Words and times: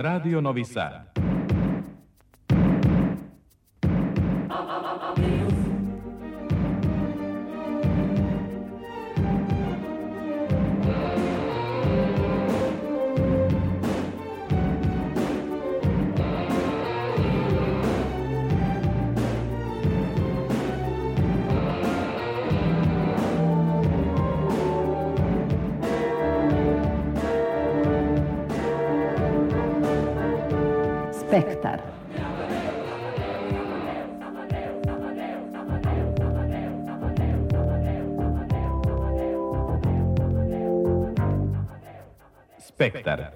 Radio 0.00 0.38
Novi 0.40 0.64
Sad. 0.64 1.17
Spektar. 31.28 31.80
Spektar. 42.58 43.30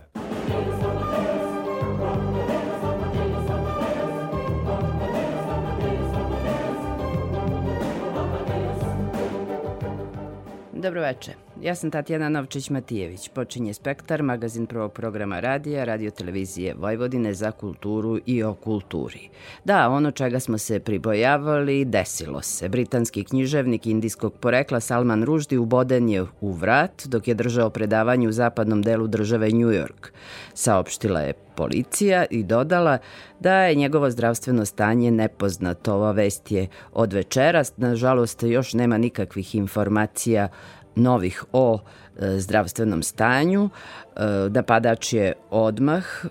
Dobroveče. 10.73 11.42
Ja 11.63 11.75
sam 11.75 11.91
Tatjana 11.91 12.29
Novčić-Matijević. 12.29 13.31
Počinje 13.35 13.75
Spektar, 13.75 14.23
magazin 14.23 14.67
prvog 14.67 14.93
programa 14.93 15.41
radija, 15.41 15.85
radio 15.85 16.11
televizije 16.11 16.75
Vojvodine 16.75 17.35
za 17.35 17.51
kulturu 17.51 18.19
i 18.27 18.43
o 18.43 18.55
kulturi. 18.55 19.29
Da, 19.65 19.89
ono 19.89 20.11
čega 20.11 20.41
smo 20.41 20.59
se 20.59 20.81
pribojavali, 20.81 21.85
desilo 21.85 22.43
se. 22.43 22.69
Britanski 22.69 23.25
književnik 23.25 23.87
indijskog 23.87 24.35
porekla 24.35 24.81
Salman 24.81 25.25
Rushdie 25.25 25.59
uboden 25.59 26.09
je 26.09 26.27
u 26.41 26.53
vrat 26.53 27.07
dok 27.07 27.29
je 27.29 27.35
držao 27.35 27.71
predavanje 27.71 28.29
u 28.29 28.33
zapadnom 28.33 28.83
delu 28.83 29.07
države 29.07 29.51
New 29.51 29.71
York. 29.71 30.11
Saopštila 30.55 31.21
je 31.21 31.33
policija 31.57 32.25
i 32.31 32.43
dodala 32.43 32.99
da 33.41 33.55
je 33.55 33.75
njegovo 33.75 34.11
zdravstveno 34.11 34.65
stanje 34.65 35.11
nepoznato. 35.11 35.95
Ova 35.95 36.13
vest 36.13 36.51
je 36.51 36.69
od 36.93 37.13
večeras. 37.13 37.73
Nažalost, 37.77 38.43
još 38.43 38.73
nema 38.73 38.99
nikakvih 38.99 39.55
informacija 39.55 40.49
novih 40.95 41.45
o 41.53 41.79
e, 41.79 42.39
zdravstvenom 42.39 43.03
stanju. 43.03 43.69
E, 43.69 44.21
napadač 44.51 45.13
je 45.13 45.33
odmah 45.51 46.05
e, 46.25 46.29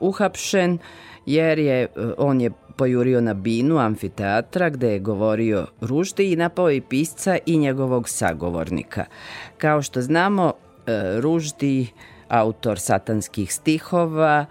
uhapšen 0.00 0.78
jer 1.26 1.58
je 1.58 1.86
on 2.18 2.40
je 2.40 2.50
pojurio 2.76 3.20
na 3.20 3.34
binu 3.34 3.78
amfiteatra 3.78 4.70
gde 4.70 4.92
je 4.92 4.98
govorio 4.98 5.66
ružde 5.80 6.30
i 6.32 6.36
napao 6.36 6.70
i 6.70 6.80
pisca 6.80 7.38
i 7.46 7.58
njegovog 7.58 8.08
sagovornika. 8.08 9.04
Kao 9.58 9.82
što 9.82 10.02
znamo, 10.02 10.52
Ruždi, 11.20 11.86
autor 12.28 12.78
satanskih 12.78 13.54
stihova, 13.54 14.46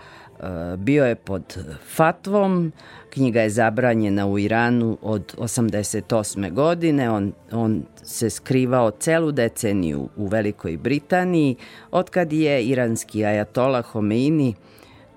bio 0.78 1.06
je 1.06 1.16
pod 1.16 1.58
fatvom, 1.96 2.72
knjiga 3.10 3.42
je 3.42 3.50
zabranjena 3.50 4.28
u 4.28 4.40
Iranu 4.40 4.98
od 5.02 5.36
88. 5.38 6.54
godine, 6.54 7.10
on, 7.12 7.34
on 7.52 7.84
se 8.04 8.30
skrivao 8.30 8.92
celu 8.92 9.32
deceniju 9.32 10.10
u 10.16 10.28
Velikoj 10.28 10.78
Britaniji, 10.78 11.56
otkad 11.92 12.34
je 12.34 12.64
iranski 12.64 13.26
ajatola 13.26 13.82
Homeini, 13.82 14.56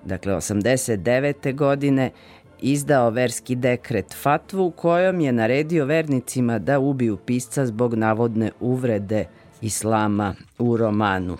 dakle 0.05 0.33
89. 0.33 1.55
godine, 1.55 2.11
izdao 2.61 3.09
verski 3.09 3.55
dekret 3.55 4.13
fatvu 4.13 4.71
kojom 4.71 5.19
je 5.19 5.31
naredio 5.31 5.85
vernicima 5.85 6.59
da 6.59 6.79
ubiju 6.79 7.17
pisca 7.17 7.65
zbog 7.65 7.93
navodne 7.93 8.51
uvrede 8.59 9.25
islama 9.61 10.35
u 10.59 10.77
romanu. 10.77 11.37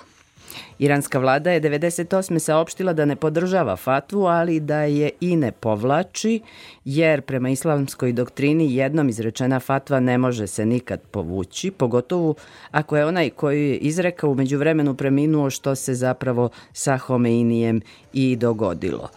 Iranska 0.79 1.19
vlada 1.19 1.51
je 1.51 1.61
98. 1.61 2.39
saopštila 2.39 2.93
da 2.93 3.05
ne 3.05 3.15
podržava 3.15 3.75
fatvu, 3.75 4.25
ali 4.25 4.59
da 4.59 4.81
je 4.81 5.09
i 5.19 5.35
ne 5.35 5.51
povlači, 5.51 6.41
jer 6.85 7.21
prema 7.21 7.49
islamskoj 7.49 8.13
doktrini 8.13 8.75
jednom 8.75 9.09
izrečena 9.09 9.59
fatva 9.59 9.99
ne 9.99 10.17
može 10.17 10.47
se 10.47 10.65
nikad 10.65 11.01
povući, 11.11 11.71
pogotovo 11.71 12.35
ako 12.71 12.97
je 12.97 13.05
onaj 13.05 13.29
koji 13.29 13.69
je 13.69 13.77
izrekao 13.77 14.31
umeđu 14.31 14.57
vremenu 14.57 14.95
preminuo 14.95 15.49
što 15.49 15.75
se 15.75 15.93
zapravo 15.93 16.49
sa 16.73 16.97
Homeinijem 16.97 17.81
i 18.13 18.35
dogodilo. 18.35 19.09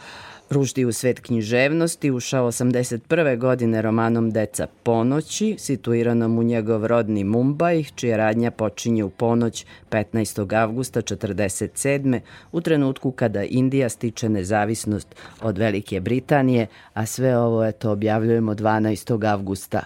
Ruždi 0.54 0.84
u 0.84 0.92
svet 0.92 1.20
književnosti 1.20 2.10
ušao 2.10 2.53
81. 2.53 3.38
godine 3.38 3.82
romanom 3.82 4.31
Deca 4.31 4.66
ponoći, 4.82 5.56
situiranom 5.59 6.38
u 6.38 6.42
njegov 6.42 6.87
rodni 6.87 7.25
Mumbaj, 7.25 7.84
čija 7.94 8.16
radnja 8.16 8.50
počinje 8.50 9.04
u 9.04 9.10
ponoć 9.10 9.66
15. 9.91 10.56
avgusta 10.56 11.03
47. 11.03 12.20
u 12.53 12.60
trenutku 12.60 13.10
kada 13.10 13.42
Indija 13.42 13.88
stiče 13.88 14.28
nezavisnost 14.28 15.15
od 15.42 15.59
Velike 15.59 16.00
Britanije, 16.00 16.66
a 16.92 17.06
sve 17.06 17.38
ovo 17.38 17.65
eto 17.65 17.91
objavljujemo 17.91 18.54
12. 18.54 19.31
avgusta. 19.32 19.81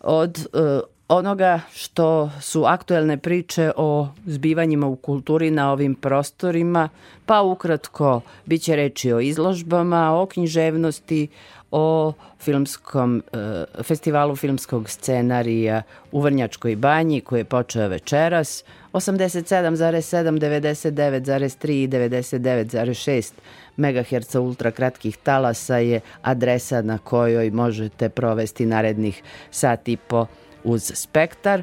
Od 0.00 0.46
uh, 0.52 0.91
onoga 1.16 1.60
što 1.74 2.30
su 2.40 2.64
aktuelne 2.64 3.16
priče 3.16 3.72
o 3.76 4.08
zbivanjima 4.26 4.86
u 4.86 4.96
kulturi 4.96 5.50
na 5.50 5.72
ovim 5.72 5.94
prostorima, 5.94 6.88
pa 7.26 7.42
ukratko 7.42 8.20
biće 8.46 8.76
reči 8.76 9.12
o 9.12 9.20
izložbama, 9.20 10.20
o 10.20 10.26
književnosti, 10.26 11.28
o 11.70 12.12
filmskom, 12.40 13.22
e, 13.32 13.64
festivalu 13.82 14.36
filmskog 14.36 14.90
scenarija 14.90 15.82
u 16.12 16.20
Vrnjačkoj 16.20 16.76
banji 16.76 17.20
koji 17.20 17.40
je 17.40 17.44
počeo 17.44 17.88
večeras, 17.88 18.64
87,7, 18.92 20.38
99,3 20.38 21.70
i 21.70 21.88
99,6 21.88 23.32
MHz 23.76 24.34
ultra 24.34 24.70
kratkih 24.70 25.16
talasa 25.16 25.76
je 25.76 26.00
adresa 26.22 26.82
na 26.82 26.98
kojoj 26.98 27.50
možete 27.50 28.08
provesti 28.08 28.66
narednih 28.66 29.22
sat 29.50 29.88
i 29.88 29.96
po 29.96 30.26
uz 30.64 30.92
spektar, 30.94 31.62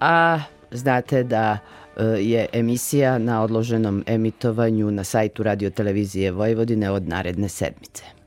a 0.00 0.40
znate 0.70 1.22
da 1.22 1.58
e, 1.96 2.04
je 2.04 2.46
emisija 2.52 3.18
na 3.18 3.42
odloženom 3.42 4.04
emitovanju 4.06 4.90
na 4.90 5.04
sajtu 5.04 5.42
Radio 5.42 5.70
Televizije 5.70 6.30
Vojvodine 6.30 6.90
od 6.90 7.08
naredne 7.08 7.48
sedmice. 7.48 8.17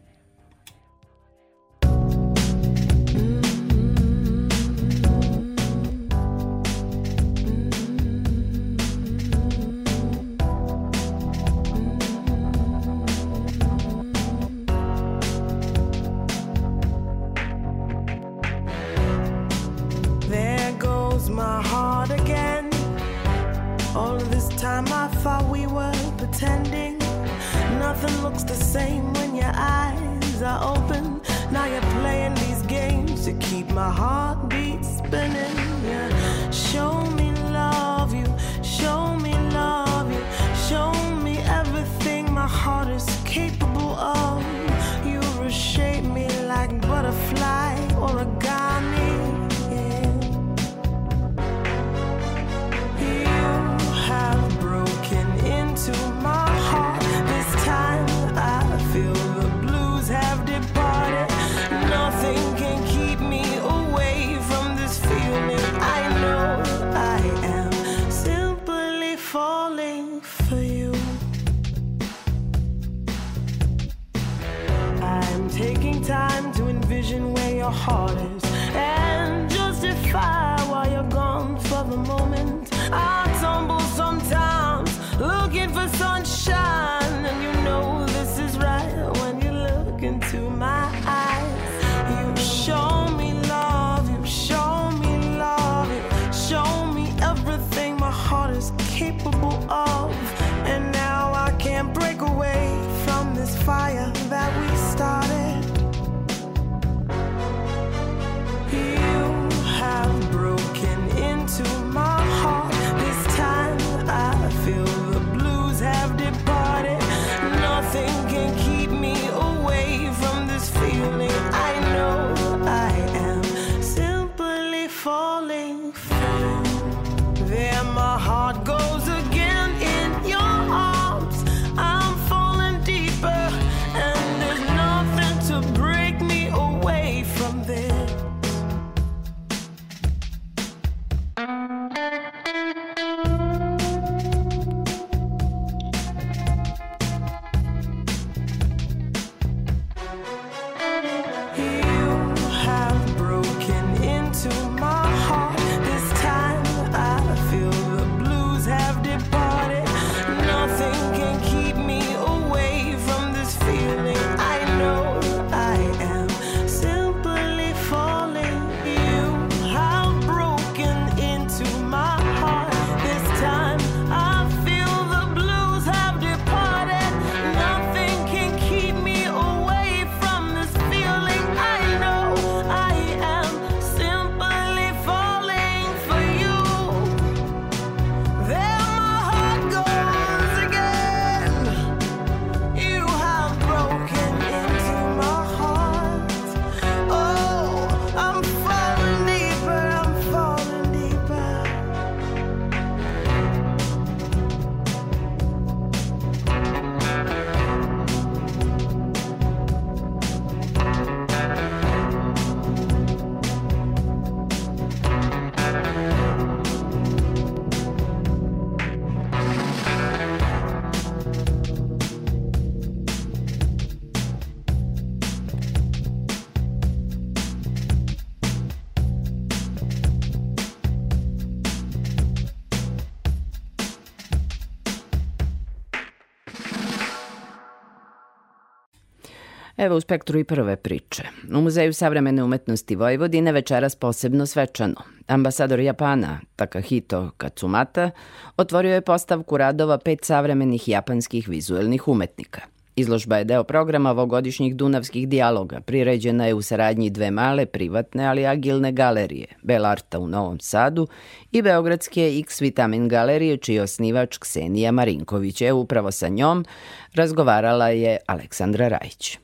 Evo 239.78 239.96
u 239.96 240.02
spektru 240.02 240.40
i 240.40 240.44
prve 240.44 240.76
priče. 240.76 241.24
U 241.56 241.62
Muzeju 241.62 241.94
savremene 241.94 242.44
umetnosti 242.44 242.96
Vojvodine 242.96 243.52
večeras 243.52 243.96
posebno 243.96 244.46
svečano. 244.46 244.96
Ambasador 245.28 245.80
Japana, 245.80 246.40
Takahito 246.56 247.32
Katsumata, 247.38 248.12
otvorio 248.58 248.94
je 248.94 249.02
postavku 249.02 249.58
radova 249.58 249.98
pet 249.98 250.26
savremenih 250.26 250.88
japanskih 250.88 251.50
vizuelnih 251.50 252.08
umetnika. 252.08 252.62
Izložba 252.96 253.38
je 253.38 253.44
deo 253.44 253.64
programa 253.64 254.12
ovogodišnjih 254.12 254.76
Dunavskih 254.76 255.28
dijaloga. 255.30 255.82
Priređena 255.82 256.46
je 256.46 256.54
u 256.54 256.62
saradnji 256.62 257.10
dve 257.10 257.32
male, 257.32 257.66
privatne, 257.66 258.26
ali 258.26 258.46
agilne 258.46 258.92
galerije, 258.92 259.48
Belarta 259.64 260.20
u 260.20 260.28
Novom 260.28 260.60
Sadu 260.60 261.08
i 261.52 261.62
Beogradske 261.62 262.40
X 262.40 262.62
Vitamin 262.62 263.08
galerije, 263.08 263.58
čiji 263.58 263.80
osnivač 263.80 264.38
Ksenija 264.38 264.92
Marinković 264.92 265.62
je 265.62 265.74
upravo 265.74 266.12
sa 266.12 266.28
njom 266.28 266.66
razgovarala 267.14 267.90
je 267.90 268.18
Aleksandra 268.28 268.88
Rajić. 268.88 269.38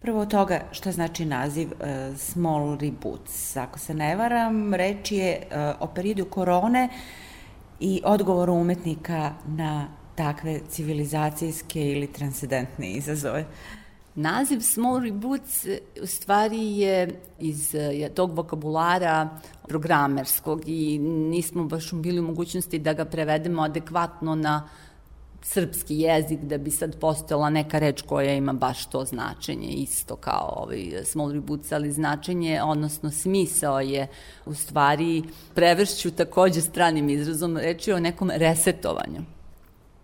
Prvo 0.00 0.20
od 0.20 0.30
toga 0.30 0.60
šta 0.72 0.92
znači 0.92 1.24
naziv 1.24 1.68
uh, 1.68 2.16
Small 2.16 2.78
Reboots. 2.80 3.56
Ako 3.56 3.78
se 3.78 3.94
ne 3.94 4.16
varam, 4.16 4.74
reč 4.74 5.12
je 5.12 5.46
uh, 5.50 5.56
o 5.80 5.86
periodu 5.94 6.24
korone 6.24 6.88
i 7.80 8.02
odgovoru 8.04 8.54
umetnika 8.54 9.32
na 9.46 9.88
takve 10.14 10.60
civilizacijske 10.68 11.92
ili 11.92 12.12
transcendentne 12.12 12.90
izazove. 12.90 13.44
Naziv 14.14 14.60
Small 14.60 15.00
Reboots 15.00 15.66
u 16.02 16.06
stvari 16.06 16.78
je 16.78 17.20
iz 17.38 17.74
tog 18.14 18.36
vokabulara 18.36 19.28
programerskog 19.68 20.62
i 20.66 20.98
nismo 20.98 21.64
baš 21.64 21.92
bili 21.92 22.20
u 22.20 22.22
mogućnosti 22.22 22.78
da 22.78 22.92
ga 22.92 23.04
prevedemo 23.04 23.62
adekvatno 23.62 24.34
na 24.34 24.68
srpski 25.42 25.98
jezik 25.98 26.40
da 26.40 26.58
bi 26.58 26.70
sad 26.70 26.98
postojala 27.00 27.50
neka 27.50 27.78
reč 27.78 28.02
koja 28.02 28.34
ima 28.34 28.52
baš 28.52 28.86
to 28.86 29.04
značenje 29.04 29.68
isto 29.68 30.16
kao 30.16 30.54
ovaj 30.56 31.04
small 31.04 31.32
reboots, 31.32 31.72
ali 31.72 31.92
značenje, 31.92 32.62
odnosno 32.62 33.10
smisao 33.10 33.80
je 33.80 34.06
u 34.46 34.54
stvari 34.54 35.22
prevršću 35.54 36.10
takođe 36.10 36.60
stranim 36.60 37.08
izrazom 37.08 37.56
reči 37.56 37.92
o 37.92 38.00
nekom 38.00 38.30
resetovanju. 38.34 39.37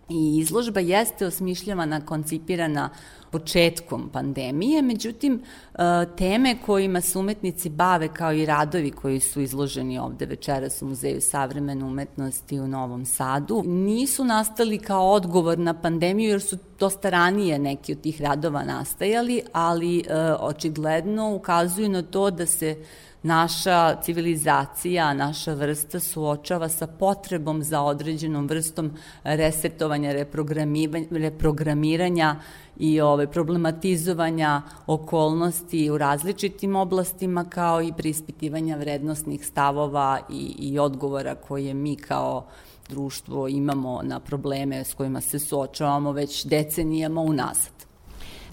I 0.08 0.38
izložba 0.38 0.80
jeste 0.80 1.26
osmišljavana, 1.26 2.06
koncipirana 2.06 2.90
početkom 3.30 4.10
pandemije, 4.12 4.82
međutim, 4.82 5.42
e, 5.74 5.78
teme 6.16 6.56
kojima 6.66 7.00
se 7.00 7.18
umetnici 7.18 7.68
bave 7.68 8.08
kao 8.08 8.32
i 8.32 8.46
radovi 8.46 8.90
koji 8.90 9.20
su 9.20 9.40
izloženi 9.40 9.98
ovde 9.98 10.26
večeras 10.26 10.82
u 10.82 10.86
Muzeju 10.86 11.20
savremene 11.20 11.84
umetnosti 11.84 12.60
u 12.60 12.68
Novom 12.68 13.04
Sadu, 13.04 13.62
nisu 13.66 14.24
nastali 14.24 14.78
kao 14.78 15.10
odgovor 15.10 15.58
na 15.58 15.74
pandemiju 15.74 16.30
jer 16.30 16.42
su 16.42 16.58
dosta 16.78 17.10
ranije 17.10 17.58
neki 17.58 17.92
od 17.92 18.00
tih 18.00 18.22
radova 18.22 18.64
nastajali, 18.64 19.42
ali 19.52 19.98
e, 19.98 20.04
očigledno 20.40 21.34
ukazuju 21.34 21.88
na 21.88 22.02
to 22.02 22.30
da 22.30 22.46
se 22.46 22.76
naša 23.24 23.96
civilizacija, 24.02 25.14
naša 25.14 25.54
vrsta 25.54 26.00
suočava 26.00 26.68
sa 26.68 26.86
potrebom 26.86 27.62
za 27.62 27.82
određenom 27.82 28.46
vrstom 28.46 28.90
resetovanja, 29.24 30.12
reprogramiranja 31.10 32.36
i 32.76 33.00
ove, 33.00 33.26
problematizovanja 33.26 34.62
okolnosti 34.86 35.90
u 35.90 35.98
različitim 35.98 36.76
oblastima 36.76 37.44
kao 37.44 37.82
i 37.82 37.92
prispitivanja 37.96 38.76
vrednostnih 38.76 39.46
stavova 39.46 40.20
i, 40.30 40.54
i 40.58 40.78
odgovora 40.78 41.34
koje 41.34 41.74
mi 41.74 41.96
kao 41.96 42.46
društvo 42.88 43.48
imamo 43.48 44.00
na 44.02 44.20
probleme 44.20 44.84
s 44.84 44.94
kojima 44.94 45.20
se 45.20 45.38
suočavamo 45.38 46.12
već 46.12 46.46
decenijama 46.46 47.20
unazad. 47.20 47.93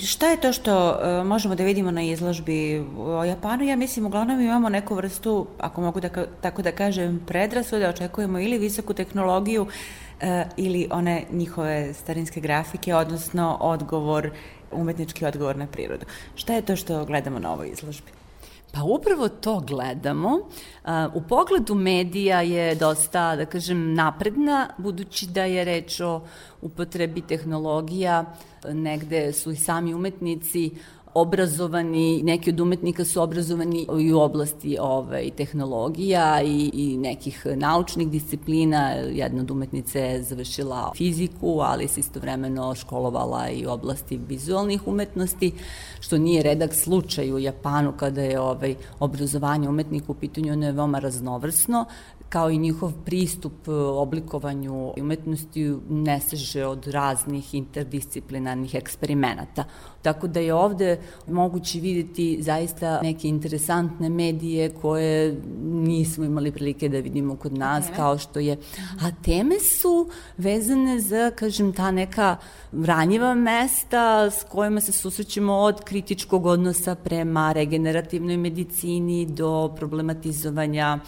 Šta 0.06 0.28
je 0.28 0.42
to 0.42 0.54
što 0.54 0.90
uh, 0.90 1.28
možemo 1.28 1.56
da 1.56 1.64
vidimo 1.64 1.92
na 1.92 2.02
izložbi 2.02 2.86
o 2.98 3.24
Japanu? 3.24 3.64
Ja 3.64 3.76
mislim, 3.76 4.06
uglavnom 4.06 4.42
imamo 4.42 4.70
neku 4.70 4.96
vrstu, 4.96 5.48
ako 5.58 5.82
mogu 5.82 6.00
da, 6.00 6.10
tako 6.42 6.62
da 6.62 6.72
kažem, 6.72 7.22
predrasude, 7.28 7.90
očekujemo 7.90 8.40
ili 8.40 8.58
visoku 8.58 8.94
tehnologiju 8.94 9.62
uh, 9.62 10.28
ili 10.58 10.88
one 10.92 11.24
njihove 11.32 11.94
starinske 11.94 12.40
grafike, 12.40 12.96
odnosno 12.96 13.58
odgovor, 13.60 14.32
umetnički 14.72 15.26
odgovor 15.26 15.58
na 15.58 15.68
prirodu. 15.68 16.06
Šta 16.36 16.54
je 16.54 16.62
to 16.62 16.76
što 16.76 17.06
gledamo 17.06 17.40
na 17.40 17.54
ovoj 17.54 17.70
izložbi? 17.70 18.12
Pa 18.74 18.84
upravo 18.84 19.30
to 19.30 19.60
gledamo. 19.60 20.40
U 21.14 21.22
pogledu 21.22 21.76
medija 21.76 22.42
je 22.42 22.76
dosta, 22.76 23.36
da 23.36 23.46
kažem, 23.46 23.94
napredna, 23.94 24.70
budući 24.78 25.28
da 25.28 25.44
je 25.44 25.66
reč 25.66 26.00
o 26.00 26.22
upotrebi 26.62 27.22
tehnologija, 27.22 28.26
negde 28.74 29.34
su 29.34 29.52
i 29.52 29.56
sami 29.56 29.94
umetnici 29.94 30.72
obrazovani, 31.14 32.24
neki 32.24 32.50
od 32.50 32.60
umetnika 32.60 33.06
su 33.06 33.22
obrazovani 33.22 33.88
i 34.00 34.14
u 34.14 34.20
oblasti 34.20 34.78
ovaj, 34.80 35.30
tehnologija 35.38 36.42
i, 36.42 36.72
i 36.74 36.98
nekih 36.98 37.46
naučnih 37.56 38.10
disciplina. 38.10 38.90
Jedna 38.92 39.42
od 39.42 39.52
umetnice 39.52 40.00
je 40.00 40.24
završila 40.24 40.92
fiziku, 40.98 41.60
ali 41.60 41.88
se 41.88 42.00
istovremeno 42.00 42.76
školovala 42.76 43.50
i 43.50 43.66
u 43.66 43.70
oblasti 43.70 44.20
vizualnih 44.28 44.88
umetnosti, 44.88 45.52
što 46.00 46.18
nije 46.18 46.44
redak 46.44 46.74
slučaj 46.74 47.34
u 47.34 47.40
Japanu 47.40 47.94
kada 47.98 48.22
je 48.22 48.40
ovaj, 48.40 48.76
obrazovanje 49.00 49.70
umetnika 49.70 50.12
u 50.12 50.16
pitanju, 50.16 50.54
ono 50.54 50.66
veoma 50.72 51.00
raznovrsno 51.00 51.86
kao 52.32 52.50
i 52.52 52.58
njihov 52.58 52.92
pristup 53.06 53.68
e, 53.68 53.72
oblikovanju 53.72 54.94
umetnosti 54.98 55.76
ne 55.90 56.20
seže 56.20 56.66
od 56.66 56.88
raznih 56.88 57.54
interdisciplinarnih 57.54 58.76
eksperimenata. 58.76 59.64
Tako 60.02 60.28
da 60.28 60.40
je 60.40 60.54
ovde 60.54 61.00
moguće 61.28 61.80
videti 61.80 62.38
zaista 62.42 63.02
neke 63.02 63.28
interesantne 63.28 64.10
medije 64.10 64.70
koje 64.70 65.42
nismo 65.64 66.26
imali 66.26 66.52
prilike 66.52 66.90
da 66.90 67.00
vidimo 67.00 67.36
kod 67.36 67.58
nas, 67.58 67.86
teme. 67.86 67.98
kao 67.98 68.18
što 68.18 68.40
je... 68.40 68.58
A 69.02 69.12
teme 69.24 69.60
su 69.60 70.10
vezane 70.38 71.00
za, 71.00 71.32
kažem, 71.36 71.74
ta 71.74 71.92
neka 71.92 72.38
ranjiva 72.72 73.34
mesta 73.36 74.32
s 74.32 74.44
kojima 74.44 74.82
se 74.82 74.92
susrećemo 74.92 75.54
od 75.54 75.84
kritičkog 75.84 76.46
odnosa 76.46 76.96
prema 76.96 77.52
regenerativnoj 77.54 78.38
medicini 78.38 79.26
do 79.26 79.74
problematizovanja 79.76 81.00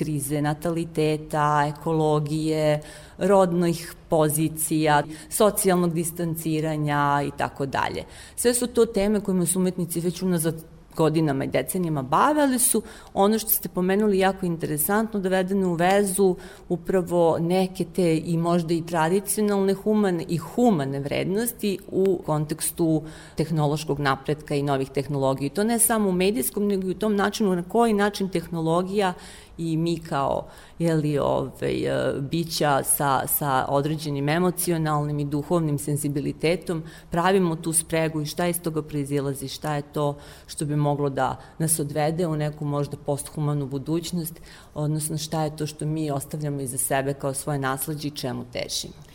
krize 0.00 0.40
nataliteta, 0.42 1.72
ekologije, 1.76 2.80
rodnih 3.18 3.94
pozicija, 4.08 5.02
socijalnog 5.30 5.94
distanciranja 5.94 7.22
i 7.26 7.30
tako 7.36 7.66
dalje. 7.66 8.04
Sve 8.36 8.54
su 8.54 8.66
to 8.66 8.86
teme 8.86 9.20
kojima 9.20 9.46
su 9.46 9.58
umetnici 9.58 10.00
već 10.00 10.22
unazad 10.22 10.64
godinama 10.96 11.44
i 11.44 11.48
decenijama 11.48 12.02
bave, 12.02 12.42
ali 12.42 12.58
su 12.58 12.82
ono 13.14 13.38
što 13.38 13.48
ste 13.48 13.68
pomenuli 13.68 14.18
jako 14.18 14.46
interesantno 14.46 15.20
dovedene 15.20 15.66
u 15.66 15.74
vezu 15.74 16.36
upravo 16.68 17.38
neke 17.40 17.84
te 17.84 18.16
i 18.16 18.36
možda 18.36 18.74
i 18.74 18.86
tradicionalne 18.86 19.74
humane 19.74 20.24
i 20.28 20.36
humane 20.36 21.00
vrednosti 21.00 21.78
u 21.88 22.18
kontekstu 22.26 23.02
tehnološkog 23.36 24.00
napretka 24.00 24.54
i 24.54 24.62
novih 24.62 24.90
tehnologija. 24.90 25.46
I 25.46 25.54
to 25.54 25.64
ne 25.64 25.78
samo 25.78 26.08
u 26.08 26.12
medijskom, 26.12 26.66
nego 26.66 26.88
i 26.88 26.90
u 26.90 26.98
tom 26.98 27.16
načinu 27.16 27.56
na 27.56 27.62
koji 27.62 27.92
način 27.92 28.28
tehnologija 28.28 29.14
i 29.60 29.76
mi 29.76 29.98
kao 29.98 30.46
jeli, 30.78 31.18
ovaj, 31.18 31.84
e, 31.84 32.12
bića 32.20 32.82
sa, 32.84 33.26
sa 33.26 33.66
određenim 33.68 34.28
emocionalnim 34.28 35.18
i 35.18 35.24
duhovnim 35.24 35.78
senzibilitetom 35.78 36.82
pravimo 37.10 37.56
tu 37.56 37.72
spregu 37.72 38.20
i 38.20 38.26
šta 38.26 38.46
iz 38.46 38.60
toga 38.62 38.82
proizilazi, 38.82 39.48
šta 39.48 39.74
je 39.74 39.82
to 39.82 40.16
što 40.46 40.64
bi 40.64 40.76
moglo 40.76 41.10
da 41.10 41.36
nas 41.58 41.78
odvede 41.78 42.26
u 42.26 42.36
neku 42.36 42.64
možda 42.64 42.96
posthumanu 42.96 43.66
budućnost, 43.66 44.40
odnosno 44.74 45.18
šta 45.18 45.44
je 45.44 45.56
to 45.56 45.66
što 45.66 45.86
mi 45.86 46.10
ostavljamo 46.10 46.60
iza 46.60 46.78
sebe 46.78 47.14
kao 47.14 47.34
svoje 47.34 47.58
nasledđe 47.58 48.08
i 48.08 48.16
čemu 48.16 48.44
težimo. 48.52 49.09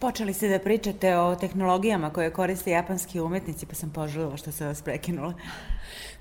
Počeli 0.00 0.32
ste 0.32 0.48
da 0.48 0.58
pričate 0.58 1.18
o 1.18 1.34
tehnologijama 1.34 2.10
koje 2.10 2.32
koriste 2.32 2.70
japanski 2.70 3.20
umetnici, 3.20 3.66
pa 3.66 3.74
sam 3.74 3.90
poželjela 3.90 4.36
što 4.36 4.52
se 4.52 4.66
vas 4.66 4.82
prekinula. 4.82 5.34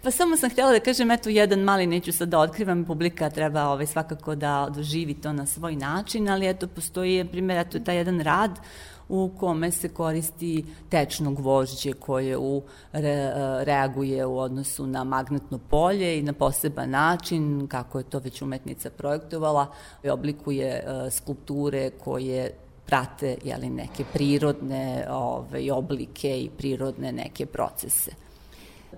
Pa 0.04 0.12
samo 0.12 0.38
sam 0.38 0.50
htjela 0.50 0.72
da 0.72 0.80
kažem, 0.80 1.12
eto, 1.12 1.30
jedan 1.30 1.60
mali, 1.60 1.88
neću 1.88 2.12
sad 2.14 2.30
da 2.30 2.40
otkrivam, 2.40 2.86
publika 2.86 3.30
treba 3.30 3.64
ovaj, 3.70 3.86
svakako 3.86 4.36
da 4.36 4.68
doživi 4.76 5.14
to 5.14 5.34
na 5.34 5.46
svoj 5.46 5.76
način, 5.76 6.30
ali 6.30 6.50
eto, 6.50 6.68
postoji, 6.68 7.26
primjer, 7.26 7.58
eto, 7.58 7.80
taj 7.80 7.98
jedan 7.98 8.20
rad 8.20 8.60
u 9.10 9.32
kome 9.40 9.72
se 9.72 9.90
koristi 9.90 10.66
tečno 10.90 11.32
gvožđe 11.32 11.94
koje 11.94 12.38
u, 12.38 12.62
re, 12.94 13.32
reaguje 13.64 14.26
u 14.26 14.38
odnosu 14.40 14.88
na 14.88 15.04
magnetno 15.04 15.58
polje 15.58 16.20
i 16.20 16.24
na 16.24 16.34
poseban 16.34 16.90
način, 16.90 17.68
kako 17.68 17.98
je 17.98 18.04
to 18.04 18.20
već 18.20 18.42
umetnica 18.42 18.90
projektovala, 18.90 19.68
oblikuje 20.04 20.84
uh, 20.84 21.14
skulpture 21.14 21.90
koje 21.90 22.52
prate 22.86 23.38
jeli, 23.44 23.70
neke 23.70 24.06
prirodne 24.14 25.06
ove, 25.10 25.58
ovaj, 25.58 25.72
oblike 25.72 26.42
i 26.42 26.50
prirodne 26.50 27.12
neke 27.12 27.46
procese. 27.46 28.25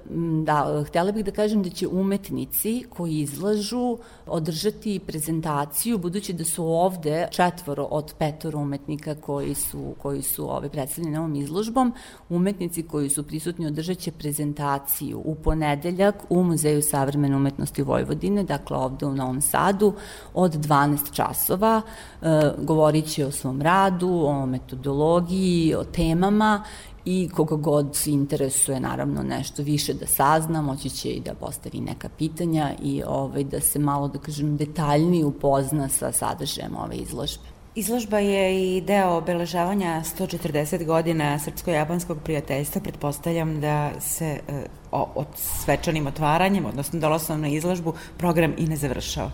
Mm, 0.09 0.43
da, 0.43 0.83
htjela 0.87 1.11
bih 1.11 1.25
da 1.25 1.31
kažem 1.31 1.63
da 1.63 1.69
će 1.69 1.87
umetnici 1.87 2.83
koji 2.89 3.19
izlažu 3.19 3.97
održati 4.25 4.99
prezentaciju, 4.99 5.97
budući 5.97 6.33
da 6.33 6.43
su 6.43 6.65
ovde 6.65 7.27
četvoro 7.31 7.83
od 7.83 8.13
petoro 8.17 8.59
umetnika 8.59 9.15
koji 9.15 9.55
su, 9.55 9.95
koji 10.01 10.21
su 10.21 10.55
ove, 10.55 10.69
predstavljeni 10.69 11.17
ovom 11.17 11.35
izložbom, 11.35 11.93
umetnici 12.29 12.83
koji 12.83 13.09
su 13.09 13.23
prisutni 13.23 13.67
održat 13.67 13.97
će 13.97 14.11
prezentaciju 14.11 15.21
u 15.25 15.35
ponedeljak 15.35 16.15
u 16.29 16.43
Muzeju 16.43 16.81
savremene 16.81 17.35
umetnosti 17.35 17.81
Vojvodine, 17.81 18.43
dakle 18.43 18.77
ovde 18.77 19.05
u 19.05 19.15
Novom 19.15 19.41
Sadu, 19.41 19.93
od 20.33 20.53
12 20.55 21.13
časova. 21.13 21.81
E, 22.21 22.51
govorit 22.57 23.05
će 23.05 23.25
o 23.25 23.31
svom 23.31 23.61
radu, 23.61 24.09
o 24.25 24.45
metodologiji, 24.45 25.75
o 25.75 25.83
temama 25.83 26.63
i 27.09 27.29
koga 27.29 27.55
god 27.55 27.97
interesuje 28.05 28.79
naravno 28.79 29.23
nešto 29.23 29.63
više 29.63 29.93
da 29.93 30.07
sazna, 30.07 30.61
moći 30.61 30.89
će 30.89 31.09
i 31.09 31.19
da 31.19 31.33
postavi 31.33 31.79
neka 31.79 32.09
pitanja 32.17 32.73
i 32.83 33.03
ovaj, 33.07 33.43
da 33.43 33.61
se 33.61 33.79
malo, 33.79 34.07
da 34.07 34.19
kažem, 34.19 34.57
detaljnije 34.57 35.25
upozna 35.25 35.89
sa 35.89 36.11
sadržajem 36.11 36.75
ove 36.75 36.95
izložbe. 36.95 37.43
Izložba 37.75 38.19
je 38.19 38.75
i 38.77 38.81
deo 38.81 39.17
obeležavanja 39.17 40.03
140 40.19 40.85
godina 40.85 41.39
srpsko-japanskog 41.39 42.17
prijateljstva. 42.23 42.81
Pretpostavljam 42.81 43.61
da 43.61 43.91
se 43.99 44.39
e, 44.47 44.65
o, 44.91 45.07
od 45.15 45.27
svečanim 45.35 46.07
otvaranjem, 46.07 46.65
odnosno 46.65 46.99
dolasnom 46.99 47.41
na 47.41 47.47
izložbu, 47.47 47.93
program 48.17 48.53
i 48.57 48.67
ne 48.67 48.75
završao. 48.75 49.31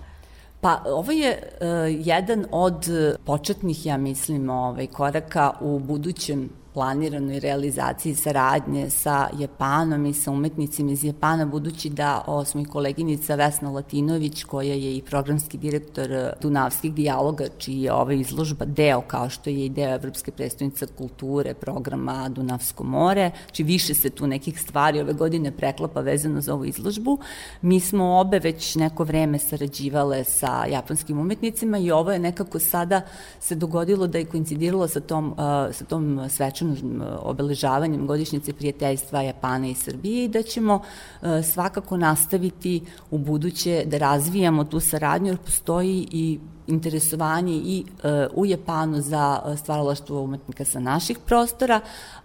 Pa 0.61 0.81
ovo 0.85 1.11
je 1.11 1.37
uh, 1.37 2.07
jedan 2.07 2.45
od 2.51 2.87
početnih, 3.25 3.85
ja 3.85 3.97
mislim, 3.97 4.49
ovaj, 4.49 4.87
koraka 4.87 5.51
u 5.61 5.79
budućem 5.79 6.49
planiranoj 6.73 7.39
realizaciji 7.39 8.15
saradnje 8.15 8.89
sa 8.89 9.29
Japanom 9.39 10.05
i 10.05 10.13
sa 10.13 10.31
umetnicima 10.31 10.91
iz 10.91 11.03
Japana, 11.03 11.45
budući 11.45 11.89
da 11.89 12.23
o, 12.27 12.45
smo 12.45 12.61
i 12.61 12.65
koleginica 12.65 13.35
Vesna 13.35 13.69
Latinović, 13.69 14.43
koja 14.43 14.73
je 14.73 14.97
i 14.97 15.01
programski 15.01 15.57
direktor 15.57 16.09
Dunavskih 16.41 16.93
dijaloga, 16.93 17.45
čiji 17.57 17.81
je 17.81 17.93
ova 17.93 18.13
izložba 18.13 18.65
deo, 18.65 19.01
kao 19.01 19.29
što 19.29 19.49
je 19.49 19.65
i 19.65 19.69
deo 19.69 19.95
Evropske 19.95 20.31
predstavnice 20.31 20.87
kulture, 20.87 21.53
programa 21.53 22.29
Dunavsko 22.29 22.83
more, 22.83 23.31
či 23.51 23.63
više 23.63 23.93
se 23.93 24.09
tu 24.09 24.27
nekih 24.27 24.61
stvari 24.61 25.01
ove 25.01 25.13
godine 25.13 25.51
preklapa 25.51 26.01
vezano 26.01 26.41
za 26.41 26.53
ovu 26.53 26.65
izložbu. 26.65 27.19
Mi 27.61 27.79
smo 27.79 28.19
obe 28.19 28.39
već 28.39 28.75
neko 28.75 29.03
vreme 29.03 29.39
sarađivale 29.39 30.23
sa 30.23 30.65
japanskim 30.65 31.19
umetnicima 31.19 31.77
i 31.77 31.91
ovo 31.91 32.11
je 32.11 32.19
nekako 32.19 32.59
sada 32.59 33.01
se 33.39 33.55
dogodilo 33.55 34.07
da 34.07 34.17
je 34.17 34.25
koincidiralo 34.25 34.87
sa 34.87 34.99
tom, 34.99 35.35
sa 35.71 35.85
tom 35.85 36.29
svečanom 36.29 36.62
svečanim 36.63 37.01
e, 37.01 37.05
obeležavanjem 37.21 38.07
godišnjice 38.07 38.53
prijateljstva 38.53 39.21
Japana 39.21 39.67
i 39.67 39.73
Srbije 39.73 40.25
i 40.25 40.27
da 40.27 40.41
ćemo 40.41 40.81
e, 41.21 41.43
svakako 41.43 41.97
nastaviti 41.97 42.81
u 43.11 43.17
buduće 43.17 43.83
da 43.85 43.97
razvijamo 43.97 44.63
tu 44.63 44.79
saradnju 44.79 45.27
jer 45.27 45.37
postoji 45.37 46.07
i 46.11 46.39
interesovanje 46.67 47.53
i 47.53 47.85
e, 48.03 48.27
u 48.35 48.45
Japanu 48.45 49.01
za 49.01 49.55
stvaralaštvo 49.57 50.21
umetnika 50.21 50.65
sa 50.65 50.79
naših 50.79 51.19
prostora, 51.25 51.79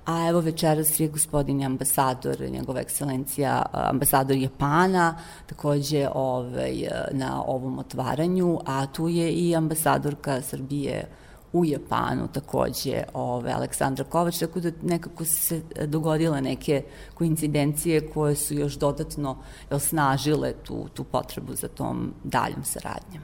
a 0.07 0.29
evo 0.29 0.41
večeras 0.41 1.01
je 1.01 1.09
gospodin 1.09 1.65
ambasador, 1.65 2.41
njegova 2.51 2.81
ekscelencija, 2.81 3.63
ambasador 3.73 4.37
Japana, 4.37 5.19
takođe 5.47 6.09
ovaj, 6.15 6.89
na 7.13 7.43
ovom 7.45 7.79
otvaranju, 7.79 8.61
a 8.67 8.87
tu 8.87 9.09
je 9.09 9.33
i 9.33 9.57
ambasadorka 9.57 10.41
Srbije 10.43 11.09
u 11.53 11.65
Japanu 11.65 12.29
takođe 12.29 13.03
ove, 13.15 13.53
Aleksandra 13.53 14.05
Kovač, 14.05 14.39
tako 14.39 14.61
da 14.61 14.71
nekako 14.83 15.25
se 15.25 15.63
dogodile 15.87 16.41
neke 16.41 16.83
koincidencije 17.15 18.09
koje 18.11 18.35
su 18.37 18.55
još 18.55 18.75
dodatno 18.75 19.37
osnažile 19.71 20.53
tu, 20.63 20.89
tu 20.95 21.05
potrebu 21.05 21.55
za 21.55 21.69
tom 21.69 22.15
daljom 22.25 22.65
saradnjom. 22.65 23.23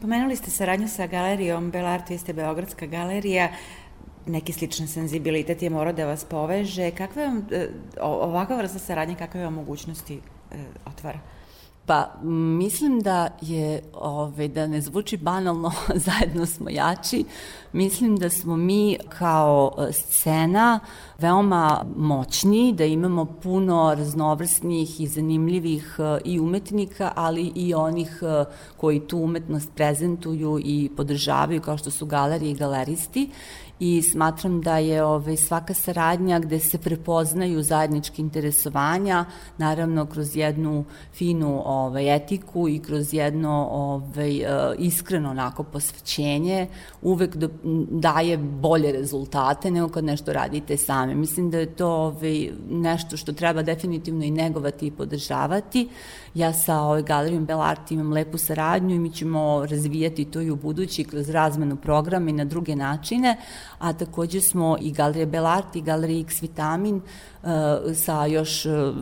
Pomenuli 0.00 0.36
ste 0.36 0.50
saradnju 0.50 0.88
sa 0.88 1.06
galerijom 1.06 1.70
Belart, 1.70 2.10
vi 2.10 2.18
ste 2.18 2.32
Beogradska 2.32 2.86
galerija, 2.86 3.48
neki 4.26 4.52
sličan 4.52 4.86
senzibilitet 4.88 5.62
je 5.62 5.70
morao 5.70 5.92
da 5.92 6.06
vas 6.06 6.24
poveže. 6.24 6.90
Kakve 6.90 7.26
vam, 7.26 7.46
e, 7.50 7.68
ovakva 8.00 8.56
vrsta 8.56 8.78
saradnje, 8.78 9.14
kakve 9.14 9.44
vam 9.44 9.54
mogućnosti 9.54 10.20
e, 10.52 10.64
otvara? 10.86 11.18
Pa 11.88 12.10
mislim 12.22 13.00
da 13.00 13.28
je, 13.40 13.82
ove, 13.94 14.48
da 14.48 14.66
ne 14.66 14.80
zvuči 14.80 15.16
banalno, 15.16 15.72
zajedno 16.06 16.46
smo 16.46 16.70
jači. 16.70 17.24
Mislim 17.72 18.16
da 18.16 18.30
smo 18.30 18.56
mi 18.56 18.98
kao 19.08 19.72
e, 19.78 19.92
scena 19.92 20.80
veoma 21.18 21.84
moćni, 21.96 22.72
da 22.72 22.84
imamo 22.84 23.24
puno 23.24 23.94
raznovrsnih 23.94 25.00
i 25.00 25.06
zanimljivih 25.06 25.96
e, 25.98 26.20
i 26.24 26.40
umetnika, 26.40 27.12
ali 27.16 27.52
i 27.54 27.74
onih 27.74 28.22
e, 28.22 28.44
koji 28.76 29.00
tu 29.00 29.18
umetnost 29.18 29.70
prezentuju 29.74 30.60
i 30.64 30.90
podržavaju, 30.96 31.62
kao 31.62 31.78
što 31.78 31.90
su 31.90 32.06
galerije 32.06 32.50
i 32.50 32.54
galeristi 32.54 33.30
i 33.80 34.02
smatram 34.02 34.60
da 34.60 34.78
je 34.78 35.04
ovaj, 35.04 35.36
svaka 35.36 35.74
saradnja 35.74 36.38
gde 36.38 36.60
se 36.60 36.78
prepoznaju 36.78 37.62
zajednički 37.62 38.22
interesovanja, 38.22 39.24
naravno 39.58 40.06
kroz 40.06 40.36
jednu 40.36 40.84
finu 41.14 41.62
ovaj, 41.64 42.16
etiku 42.16 42.68
i 42.68 42.78
kroz 42.78 43.14
jedno 43.14 43.68
ovaj, 43.70 44.38
eh, 44.38 44.74
iskreno 44.78 45.30
onako 45.30 45.62
posvećenje, 45.62 46.66
uvek 47.02 47.36
do, 47.36 47.48
daje 47.90 48.36
bolje 48.38 48.92
rezultate 48.92 49.70
nego 49.70 49.88
kad 49.88 50.04
nešto 50.04 50.32
radite 50.32 50.76
sami. 50.76 51.14
Mislim 51.14 51.50
da 51.50 51.58
je 51.58 51.74
to 51.74 51.88
ovaj, 51.88 52.50
nešto 52.70 53.16
što 53.16 53.32
treba 53.32 53.62
definitivno 53.62 54.24
i 54.24 54.30
negovati 54.30 54.86
i 54.86 54.90
podržavati. 54.90 55.88
Ja 56.34 56.52
sa 56.52 56.80
ovaj, 56.80 57.02
galerijom 57.02 57.44
Belart 57.44 57.90
imam 57.90 58.12
lepu 58.12 58.38
saradnju 58.38 58.94
i 58.94 58.98
mi 58.98 59.12
ćemo 59.12 59.66
razvijati 59.66 60.24
to 60.24 60.40
i 60.40 60.50
u 60.50 60.56
budući 60.56 61.04
kroz 61.04 61.30
razmenu 61.30 61.76
programa 61.76 62.30
i 62.30 62.32
na 62.32 62.44
druge 62.44 62.76
načine, 62.76 63.36
a 63.78 63.92
takođe 63.92 64.40
smo 64.40 64.76
i 64.80 64.92
Galerija 64.92 65.26
Belart 65.26 65.76
i 65.76 65.80
Galerija 65.80 66.20
X 66.20 66.42
Vitamin 66.42 66.94
uh, 66.96 67.50
sa 67.94 68.26
još 68.26 68.66
uh, 68.66 68.96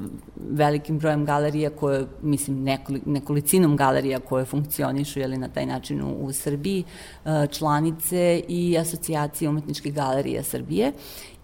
velikim 0.51 0.99
brojem 0.99 1.25
galerija 1.25 1.71
koje, 1.71 2.07
mislim, 2.23 2.63
nekoli, 2.63 3.03
nekolicinom 3.07 3.77
galerija 3.77 4.21
koje 4.21 4.45
funkcionišu 4.45 5.21
jeli, 5.21 5.39
na 5.39 5.49
taj 5.49 5.67
način 5.67 6.03
u, 6.03 6.27
u 6.27 6.33
Srbiji, 6.33 6.85
uh, 6.85 7.31
članice 7.51 8.43
i 8.49 8.79
asocijacije 8.79 9.49
umetničkih 9.49 9.95
galerija 9.95 10.43
Srbije 10.43 10.93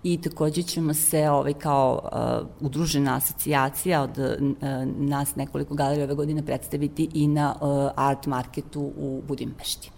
i 0.02 0.21
takođe 0.21 0.62
ćemo 0.62 0.95
se 0.95 1.31
ovaj, 1.31 1.52
kao 1.52 2.00
uh, 2.02 2.67
udružena 2.67 3.17
asocijacija 3.17 4.02
od 4.02 4.19
uh, 4.19 4.26
nas 4.97 5.37
nekoliko 5.37 5.75
galerija 5.75 6.05
ove 6.05 6.14
godine 6.14 6.47
predstaviti 6.47 7.09
i 7.14 7.29
na 7.29 7.55
uh, 7.61 7.91
art 7.97 8.26
marketu 8.26 8.93
u 8.97 9.23
Budimpešti. 9.29 9.91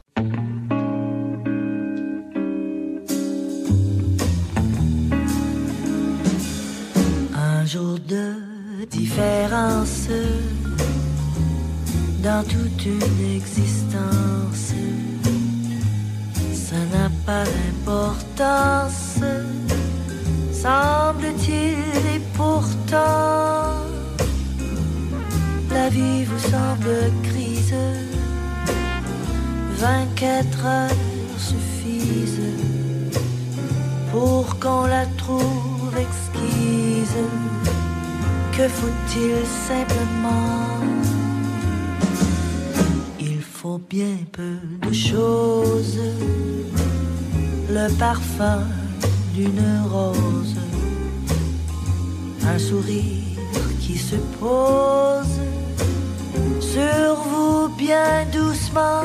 Un 7.65 7.67
jour 7.67 7.99
de 8.07 8.35
différence 8.91 10.09
dans 12.23 12.45
toute 12.45 12.85
une 12.85 13.37
existence. 13.37 14.75
Ça 16.53 16.77
n'a 16.93 17.09
pas 17.25 17.45
d'importance, 17.45 19.19
semble-t-il, 20.53 21.79
et 22.15 22.21
pourtant, 22.35 23.81
la 25.71 25.89
vie 25.89 26.25
vous 26.25 26.41
semble 26.41 27.11
grise. 27.23 27.75
24 29.79 30.67
heures 30.67 30.91
suffisent 31.39 32.53
pour 34.13 34.59
qu'on 34.61 34.85
la 34.85 35.07
trouve 35.17 35.74
exquise. 35.97 37.17
Que 38.57 38.69
faut-il 38.69 39.45
simplement? 39.69 40.81
Il 43.21 43.41
faut 43.41 43.81
bien 43.91 44.19
peu 44.33 44.59
de 44.87 44.93
choses. 44.93 46.01
Le 47.69 47.89
parfum 47.99 48.63
d'une 49.35 49.83
rose. 49.91 50.57
Un 52.47 52.59
sourire 52.59 53.25
qui 53.81 53.99
se 53.99 54.17
pose 54.39 55.41
sur 56.61 57.15
vous 57.29 57.69
bien 57.77 58.25
doucement. 58.33 59.03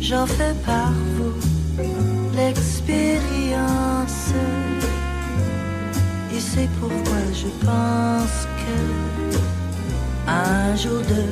J'en 0.00 0.26
fais 0.26 0.54
par 0.66 0.92
vous 1.16 1.34
l'expérience 2.36 4.32
c'est 6.54 6.68
pourquoi 6.80 7.22
je 7.32 7.48
pense 7.64 8.46
que 8.60 8.76
un 10.28 10.76
jour 10.76 11.00
de 11.00 11.22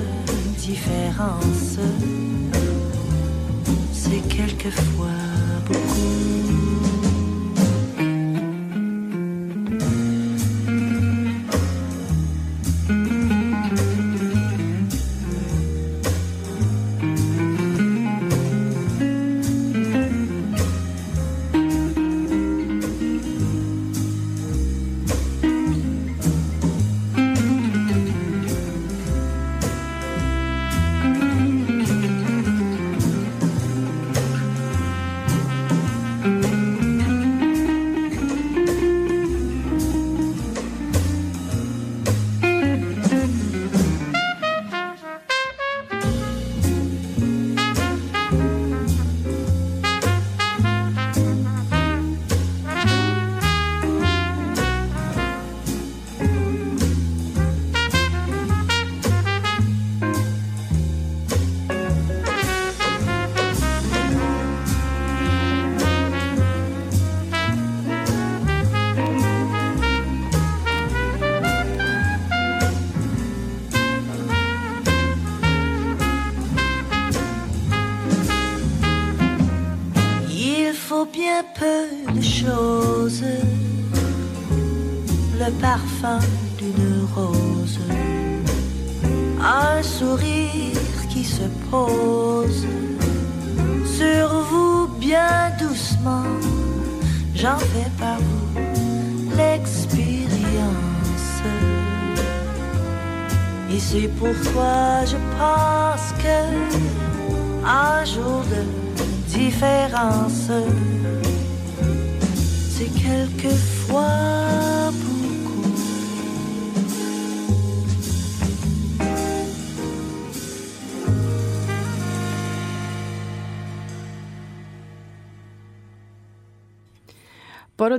différence, 0.57 1.79
c'est 3.93 4.23
quelquefois 4.29 5.21
beaucoup. 5.67 6.50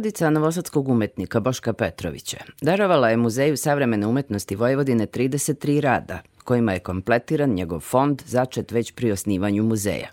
Porodica 0.01 0.29
novosadskog 0.29 0.89
umetnika 0.89 1.39
Boška 1.39 1.73
Petrovića 1.73 2.37
darovala 2.61 3.09
je 3.09 3.17
Muzeju 3.17 3.57
savremene 3.57 4.07
umetnosti 4.07 4.55
Vojvodine 4.55 5.07
33 5.07 5.79
rada, 5.79 6.19
kojima 6.43 6.73
je 6.73 6.79
kompletiran 6.79 7.49
njegov 7.49 7.79
fond 7.79 8.21
začet 8.25 8.71
već 8.71 8.91
pri 8.91 9.11
osnivanju 9.11 9.63
muzeja. 9.63 10.07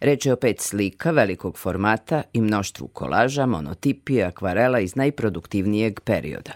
Reč 0.00 0.26
je 0.26 0.32
o 0.32 0.36
pet 0.36 0.60
slika 0.60 1.10
velikog 1.10 1.58
formata 1.58 2.22
i 2.32 2.40
mnoštvu 2.40 2.88
kolaža, 2.88 3.46
monotipija, 3.46 4.28
akvarela 4.28 4.80
iz 4.80 4.96
najproduktivnijeg 4.96 6.00
perioda. 6.00 6.52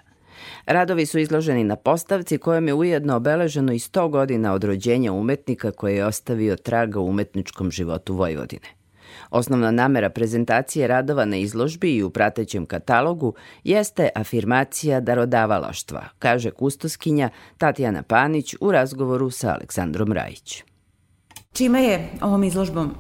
Radovi 0.67 1.07
su 1.07 1.19
izloženi 1.19 1.65
na 1.65 1.77
postavci 1.77 2.39
kojom 2.39 2.69
je 2.69 2.75
ujedno 2.75 3.17
obeleženo 3.17 3.73
i 3.73 3.79
100 3.79 4.11
godina 4.11 4.53
od 4.53 4.65
rođenja 4.65 5.13
umetnika 5.13 5.71
koji 5.71 5.97
je 5.97 6.07
ostavio 6.07 6.57
traga 6.57 7.01
u 7.01 7.09
umetničkom 7.09 7.71
životu 7.71 8.15
Vojvodine. 8.15 8.76
Osnovna 9.31 9.71
namera 9.71 10.11
prezentacije 10.11 10.87
radova 10.87 11.25
na 11.25 11.37
izložbi 11.37 11.97
i 11.97 12.03
u 12.03 12.11
pratećem 12.11 12.67
katalogu 12.67 13.35
jeste 13.65 14.09
afirmacija 14.15 15.01
darodavalaštva, 15.01 16.05
kaže 16.19 16.51
kustoskinja 16.51 17.31
Tatjana 17.59 18.03
Panić 18.03 18.55
u 18.61 18.73
razgovoru 18.73 19.31
sa 19.31 19.55
Aleksandrom 19.55 20.13
Rajić. 20.13 20.63
Čime 21.53 21.83
je 21.83 22.09
ovom 22.21 22.45
izložbom 22.45 22.95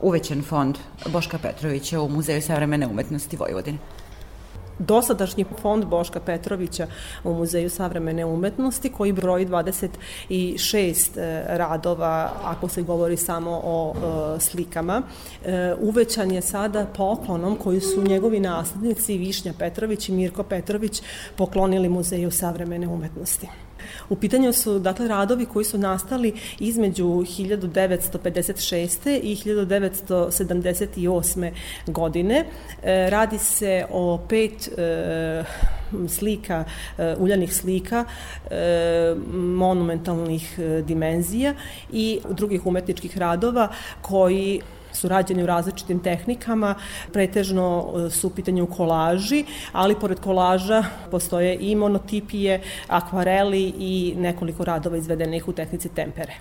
uvećan 0.00 0.42
fond 0.42 0.78
Boška 1.12 1.38
Petrovića 1.38 2.00
u 2.00 2.08
Muzeju 2.08 2.42
savremene 2.42 2.86
umetnosti 2.86 3.36
Vojvodine? 3.36 3.78
Dosadašnji 4.80 5.44
fond 5.62 5.84
Boška 5.84 6.20
Petrovića 6.20 6.86
u 7.24 7.34
Muzeju 7.34 7.70
savremene 7.70 8.24
umetnosti 8.24 8.88
koji 8.88 9.12
broji 9.12 9.46
26 9.46 11.18
e, 11.18 11.44
radova 11.48 12.32
ako 12.44 12.68
se 12.68 12.82
govori 12.82 13.16
samo 13.16 13.60
o 13.64 13.94
e, 13.94 14.40
slikama. 14.40 15.02
E, 15.44 15.74
uvećan 15.80 16.30
je 16.30 16.42
sada 16.42 16.86
poklonom 16.96 17.56
koji 17.56 17.80
su 17.80 18.02
njegovi 18.02 18.40
naslednici 18.40 19.18
Višnja 19.18 19.52
Petrović 19.58 20.08
i 20.08 20.12
Mirko 20.12 20.42
Petrović 20.42 21.02
poklonili 21.36 21.88
Muzeju 21.88 22.30
savremene 22.30 22.88
umetnosti. 22.88 23.48
U 24.08 24.16
pitanju 24.16 24.52
su 24.52 24.78
dakle 24.78 25.08
radovi 25.08 25.46
koji 25.46 25.64
su 25.64 25.78
nastali 25.78 26.34
između 26.58 27.04
1956. 27.04 29.20
i 29.22 29.36
1978. 29.36 31.50
godine. 31.86 32.44
E, 32.82 33.10
radi 33.10 33.38
se 33.38 33.84
o 33.90 34.18
pet 34.28 34.68
e, 34.78 35.44
slika, 36.08 36.64
e, 36.98 37.14
uljanih 37.18 37.54
slika 37.54 38.04
monumentalnih 39.32 40.58
dimenzija 40.84 41.54
i 41.92 42.20
drugih 42.30 42.66
umetničkih 42.66 43.18
radova 43.18 43.68
koji 44.02 44.60
su 45.00 45.08
rađeni 45.08 45.42
u 45.42 45.46
različitim 45.46 46.02
tehnikama, 46.02 46.74
pretežno 47.12 47.66
e, 48.06 48.10
su 48.10 48.26
u 48.28 48.30
pitanju 48.30 48.66
kolaži, 48.66 49.44
ali 49.72 49.98
pored 50.00 50.20
kolaža 50.20 50.84
postoje 51.10 51.56
i 51.60 51.74
monotipije, 51.76 52.60
akvareli 52.88 53.72
i 53.78 54.14
nekoliko 54.16 54.64
radova 54.64 54.96
izvedenih 54.96 55.48
u 55.48 55.52
tehnici 55.52 55.88
tempere. 55.88 56.34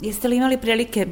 Jeste 0.00 0.28
li 0.28 0.36
imali 0.36 0.56
prilike 0.58 1.06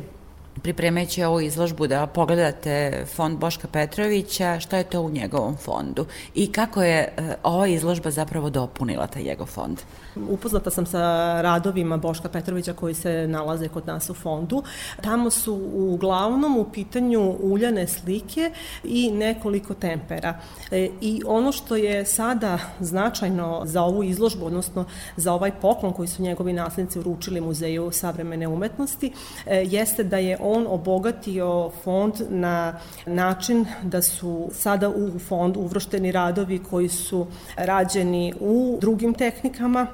pripremajući 0.63 1.23
ovu 1.23 1.41
izložbu 1.41 1.87
da 1.87 2.07
pogledate 2.07 3.05
fond 3.15 3.39
Boška 3.39 3.69
Petrovića, 3.69 4.61
šta 4.61 4.77
je 4.77 4.85
to 4.85 5.01
u 5.01 5.11
njegovom 5.11 5.57
fondu 5.57 6.07
i 6.35 6.53
kako 6.53 6.83
je 6.83 6.99
e, 6.99 7.35
ova 7.43 7.67
izložba 7.67 8.11
zapravo 8.11 8.51
dopunila 8.51 9.07
taj 9.07 9.23
njegov 9.23 9.47
fond? 9.47 9.79
Upoznata 10.17 10.71
sam 10.71 10.87
sa 10.87 10.99
radovima 11.43 11.97
Boška 11.97 12.29
Petrovića 12.29 12.73
koji 12.73 12.95
se 12.95 13.27
nalaze 13.29 13.69
kod 13.69 13.87
nas 13.87 14.11
u 14.11 14.15
fondu. 14.15 14.63
Tamo 15.01 15.31
su 15.31 15.55
uglavnom 15.75 16.57
u 16.57 16.65
pitanju 16.65 17.37
uljane 17.41 17.87
slike 17.87 18.53
i 18.85 19.11
nekoliko 19.11 19.75
tempera. 19.75 20.41
E, 20.71 20.89
I 21.01 21.23
ono 21.27 21.53
što 21.53 21.77
je 21.77 22.07
sada 22.07 22.59
značajno 22.81 23.63
za 23.65 23.83
ovu 23.83 24.05
izložbu, 24.05 24.47
odnosno 24.47 24.85
za 25.17 25.33
ovaj 25.33 25.53
poklon 25.61 25.93
koji 25.93 26.09
su 26.09 26.23
njegovi 26.23 26.53
naslednici 26.53 26.99
uručili 26.99 27.41
Muzeju 27.41 27.91
savremene 27.93 28.49
umetnosti, 28.49 29.13
e, 29.47 29.65
jeste 29.67 30.05
da 30.05 30.19
je 30.19 30.39
on 30.41 30.67
obogatio 30.69 31.71
fond 31.85 32.15
na 32.29 32.79
način 33.07 33.67
da 33.83 34.03
su 34.03 34.49
sada 34.53 34.89
u 34.89 35.19
fond 35.19 35.57
uvršteni 35.57 36.13
radovi 36.13 36.59
koji 36.71 36.89
su 36.89 37.27
rađeni 37.57 38.35
u 38.41 38.79
drugim 38.81 39.15
tehnikama, 39.15 39.87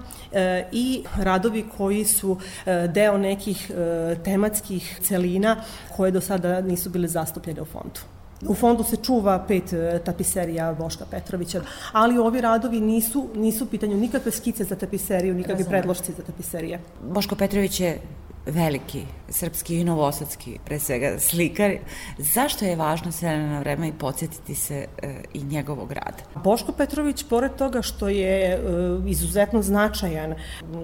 i 0.73 1.05
radovi 1.17 1.65
koji 1.77 2.05
su 2.05 2.39
e, 2.67 2.89
deo 2.89 3.19
nekih 3.19 3.71
e, 3.71 4.17
tematskih 4.25 4.99
celina 5.03 5.57
koje 5.97 6.11
do 6.11 6.21
sada 6.21 6.61
nisu 6.61 6.91
bile 6.91 7.09
zastupljene 7.09 7.63
u 7.63 7.65
fondu. 7.65 8.01
U 8.49 8.55
fondu 8.55 8.85
se 8.85 8.97
čuva 8.97 9.45
pet 9.49 9.75
tapiserija 10.05 10.75
Boška 10.75 11.05
Petrovića, 11.11 11.61
ali 11.93 12.19
ovi 12.19 12.41
radovi 12.41 12.81
nisu, 12.81 13.29
nisu 13.35 13.65
u 13.65 13.67
pitanju 13.67 13.97
nikakve 13.97 14.33
skice 14.33 14.65
za 14.65 14.77
tapiseriju, 14.77 15.35
nikakve 15.35 15.65
predlošci 15.65 16.13
za 16.13 16.23
tapiserije. 16.23 16.81
Boško 17.03 17.37
Petrović 17.37 17.81
je 17.81 18.01
veliki 18.47 19.03
srpski 19.29 19.79
i 19.81 19.85
novosadski, 19.85 20.59
pre 20.65 20.79
svega 20.79 21.19
slikar. 21.19 21.73
Zašto 22.19 22.65
je 22.65 22.77
važno 22.77 23.13
sve 23.13 23.39
na 23.39 23.59
vreme 23.59 23.89
i 23.89 23.93
podsjetiti 23.93 24.55
se 24.55 24.87
e, 25.03 25.15
i 25.35 25.43
njegovog 25.43 25.93
rada? 25.93 26.43
Boško 26.45 26.73
Petrović, 26.73 27.25
pored 27.25 27.57
toga 27.57 27.83
što 27.83 28.09
je 28.09 28.55
e, 28.55 28.59
izuzetno 29.07 29.63
značajan 29.63 30.35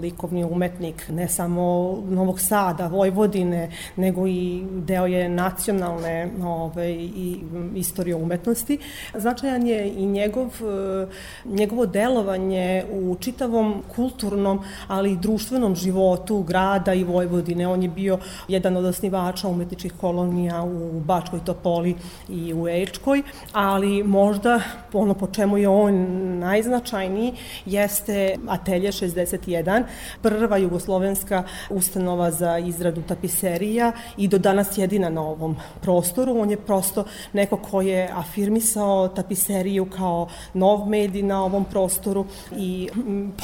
likovni 0.00 0.44
umetnik, 0.44 1.08
ne 1.08 1.28
samo 1.28 1.62
Novog 2.08 2.40
Sada, 2.40 2.86
Vojvodine, 2.86 3.70
nego 3.96 4.26
i 4.26 4.64
deo 4.70 5.06
je 5.06 5.28
nacionalne 5.28 6.30
ove, 6.44 6.92
i 6.92 7.40
istorije 7.74 8.16
umetnosti, 8.16 8.78
značajan 9.14 9.66
je 9.66 9.88
i 9.88 10.06
njegov, 10.06 10.46
e, 10.46 11.06
njegovo 11.44 11.86
delovanje 11.86 12.84
u 12.92 13.16
čitavom 13.20 13.82
kulturnom, 13.94 14.64
ali 14.88 15.12
i 15.12 15.16
društvenom 15.16 15.76
životu 15.76 16.42
grada 16.42 16.94
i 16.94 17.04
Vojvodine 17.04 17.49
godine. 17.50 17.68
On 17.68 17.82
je 17.82 17.88
bio 17.88 18.18
jedan 18.48 18.76
od 18.76 18.84
osnivača 18.84 19.48
umetničkih 19.48 19.92
kolonija 20.00 20.62
u 20.62 21.00
Bačkoj 21.00 21.40
Topoli 21.44 21.94
i 22.28 22.54
u 22.54 22.68
Ečkoj, 22.68 23.22
ali 23.52 24.02
možda 24.04 24.60
ono 24.92 25.14
po 25.14 25.26
čemu 25.26 25.58
je 25.58 25.68
on 25.68 25.94
najznačajniji 26.38 27.32
jeste 27.66 28.36
Atelje 28.48 28.92
61, 28.92 29.84
prva 30.22 30.56
jugoslovenska 30.56 31.44
ustanova 31.70 32.30
za 32.30 32.58
izradu 32.58 33.02
tapiserija 33.02 33.92
i 34.16 34.28
do 34.28 34.38
danas 34.38 34.78
jedina 34.78 35.08
na 35.08 35.22
ovom 35.22 35.56
prostoru. 35.82 36.40
On 36.40 36.50
je 36.50 36.56
prosto 36.56 37.04
neko 37.32 37.56
ko 37.56 37.80
je 37.82 38.10
afirmisao 38.14 39.08
tapiseriju 39.08 39.86
kao 39.90 40.28
nov 40.54 40.88
medij 40.88 41.22
na 41.22 41.44
ovom 41.44 41.64
prostoru 41.64 42.26
i 42.56 42.88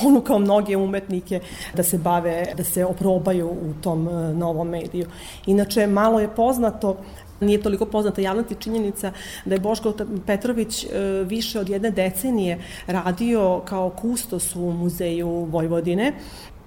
ponukao 0.02 0.38
mnoge 0.38 0.76
umetnike 0.76 1.40
da 1.74 1.82
se 1.82 1.98
bave, 1.98 2.44
da 2.56 2.64
se 2.64 2.84
oprobaju 2.84 3.48
u 3.48 3.74
tom 3.82 3.95
tom 3.96 4.08
e, 4.08 4.34
novom 4.34 4.68
mediju. 4.68 5.06
Inače, 5.46 5.86
malo 5.86 6.20
je 6.20 6.34
poznato 6.34 6.96
Nije 7.40 7.60
toliko 7.62 7.84
poznata 7.86 8.20
javnosti 8.20 8.54
činjenica 8.58 9.10
da 9.44 9.54
je 9.54 9.60
Boško 9.60 9.92
Petrović 10.26 10.84
e, 10.84 10.88
više 11.28 11.60
od 11.60 11.68
jedne 11.68 11.90
decenije 11.90 12.56
radio 12.86 13.60
kao 13.64 13.90
kustos 13.90 14.56
u 14.56 14.72
muzeju 14.72 15.28
Vojvodine 15.28 16.12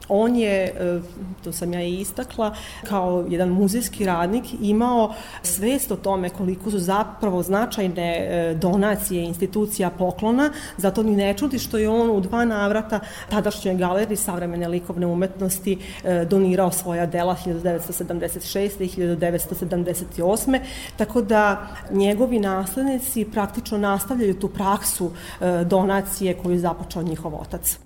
On 0.09 0.35
je, 0.35 0.63
e, 0.63 1.01
to 1.43 1.51
sam 1.51 1.73
ja 1.73 1.81
i 1.81 1.99
istakla, 1.99 2.55
kao 2.87 3.25
jedan 3.29 3.49
muzejski 3.49 4.05
radnik 4.05 4.45
imao 4.61 5.13
svest 5.43 5.91
o 5.91 5.95
tome 5.95 6.29
koliko 6.29 6.71
su 6.71 6.79
zapravo 6.79 7.43
značajne 7.43 8.17
e, 8.17 8.55
donacije 8.55 9.23
institucija 9.23 9.89
poklona, 9.89 10.49
zato 10.77 11.03
ni 11.03 11.15
ne 11.15 11.33
čudi 11.33 11.59
što 11.59 11.77
je 11.77 11.89
on 11.89 12.09
u 12.09 12.19
dva 12.19 12.45
navrata 12.45 12.99
tadašnjoj 13.29 13.75
galeriji 13.75 14.17
savremene 14.17 14.67
likovne 14.67 15.05
umetnosti 15.07 15.77
e, 16.03 16.25
donirao 16.25 16.71
svoja 16.71 17.05
dela 17.05 17.35
1976. 17.45 18.81
i 18.81 18.89
1978. 19.15 20.59
Tako 20.97 21.21
da 21.21 21.67
njegovi 21.91 22.39
naslednici 22.39 23.25
praktično 23.25 23.77
nastavljaju 23.77 24.39
tu 24.39 24.47
praksu 24.47 25.11
donacije 25.65 26.33
koju 26.33 26.53
je 26.53 26.59
započeo 26.59 27.01
njihov 27.03 27.35
otac. 27.35 27.79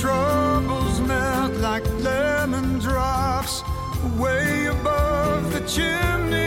troubles 0.00 1.00
melt 1.00 1.52
like 1.54 1.84
lemon 2.00 2.78
drops 2.78 3.62
way 4.18 4.66
above 4.66 5.52
the 5.52 5.60
chimney. 5.66 6.43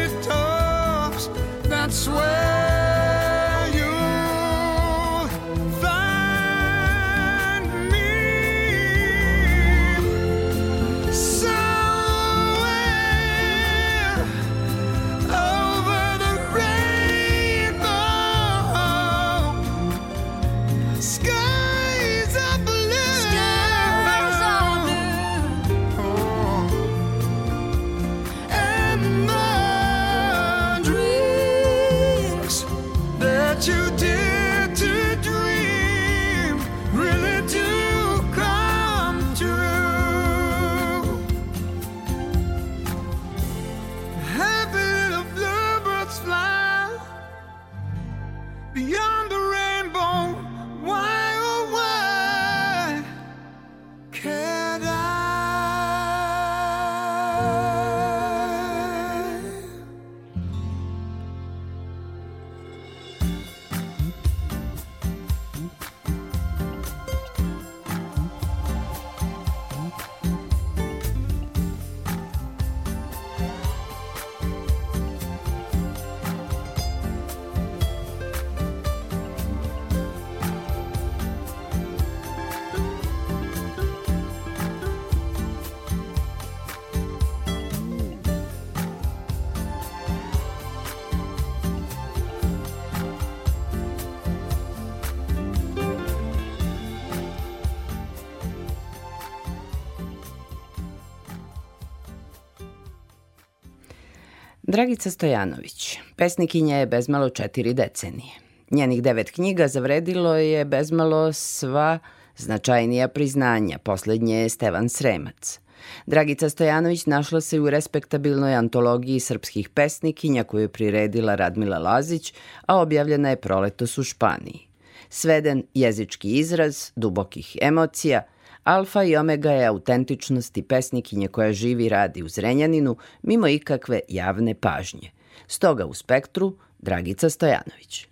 Dragica 104.88 105.12
Stojanović, 105.12 106.00
pesnikinja 106.15 106.78
je 106.78 106.86
bezmalo 106.86 107.30
četiri 107.30 107.73
decenije. 107.73 108.32
Njenih 108.71 109.04
devet 109.04 109.32
knjiga 109.32 109.67
zavredilo 109.67 110.36
je 110.36 110.65
bezmalo 110.65 111.34
sva 111.34 112.00
značajnija 112.38 113.08
priznanja, 113.08 113.78
poslednje 113.78 114.36
je 114.36 114.50
Stevan 114.50 114.89
Sremac. 114.89 115.60
Dragica 116.06 116.50
Stojanović 116.50 117.06
našla 117.06 117.41
se 117.41 117.60
u 117.60 117.69
respektabilnoj 117.69 118.56
antologiji 118.56 119.19
srpskih 119.19 119.69
pesnikinja 119.69 120.43
koju 120.43 120.62
je 120.62 120.69
priredila 120.69 121.36
Radmila 121.36 121.78
Lazić, 121.78 122.34
a 122.65 122.78
objavljena 122.78 123.30
je 123.30 123.41
proletos 123.41 123.97
u 123.97 124.04
Španiji. 124.04 124.67
Sveden 125.10 125.63
jezički 125.73 126.38
izraz, 126.38 126.91
dubokih 126.95 127.58
emocija– 127.62 128.23
Alfa 128.67 129.03
i 129.03 129.15
omega 129.17 129.51
je 129.51 129.65
autentičnosti 129.65 130.62
pesnikinje 130.62 131.27
koja 131.27 131.53
živi 131.53 131.86
i 131.86 131.89
radi 131.89 132.23
u 132.23 132.30
Zrenjaninu 132.30 132.97
mimo 133.21 133.47
ikakve 133.47 133.99
javne 134.08 134.53
pažnje. 134.53 135.12
Stoga 135.47 135.86
u 135.86 135.93
spektru 135.93 136.53
Dragica 136.80 137.30
Stojanović. 137.30 138.08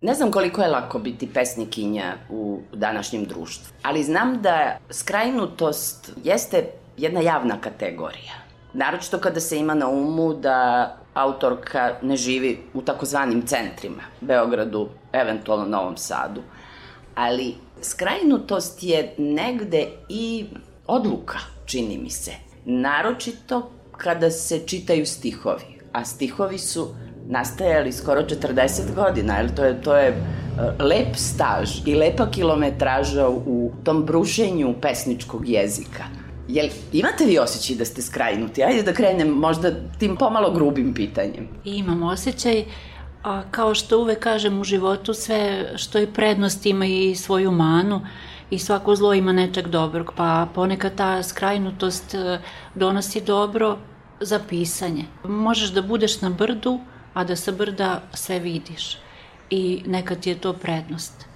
Ne 0.00 0.14
znam 0.14 0.30
koliko 0.30 0.62
je 0.62 0.68
lako 0.68 0.98
biti 0.98 1.32
pesnikinja 1.32 2.14
u 2.30 2.60
današnjem 2.72 3.24
društvu, 3.24 3.74
ali 3.82 4.02
znam 4.02 4.42
da 4.42 4.78
skrajnutost 4.90 6.12
jeste 6.24 6.64
jedna 6.96 7.20
javna 7.20 7.60
kategorija. 7.60 8.34
Naročito 8.72 9.18
kada 9.18 9.40
se 9.40 9.58
ima 9.58 9.74
na 9.74 9.88
umu 9.88 10.34
da 10.34 10.96
autorka 11.14 11.94
ne 12.02 12.16
živi 12.16 12.58
u 12.74 12.82
takozvanim 12.82 13.46
centrima, 13.46 14.02
Beogradu, 14.20 14.88
eventualno 15.12 15.66
Novom 15.66 15.96
Sadu. 15.96 16.42
Ali 17.14 17.54
skrajnutost 17.82 18.82
je 18.82 19.14
negde 19.18 19.86
i 20.08 20.46
odluka, 20.86 21.38
čini 21.66 21.98
mi 21.98 22.10
se. 22.10 22.32
Naročito 22.64 23.70
kada 23.96 24.30
se 24.30 24.66
čitaju 24.66 25.06
stihovi, 25.06 25.80
a 25.92 26.04
stihovi 26.04 26.58
su 26.58 26.88
nastajali 27.28 27.92
skoro 27.92 28.22
40 28.22 28.94
godina, 28.94 29.36
jer 29.36 29.54
to 29.54 29.64
je, 29.64 29.82
to 29.82 29.96
je 29.96 30.08
e, 30.08 30.14
lep 30.82 31.16
staž 31.16 31.70
i 31.86 31.94
lepa 31.94 32.30
kilometraža 32.30 33.28
u 33.28 33.72
tom 33.84 34.04
brušenju 34.04 34.74
pesničkog 34.80 35.48
jezika. 35.48 36.04
Jel 36.48 36.68
imate 36.92 37.24
vi 37.24 37.38
osjećaj 37.38 37.76
da 37.76 37.84
ste 37.84 38.02
skrajnuti? 38.02 38.64
Ajde 38.64 38.82
da 38.82 38.92
krenem 38.92 39.28
možda 39.28 39.70
tim 39.98 40.16
pomalo 40.16 40.50
grubim 40.50 40.94
pitanjem. 40.94 41.48
Imam 41.64 42.02
osjećaj, 42.02 42.64
a 43.24 43.42
kao 43.50 43.74
što 43.74 43.98
uvek 43.98 44.18
kažem 44.18 44.60
u 44.60 44.64
životu, 44.64 45.14
sve 45.14 45.72
što 45.76 45.98
je 45.98 46.12
prednost 46.12 46.66
ima 46.66 46.86
i 46.86 47.14
svoju 47.14 47.50
manu 47.50 48.00
i 48.50 48.58
svako 48.58 48.96
zlo 48.96 49.14
ima 49.14 49.32
nečeg 49.32 49.68
dobrog, 49.68 50.12
pa 50.16 50.48
ponekad 50.54 50.94
ta 50.94 51.22
skrajnutost 51.22 52.14
e, 52.14 52.40
donosi 52.74 53.20
dobro 53.20 53.78
za 54.20 54.40
pisanje. 54.48 55.04
Možeš 55.24 55.70
da 55.70 55.82
budeš 55.82 56.20
na 56.20 56.30
brdu, 56.30 56.80
a 57.14 57.24
da 57.24 57.36
sa 57.36 57.52
brda 57.52 58.02
sve 58.12 58.38
vidiš 58.38 58.98
i 59.50 59.82
nekad 59.86 60.20
ti 60.20 60.30
je 60.30 60.38
to 60.38 60.52
prednost. 60.52 61.26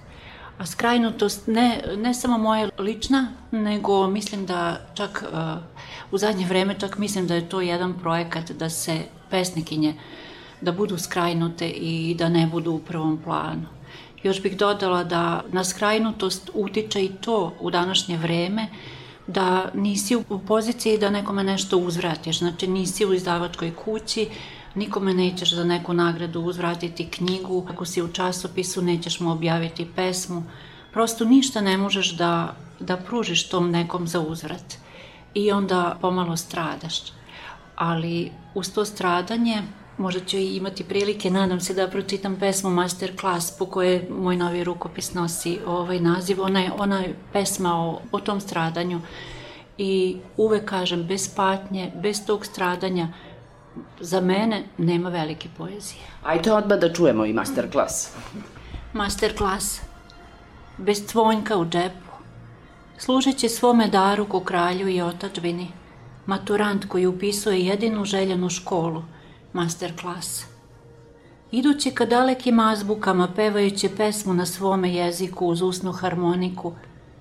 A 0.57 0.65
skrajnutost 0.65 1.47
ne, 1.47 1.81
ne 1.97 2.13
samo 2.13 2.37
moja 2.37 2.69
lična, 2.77 3.27
nego 3.51 4.07
mislim 4.07 4.45
da 4.45 4.77
čak 4.93 5.23
uh, 5.31 5.39
u 6.11 6.17
zadnje 6.17 6.45
vreme 6.45 6.75
čak 6.79 6.97
mislim 6.97 7.27
da 7.27 7.35
je 7.35 7.49
to 7.49 7.61
jedan 7.61 7.99
projekat 7.99 8.51
da 8.51 8.69
se 8.69 8.97
pesnikinje 9.29 9.93
da 10.61 10.71
budu 10.71 10.97
skrajnute 10.97 11.69
i 11.69 12.15
da 12.17 12.29
ne 12.29 12.47
budu 12.47 12.71
u 12.71 12.79
prvom 12.79 13.17
planu. 13.23 13.65
Još 14.23 14.41
bih 14.41 14.57
dodala 14.57 15.03
da 15.03 15.43
na 15.51 15.63
skrajnutost 15.63 16.49
utiče 16.53 17.03
i 17.03 17.11
to 17.21 17.53
u 17.59 17.71
današnje 17.71 18.17
vreme 18.17 18.67
da 19.27 19.71
nisi 19.73 20.15
u 20.15 20.39
poziciji 20.47 20.97
da 20.97 21.09
nekome 21.09 21.43
nešto 21.43 21.77
uzvratiš, 21.77 22.39
znači 22.39 22.67
nisi 22.67 23.05
u 23.05 23.13
izdavačkoj 23.13 23.75
kući, 23.75 24.27
nikome 24.75 25.13
nećeš 25.13 25.53
za 25.53 25.63
neku 25.63 25.93
nagradu 25.93 26.41
uzvratiti 26.41 27.09
knjigu, 27.09 27.67
ako 27.69 27.85
si 27.85 28.01
u 28.01 28.07
časopisu 28.07 28.81
nećeš 28.81 29.19
mu 29.19 29.31
objaviti 29.31 29.87
pesmu, 29.95 30.43
prosto 30.93 31.25
ništa 31.25 31.61
ne 31.61 31.77
možeš 31.77 32.11
da, 32.11 32.55
da 32.79 32.97
pružiš 32.97 33.49
tom 33.49 33.71
nekom 33.71 34.07
za 34.07 34.19
uzvrat 34.19 34.77
i 35.33 35.51
onda 35.51 35.97
pomalo 36.01 36.37
stradaš. 36.37 36.95
Ali 37.75 38.31
uz 38.55 38.73
to 38.73 38.85
stradanje 38.85 39.63
možda 39.99 40.25
ću 40.25 40.37
i 40.37 40.55
imati 40.55 40.83
prilike, 40.83 41.31
nadam 41.31 41.59
se 41.59 41.73
da 41.73 41.87
pročitam 41.87 42.35
pesmu 42.35 42.69
Master 42.69 43.11
Class 43.19 43.57
po 43.57 43.65
kojoj 43.65 44.01
moj 44.09 44.35
novi 44.35 44.63
rukopis 44.63 45.13
nosi 45.13 45.59
ovaj 45.67 45.99
naziv. 45.99 46.41
Ona 46.41 46.59
je, 46.59 46.71
ona 46.77 46.99
je 46.99 47.15
pesma 47.33 47.75
o, 47.75 48.01
o 48.11 48.19
tom 48.19 48.41
stradanju 48.41 49.01
i 49.77 50.17
uvek 50.37 50.65
kažem, 50.65 51.03
bez 51.03 51.35
patnje, 51.35 51.91
bez 51.95 52.25
tog 52.25 52.45
stradanja, 52.45 53.07
za 53.99 54.21
mene 54.21 54.63
nema 54.77 55.09
velike 55.09 55.49
poezije. 55.57 56.01
Ajde 56.23 56.51
odmah 56.51 56.79
da 56.79 56.93
čujemo 56.93 57.25
i 57.25 57.33
master 57.33 57.71
klas. 57.71 58.11
Master 58.93 59.37
klas. 59.37 59.81
Bez 60.77 61.07
tvonjka 61.07 61.57
u 61.57 61.65
džepu. 61.65 62.09
Služeći 62.97 63.49
svome 63.49 63.87
daru 63.87 64.25
ko 64.25 64.39
kralju 64.39 64.89
i 64.89 65.01
otačbini. 65.01 65.67
Maturant 66.25 66.85
koji 66.85 67.05
upisuje 67.05 67.65
jedinu 67.65 68.05
željenu 68.05 68.49
školu. 68.49 69.03
Master 69.53 69.99
klas. 70.01 70.45
Idući 71.51 71.91
ka 71.91 72.05
dalekim 72.05 72.59
azbukama, 72.59 73.27
pevajući 73.35 73.89
pesmu 73.97 74.33
na 74.33 74.45
svome 74.45 74.93
jeziku 74.93 75.47
uz 75.47 75.61
usnu 75.61 75.91
harmoniku, 75.91 76.73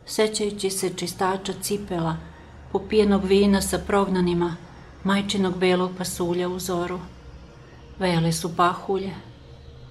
sećajući 0.06 0.70
se 0.70 0.90
čistača 0.96 1.52
cipela, 1.62 2.16
popijenog 2.72 3.24
vina 3.24 3.62
sa 3.62 3.78
prognanima, 3.78 4.56
majčinog 5.04 5.58
belog 5.58 5.90
pasulja 5.98 6.48
u 6.48 6.58
zoru. 6.58 6.98
Vele 7.98 8.32
su 8.32 8.56
pahulje, 8.56 9.14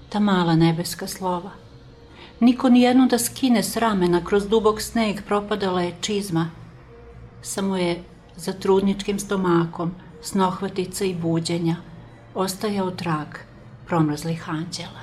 ta 0.08 0.20
mala 0.20 0.56
nebeska 0.56 1.06
slova. 1.06 1.50
Niko 2.40 2.68
ni 2.68 2.80
jednu 2.80 3.06
da 3.06 3.18
skine 3.18 3.62
s 3.62 3.76
ramena 3.76 4.24
kroz 4.24 4.48
dubok 4.48 4.80
sneg 4.80 5.16
propadala 5.26 5.82
je 5.82 5.96
čizma. 6.00 6.50
Samo 7.42 7.76
je 7.76 8.02
za 8.36 8.52
trudničkim 8.52 9.18
stomakom, 9.18 9.94
snohvatica 10.22 11.04
i 11.04 11.14
buđenja, 11.14 11.76
ostajao 12.38 12.90
trag 12.90 13.26
promrzlih 13.86 14.50
anđela. 14.50 15.02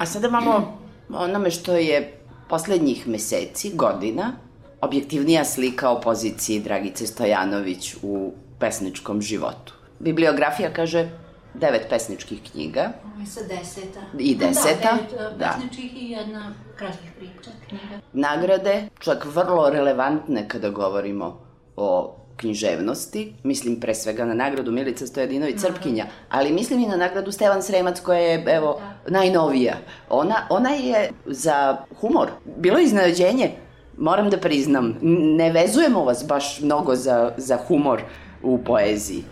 A 0.00 0.06
sada 0.06 0.30
malo 0.30 0.78
onome 1.12 1.50
što 1.50 1.76
je 1.76 2.20
poslednjih 2.48 3.08
meseci, 3.08 3.72
godina, 3.74 4.32
objektivnija 4.80 5.44
slika 5.44 5.90
o 5.90 6.00
poziciji 6.00 6.60
Dragice 6.60 7.06
Stojanović 7.06 7.94
u 8.02 8.32
pesničkom 8.58 9.20
životu. 9.22 9.72
Bibliografija 9.98 10.72
kaže 10.72 11.08
devet 11.54 11.86
pesničkih 11.90 12.40
knjiga. 12.52 12.92
Ovo 13.04 13.20
je 13.20 13.26
sa 13.26 13.40
deseta. 13.48 14.00
I 14.18 14.34
deseta, 14.34 14.98
Da, 15.10 15.16
devet 15.16 15.38
da. 15.38 15.54
pesničkih 15.56 16.02
i 16.02 16.10
jedna 16.10 16.54
kratkih 16.76 17.10
priča 17.18 17.50
knjiga. 17.68 18.00
Nagrade, 18.12 18.88
čak 18.98 19.24
vrlo 19.24 19.70
relevantne 19.70 20.48
kada 20.48 20.70
govorimo 20.70 21.40
o 21.76 22.17
književnosti, 22.38 23.32
mislim 23.42 23.80
pre 23.80 23.94
svega 23.94 24.24
na 24.24 24.34
nagradu 24.34 24.72
Milica 24.72 25.06
Stojadinović 25.06 25.60
Crpkinja, 25.60 26.06
ali 26.30 26.52
mislim 26.52 26.80
i 26.80 26.86
na 26.86 26.96
nagradu 26.96 27.32
Stevan 27.32 27.62
Sremac 27.62 28.00
koja 28.00 28.18
je, 28.18 28.44
evo, 28.46 28.80
najnovija. 29.08 29.76
Ona, 30.08 30.46
ona 30.50 30.70
je 30.70 31.10
za 31.26 31.76
humor, 32.00 32.28
bilo 32.56 32.78
je 32.78 32.84
iznenađenje, 32.84 33.50
moram 33.98 34.30
da 34.30 34.38
priznam, 34.38 34.96
ne 35.36 35.52
vezujemo 35.52 36.04
vas 36.04 36.24
baš 36.26 36.60
mnogo 36.60 36.96
za, 36.96 37.32
za 37.36 37.58
humor 37.68 38.02
u 38.42 38.58
poeziji. 38.64 39.24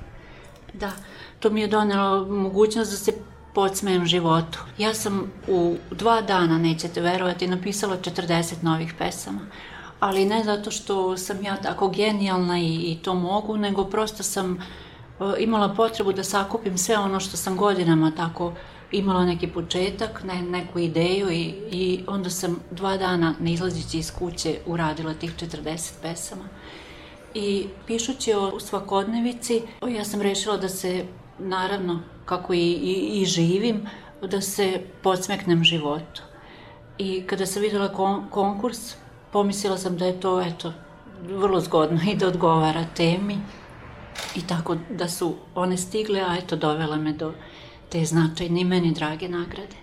Da, 0.72 0.92
to 1.40 1.50
mi 1.50 1.60
je 1.60 1.66
donelo 1.66 2.24
mogućnost 2.24 2.90
da 2.90 2.96
se 2.96 3.12
podsmejem 3.54 4.06
životu. 4.06 4.58
Ja 4.78 4.94
sam 4.94 5.32
u 5.48 5.76
dva 5.90 6.20
dana, 6.20 6.58
nećete 6.58 7.00
verovati, 7.00 7.46
napisala 7.46 7.96
40 7.96 8.54
novih 8.62 8.94
pesama. 8.98 9.40
Ali 10.00 10.24
ne 10.24 10.44
zato 10.44 10.70
što 10.70 11.16
sam 11.16 11.42
ja 11.42 11.56
tako 11.56 11.88
genijalna 11.88 12.58
i, 12.58 12.74
i 12.74 12.98
to 13.02 13.14
mogu, 13.14 13.56
nego 13.56 13.84
prosto 13.84 14.22
sam 14.22 14.54
e, 14.54 14.62
imala 15.38 15.74
potrebu 15.74 16.12
da 16.12 16.24
sakupim 16.24 16.78
sve 16.78 16.98
ono 16.98 17.20
što 17.20 17.36
sam 17.36 17.56
godinama 17.56 18.12
tako 18.16 18.52
imala 18.92 19.24
neki 19.24 19.46
početak, 19.46 20.24
ne, 20.24 20.42
neku 20.42 20.78
ideju 20.78 21.30
i, 21.30 21.54
i 21.70 22.04
onda 22.06 22.30
sam 22.30 22.60
dva 22.70 22.96
dana 22.96 23.34
ne 23.40 23.52
izlazići 23.52 23.98
iz 23.98 24.10
kuće 24.10 24.58
uradila 24.66 25.14
tih 25.14 25.36
40 25.36 25.92
pesama. 26.02 26.44
I 27.34 27.66
pišući 27.86 28.32
o 28.32 28.60
svakodnevici, 28.60 29.62
ja 29.96 30.04
sam 30.04 30.22
rešila 30.22 30.56
da 30.56 30.68
se, 30.68 31.04
naravno, 31.38 32.00
kako 32.24 32.54
i, 32.54 32.58
i, 32.58 33.20
i 33.20 33.24
živim, 33.24 33.86
da 34.22 34.40
se 34.40 34.80
podsmeknem 35.02 35.64
životu. 35.64 36.22
I 36.98 37.22
kada 37.26 37.46
sam 37.46 37.62
videla 37.62 37.92
kon, 37.92 38.24
konkurs, 38.30 38.94
pomislila 39.36 39.78
sam 39.78 39.96
da 39.96 40.06
je 40.06 40.20
to, 40.20 40.40
eto, 40.40 40.72
vrlo 41.28 41.60
zgodno 41.60 42.00
i 42.10 42.14
da 42.16 42.26
odgovara 42.26 42.84
temi. 42.96 43.38
I 44.36 44.46
tako 44.46 44.76
da 44.90 45.08
su 45.08 45.34
one 45.54 45.76
stigle, 45.76 46.20
a 46.20 46.36
eto, 46.38 46.56
dovela 46.56 46.96
me 46.96 47.12
do 47.12 47.32
te 47.88 48.04
značajne 48.04 48.60
i 48.60 48.64
meni 48.64 48.92
drage 48.92 49.28
nagrade. 49.28 49.76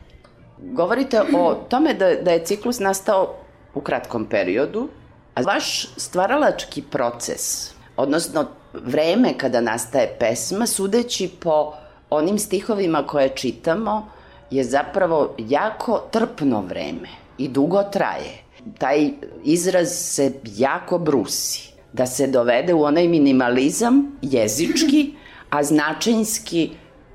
Govorite 0.58 1.22
o 1.38 1.54
tome 1.70 1.94
da, 1.94 2.16
da 2.16 2.32
je 2.32 2.46
ciklus 2.46 2.80
nastao 2.80 3.36
u 3.74 3.82
kratkom 3.82 4.26
periodu, 4.26 4.88
a 5.36 5.42
vaš 5.42 5.86
stvaralački 5.98 6.82
proces, 6.82 7.74
odnosno 7.98 8.46
vreme 8.74 9.38
kada 9.38 9.62
nastaje 9.62 10.16
pesma, 10.20 10.68
sudeći 10.68 11.30
po 11.40 11.74
onim 12.10 12.40
stihovima 12.40 13.04
koje 13.08 13.30
čitamo, 13.30 14.08
je 14.52 14.64
zapravo 14.64 15.36
jako 15.38 16.02
trpno 16.12 16.62
vreme 16.62 17.10
i 17.38 17.48
dugo 17.48 17.84
traje. 17.84 18.43
Taj 18.78 19.10
izraz 19.44 19.88
se 19.90 20.34
jako 20.58 21.00
brusi. 21.00 21.74
Da 21.94 22.06
se 22.06 22.28
dovede 22.28 22.74
u 22.74 22.84
onaj 22.84 23.08
minimalizam 23.08 24.18
jezički, 24.22 25.14
a 25.50 25.64
značajnski 25.64 26.70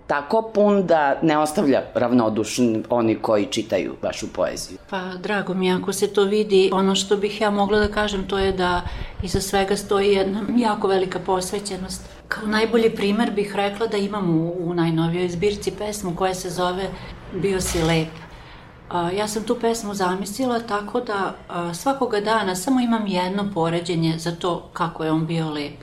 tako 0.08 0.50
pun 0.54 0.87
da 0.87 1.18
ne 1.22 1.38
ostavlja 1.38 1.82
ravnodušni 1.94 2.82
oni 2.90 3.14
koji 3.14 3.46
čitaju 3.46 3.94
vašu 4.02 4.26
poeziju. 4.32 4.78
Pa, 4.90 5.00
drago 5.22 5.54
mi 5.54 5.72
ako 5.72 5.92
se 5.92 6.06
to 6.06 6.24
vidi. 6.24 6.70
Ono 6.72 6.94
što 6.94 7.16
bih 7.16 7.40
ja 7.40 7.50
mogla 7.50 7.78
da 7.78 7.88
kažem 7.88 8.28
to 8.28 8.38
je 8.38 8.52
da 8.52 8.82
iza 9.22 9.40
svega 9.40 9.76
stoji 9.76 10.12
jedna 10.12 10.42
jako 10.56 10.88
velika 10.88 11.18
posvećenost. 11.18 12.02
Kao 12.28 12.46
najbolji 12.46 12.90
primer 12.90 13.30
bih 13.30 13.56
rekla 13.56 13.87
da 13.87 13.96
imam 13.96 14.30
u, 14.30 14.52
u 14.58 14.74
najnovijoj 14.74 15.28
zbirci 15.28 15.70
pesmu 15.70 16.16
koja 16.16 16.34
se 16.34 16.50
zove 16.50 16.88
Bio 17.34 17.61
si 17.61 17.82
lep. 17.82 18.08
A, 18.90 19.11
ja 19.11 19.29
sam 19.29 19.44
tu 19.44 19.57
pesmu 19.61 19.94
zamislila 19.94 20.59
tako 20.59 21.01
da 21.01 21.35
a, 21.48 21.74
svakoga 21.74 22.20
dana 22.20 22.55
samo 22.55 22.81
imam 22.81 23.07
jedno 23.07 23.51
poređenje 23.55 24.18
za 24.18 24.33
to 24.33 24.70
kako 24.72 25.05
je 25.05 25.11
on 25.11 25.27
bio 25.27 25.51
lep. 25.51 25.74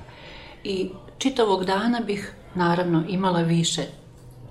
I 0.63 0.89
čitavog 1.17 1.65
dana 1.65 1.99
bih 1.99 2.33
naravno 2.55 3.03
imala 3.07 3.41
više 3.41 3.81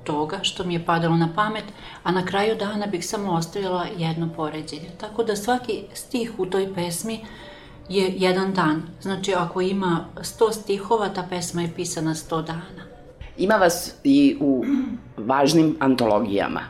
toga 0.04 0.38
što 0.42 0.64
mi 0.64 0.74
je 0.74 0.84
padalo 0.84 1.16
na 1.16 1.28
pamet, 1.34 1.64
a 2.02 2.12
na 2.12 2.26
kraju 2.26 2.56
dana 2.56 2.86
bih 2.86 3.06
samo 3.06 3.32
ostavila 3.32 3.86
jedno 3.98 4.28
poređenje. 4.36 4.90
Tako 5.00 5.24
da 5.24 5.36
svaki 5.36 5.82
stih 5.94 6.32
u 6.38 6.46
toj 6.46 6.74
pesmi 6.74 7.20
je 7.88 8.14
jedan 8.16 8.52
dan. 8.52 8.82
Znači, 9.00 9.34
ako 9.34 9.60
ima 9.60 10.04
100 10.16 10.52
stihova, 10.52 11.08
ta 11.08 11.26
pesma 11.30 11.62
je 11.62 11.72
pisana 11.76 12.14
100 12.14 12.46
dana. 12.46 12.84
Ima 13.36 13.54
vas 13.54 13.94
i 14.04 14.36
u 14.40 14.64
važnim 15.16 15.76
antologijama 15.80 16.60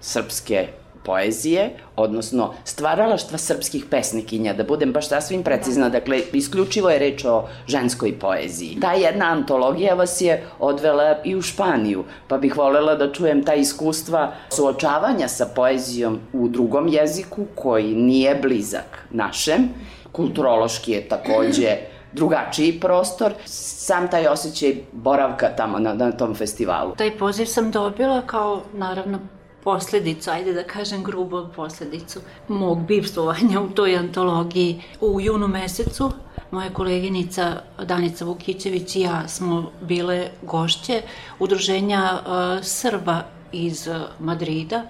srpske 0.00 0.68
poezije, 1.06 1.70
odnosno 1.96 2.54
stvaralaštva 2.64 3.38
srpskih 3.38 3.84
pesnikinja, 3.90 4.52
da 4.52 4.64
budem 4.64 4.92
baš 4.92 5.08
sasvim 5.08 5.42
precizna, 5.42 5.88
dakle, 5.88 6.20
isključivo 6.32 6.90
je 6.90 6.98
reč 6.98 7.24
o 7.24 7.48
ženskoj 7.66 8.18
poeziji. 8.18 8.78
Ta 8.80 8.92
jedna 8.92 9.30
antologija 9.32 9.94
vas 9.94 10.20
je 10.20 10.42
odvela 10.58 11.16
i 11.24 11.36
u 11.36 11.42
Španiju, 11.42 12.04
pa 12.28 12.38
bih 12.38 12.56
volela 12.56 12.94
da 12.94 13.12
čujem 13.12 13.44
ta 13.44 13.54
iskustva 13.54 14.32
suočavanja 14.50 15.28
sa 15.28 15.46
poezijom 15.54 16.20
u 16.32 16.48
drugom 16.48 16.88
jeziku, 16.88 17.46
koji 17.54 17.94
nije 17.94 18.34
blizak 18.42 19.06
našem, 19.10 19.68
kulturološki 20.12 20.92
je 20.92 21.08
takođe 21.08 21.76
drugačiji 22.12 22.80
prostor, 22.80 23.32
sam 23.44 24.10
taj 24.10 24.26
osjećaj 24.26 24.74
boravka 24.92 25.48
tamo 25.56 25.78
na, 25.78 25.94
na 25.94 26.12
tom 26.12 26.34
festivalu. 26.34 26.94
Taj 26.96 27.18
poziv 27.18 27.46
sam 27.46 27.70
dobila 27.70 28.22
kao, 28.26 28.62
naravno, 28.72 29.18
posledicu, 29.66 30.30
ajde 30.30 30.52
da 30.52 30.62
kažem 30.62 31.04
grubo 31.04 31.48
posledicu 31.56 32.20
mog 32.48 32.84
bivstvovanja 32.86 33.60
u 33.60 33.68
toj 33.68 33.96
antologiji. 33.96 34.82
U 35.00 35.20
junu 35.20 35.48
mesecu 35.48 36.10
moja 36.50 36.70
koleginica 36.70 37.62
Danica 37.82 38.24
Vukićević 38.24 38.96
i 38.96 39.00
ja 39.00 39.28
smo 39.28 39.70
bile 39.80 40.28
gošće 40.42 41.02
udruženja 41.38 42.12
uh, 42.12 42.64
Srba 42.64 43.22
iz 43.52 43.88
Madrida, 44.18 44.82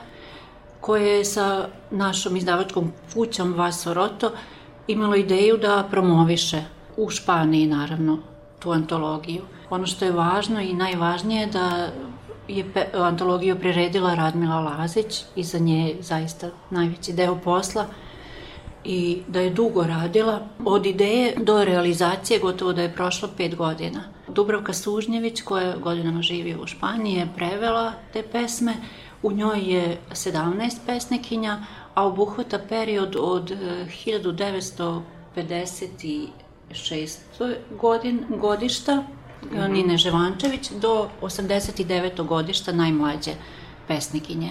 koje 0.80 1.16
je 1.16 1.24
sa 1.24 1.68
našom 1.90 2.36
izdavačkom 2.36 2.92
kućom 3.14 3.54
Vaso 3.54 3.94
Roto 3.94 4.32
imalo 4.88 5.16
ideju 5.16 5.56
da 5.56 5.88
promoviše 5.90 6.62
u 6.96 7.10
Španiji 7.10 7.66
naravno 7.66 8.18
tu 8.58 8.70
antologiju. 8.70 9.42
Ono 9.70 9.86
što 9.86 10.04
je 10.04 10.12
važno 10.12 10.60
i 10.60 10.74
najvažnije 10.74 11.40
je 11.40 11.46
da 11.46 11.88
je 12.48 12.64
antologiju 12.94 13.58
priredila 13.58 14.14
Radmila 14.14 14.60
Lazić 14.60 15.22
i 15.36 15.44
za 15.44 15.58
nje 15.58 15.88
je 15.88 16.02
zaista 16.02 16.50
najveći 16.70 17.12
deo 17.12 17.38
posla 17.44 17.86
i 18.84 19.22
da 19.28 19.40
je 19.40 19.50
dugo 19.50 19.82
radila. 19.82 20.40
Od 20.64 20.86
ideje 20.86 21.34
do 21.36 21.64
realizacije 21.64 22.40
gotovo 22.40 22.72
da 22.72 22.82
je 22.82 22.94
prošlo 22.94 23.28
pet 23.36 23.56
godina. 23.56 24.02
Dubravka 24.28 24.72
Sužnjević, 24.72 25.42
koja 25.42 25.76
godinama 25.76 26.22
živi 26.22 26.56
u 26.62 26.66
Španiji, 26.66 27.14
je 27.14 27.28
prevela 27.36 27.92
te 28.12 28.22
pesme. 28.22 28.74
U 29.22 29.32
njoj 29.32 29.60
je 29.60 29.98
17 30.10 30.76
pesnikinja, 30.86 31.64
a 31.94 32.06
obuhvata 32.06 32.58
period 32.68 33.16
od 33.20 33.52
1956. 34.06 36.28
E, 37.40 37.60
godin, 37.80 38.24
godišta. 38.28 39.04
Nine 39.68 39.96
Ževančević 39.96 40.70
do 40.70 41.08
89. 41.22 42.26
godišta 42.26 42.72
najmlađe 42.72 43.32
pesnikinje. 43.88 44.50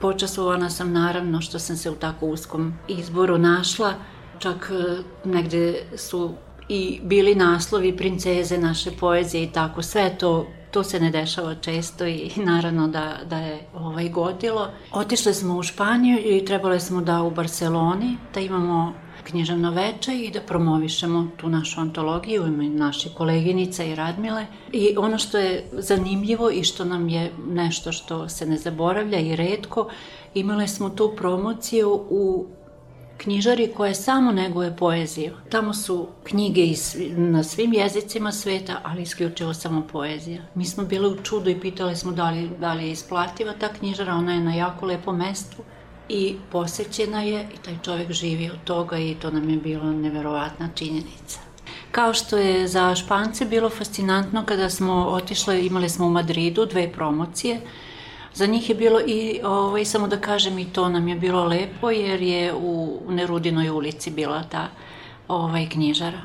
Počasovana 0.00 0.70
sam 0.70 0.92
naravno 0.92 1.40
što 1.40 1.58
sam 1.58 1.76
se 1.76 1.90
u 1.90 1.94
tako 1.94 2.26
uskom 2.26 2.74
izboru 2.88 3.38
našla, 3.38 3.94
čak 4.38 4.72
e, 4.72 5.02
negde 5.28 5.82
su 5.96 6.30
i 6.68 7.00
bili 7.02 7.34
naslovi 7.34 7.96
princeze 7.96 8.58
naše 8.58 8.90
poezije 8.90 9.42
i 9.42 9.52
tako, 9.52 9.82
sve 9.82 10.18
to 10.18 10.46
to 10.76 10.84
se 10.84 11.00
ne 11.00 11.10
dešava 11.10 11.54
često 11.54 12.06
i 12.06 12.30
naravno 12.36 12.88
da, 12.88 13.16
da 13.30 13.38
je 13.38 13.60
ovaj 13.74 14.08
godilo. 14.08 14.68
Otišli 14.92 15.34
smo 15.34 15.56
u 15.56 15.62
Španiju 15.62 16.18
i 16.18 16.44
trebali 16.44 16.80
smo 16.80 17.00
da 17.00 17.22
u 17.22 17.30
Barceloni, 17.30 18.16
da 18.34 18.40
imamo 18.40 18.92
književno 19.26 19.70
veče 19.70 20.14
i 20.14 20.30
da 20.30 20.40
promovišemo 20.40 21.28
tu 21.36 21.48
našu 21.48 21.80
antologiju 21.80 22.46
ime 22.46 22.68
naše 22.68 23.14
koleginice 23.14 23.88
i 23.90 23.94
Radmile. 23.94 24.46
I 24.72 24.94
ono 24.96 25.18
što 25.18 25.38
je 25.38 25.64
zanimljivo 25.72 26.50
i 26.50 26.64
što 26.64 26.84
nam 26.84 27.08
je 27.08 27.32
nešto 27.48 27.92
što 27.92 28.28
se 28.28 28.46
ne 28.46 28.56
zaboravlja 28.56 29.18
i 29.18 29.36
redko, 29.36 29.88
imali 30.34 30.68
smo 30.68 30.90
tu 30.90 31.12
promociju 31.16 32.00
u 32.10 32.46
knjižari 33.16 33.72
koja 33.76 33.94
samo 33.94 34.32
neguje 34.32 34.76
poeziju. 34.76 35.32
Tamo 35.50 35.74
su 35.74 36.08
knjige 36.24 36.62
iz, 36.62 36.96
na 37.16 37.44
svim 37.44 37.72
jezicima 37.72 38.32
sveta, 38.32 38.80
ali 38.84 39.02
isključivo 39.02 39.54
samo 39.54 39.86
poezija. 39.92 40.42
Mi 40.54 40.64
smo 40.64 40.84
bili 40.84 41.08
u 41.08 41.22
čudu 41.22 41.50
i 41.50 41.60
pitali 41.60 41.96
smo 41.96 42.12
da 42.12 42.30
li, 42.30 42.50
da 42.60 42.72
li 42.74 42.84
je 42.84 42.90
isplativa 42.90 43.52
ta 43.52 43.68
knjižara, 43.68 44.14
ona 44.14 44.34
je 44.34 44.40
na 44.40 44.54
jako 44.54 44.86
lepom 44.86 45.16
mestu 45.16 45.56
i 46.08 46.36
posećena 46.52 47.22
je 47.22 47.48
i 47.54 47.64
taj 47.64 47.74
čovek 47.84 48.12
živi 48.12 48.50
od 48.50 48.64
toga 48.64 48.98
i 48.98 49.14
to 49.14 49.30
nam 49.30 49.50
je 49.50 49.56
bilo 49.56 49.92
neverovatna 49.92 50.68
činjenica. 50.74 51.40
Kao 51.92 52.14
što 52.14 52.36
je 52.36 52.68
za 52.68 52.94
Špance 52.94 53.44
bilo 53.44 53.70
fascinantno 53.70 54.44
kada 54.46 54.70
smo 54.70 54.92
otišli, 54.94 55.66
imali 55.66 55.88
smo 55.88 56.06
u 56.06 56.10
Madridu 56.10 56.66
dve 56.66 56.92
promocije, 56.92 57.60
Za 58.36 58.46
njih 58.46 58.68
je 58.68 58.74
bilo 58.74 59.00
i, 59.00 59.40
ovaj, 59.44 59.84
samo 59.84 60.08
da 60.08 60.20
kažem, 60.20 60.58
i 60.58 60.64
to 60.72 60.88
nam 60.88 61.08
je 61.08 61.14
bilo 61.16 61.44
lepo, 61.44 61.90
jer 61.90 62.22
je 62.22 62.54
u 62.54 63.00
Nerudinoj 63.08 63.70
ulici 63.70 64.10
bila 64.10 64.42
ta 64.42 64.68
ovaj, 65.28 65.68
knjižara. 65.68 66.20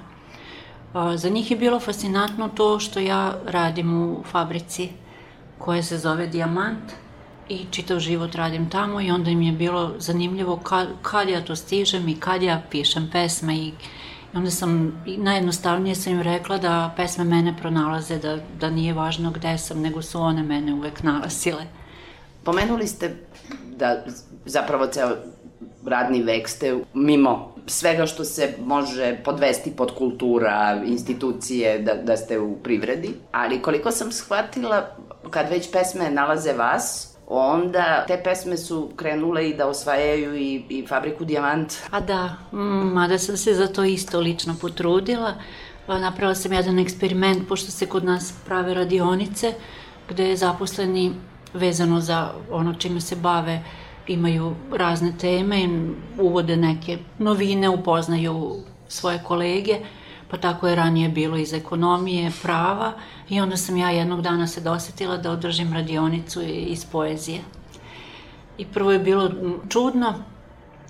Za 1.15 1.29
njih 1.29 1.51
je 1.51 1.57
bilo 1.57 1.79
fascinantno 1.79 2.49
to 2.55 2.79
što 2.79 2.99
ja 2.99 3.35
radim 3.45 3.93
u 4.03 4.23
fabrici 4.31 4.89
koja 5.57 5.83
se 5.83 5.97
zove 5.97 6.27
Diamant 6.27 6.91
i 7.51 7.65
čitav 7.71 7.99
život 7.99 8.35
radim 8.35 8.69
tamo 8.69 9.01
i 9.01 9.11
onda 9.11 9.29
im 9.29 9.41
je 9.41 9.51
bilo 9.51 9.93
zanimljivo 9.97 10.57
kad, 10.57 10.87
kad 11.01 11.29
ja 11.29 11.41
to 11.41 11.55
stižem 11.55 12.07
i 12.07 12.19
kad 12.19 12.43
ja 12.43 12.61
pišem 12.71 13.09
pesme 13.11 13.55
i 13.55 13.71
I 14.33 14.37
onda 14.37 14.51
sam, 14.51 15.03
najjednostavnije 15.05 15.95
sam 15.95 16.13
im 16.13 16.21
rekla 16.21 16.57
da 16.57 16.93
pesme 16.97 17.23
mene 17.23 17.53
pronalaze, 17.61 18.17
da, 18.17 18.37
da 18.59 18.69
nije 18.69 18.93
važno 18.93 19.31
gde 19.31 19.57
sam, 19.57 19.81
nego 19.81 20.01
su 20.01 20.21
one 20.21 20.43
mene 20.43 20.73
uvek 20.73 21.03
nalazile. 21.03 21.65
Pomenuli 22.43 22.87
ste 22.87 23.15
da 23.75 24.05
zapravo 24.45 24.87
ceo 24.87 25.15
radni 25.85 26.23
vek 26.23 26.47
ste 26.49 26.77
mimo 26.93 27.55
svega 27.67 28.05
što 28.05 28.23
se 28.23 28.53
može 28.65 29.17
podvesti 29.25 29.71
pod 29.71 29.91
kultura, 29.97 30.81
institucije, 30.85 31.79
da, 31.79 31.93
da 31.93 32.17
ste 32.17 32.39
u 32.39 32.55
privredi. 32.55 33.13
Ali 33.31 33.61
koliko 33.61 33.91
sam 33.91 34.11
shvatila, 34.11 34.95
kad 35.29 35.49
već 35.49 35.71
pesme 35.71 36.11
nalaze 36.11 36.53
vas, 36.53 37.10
onda 37.39 38.05
te 38.07 38.21
pesme 38.23 38.57
su 38.57 38.89
krenule 38.95 39.49
i 39.49 39.53
da 39.53 39.67
osvajaju 39.67 40.35
i, 40.35 40.63
i 40.69 40.87
fabriku 40.87 41.25
Dijamant. 41.25 41.73
A 41.91 41.99
da, 41.99 42.35
mm, 42.51 42.93
mada 42.93 43.17
sam 43.17 43.37
se 43.37 43.53
za 43.53 43.67
to 43.67 43.83
isto 43.83 44.19
lično 44.19 44.55
potrudila. 44.61 45.33
Napravila 45.87 46.35
sam 46.35 46.53
jedan 46.53 46.79
eksperiment, 46.79 47.47
pošto 47.47 47.71
se 47.71 47.85
kod 47.85 48.03
nas 48.03 48.33
prave 48.45 48.73
radionice, 48.73 49.53
gde 50.09 50.35
zaposleni 50.35 51.11
vezano 51.53 51.99
za 51.99 52.31
ono 52.51 52.73
čime 52.73 53.01
se 53.01 53.15
bave 53.15 53.63
imaju 54.07 54.55
razne 54.71 55.13
teme, 55.19 55.69
uvode 56.19 56.57
neke 56.57 56.97
novine, 57.17 57.69
upoznaju 57.69 58.55
svoje 58.87 59.23
kolege, 59.23 59.75
pa 60.31 60.37
tako 60.37 60.67
je 60.67 60.75
ranije 60.75 61.09
bilo 61.09 61.37
iz 61.37 61.53
ekonomije, 61.53 62.31
prava 62.41 62.93
i 63.29 63.41
onda 63.41 63.57
sam 63.57 63.77
ja 63.77 63.89
jednog 63.89 64.21
dana 64.21 64.47
se 64.47 64.61
dosetila 64.61 65.17
da 65.17 65.31
održim 65.31 65.73
radionicu 65.73 66.41
iz 66.41 66.85
poezije. 66.85 67.39
I 68.57 68.65
prvo 68.65 68.91
je 68.91 68.99
bilo 68.99 69.31
čudno, 69.69 70.13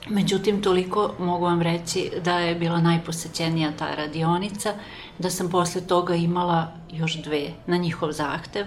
međutim 0.10 0.62
toliko 0.62 1.14
mogu 1.20 1.46
vam 1.46 1.62
reći 1.62 2.12
da 2.26 2.40
je 2.40 2.56
bila 2.56 2.82
najposećenija 2.82 3.72
ta 3.80 3.96
radionica, 3.96 4.74
da 5.20 5.30
sam 5.30 5.50
posle 5.50 5.82
toga 5.82 6.16
imala 6.16 6.72
još 6.92 7.24
dve 7.24 7.50
na 7.68 7.78
njihov 7.78 8.12
zahtev, 8.12 8.66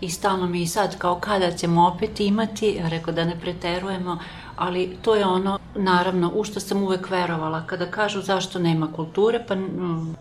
i 0.00 0.10
stalno 0.10 0.46
mi 0.46 0.62
i 0.62 0.66
sad 0.66 0.98
kao 0.98 1.20
kada 1.20 1.50
ćemo 1.52 1.86
opet 1.86 2.20
imati, 2.20 2.80
rekao 2.82 3.14
da 3.14 3.24
ne 3.24 3.40
preterujemo, 3.40 4.18
ali 4.60 4.96
to 5.02 5.14
je 5.14 5.26
ono, 5.26 5.58
naravno, 5.74 6.30
u 6.34 6.44
što 6.44 6.60
sam 6.60 6.82
uvek 6.82 7.10
verovala. 7.10 7.62
Kada 7.66 7.86
kažu 7.86 8.20
zašto 8.20 8.58
nema 8.58 8.92
kulture, 8.92 9.44
pa 9.48 9.56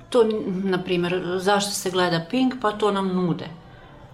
to, 0.09 0.23
na 0.47 0.77
primjer, 0.83 1.37
zašto 1.37 1.71
se 1.71 1.91
gleda 1.91 2.21
Pink, 2.29 2.53
pa 2.61 2.71
to 2.71 2.91
nam 2.91 3.07
nude. 3.07 3.47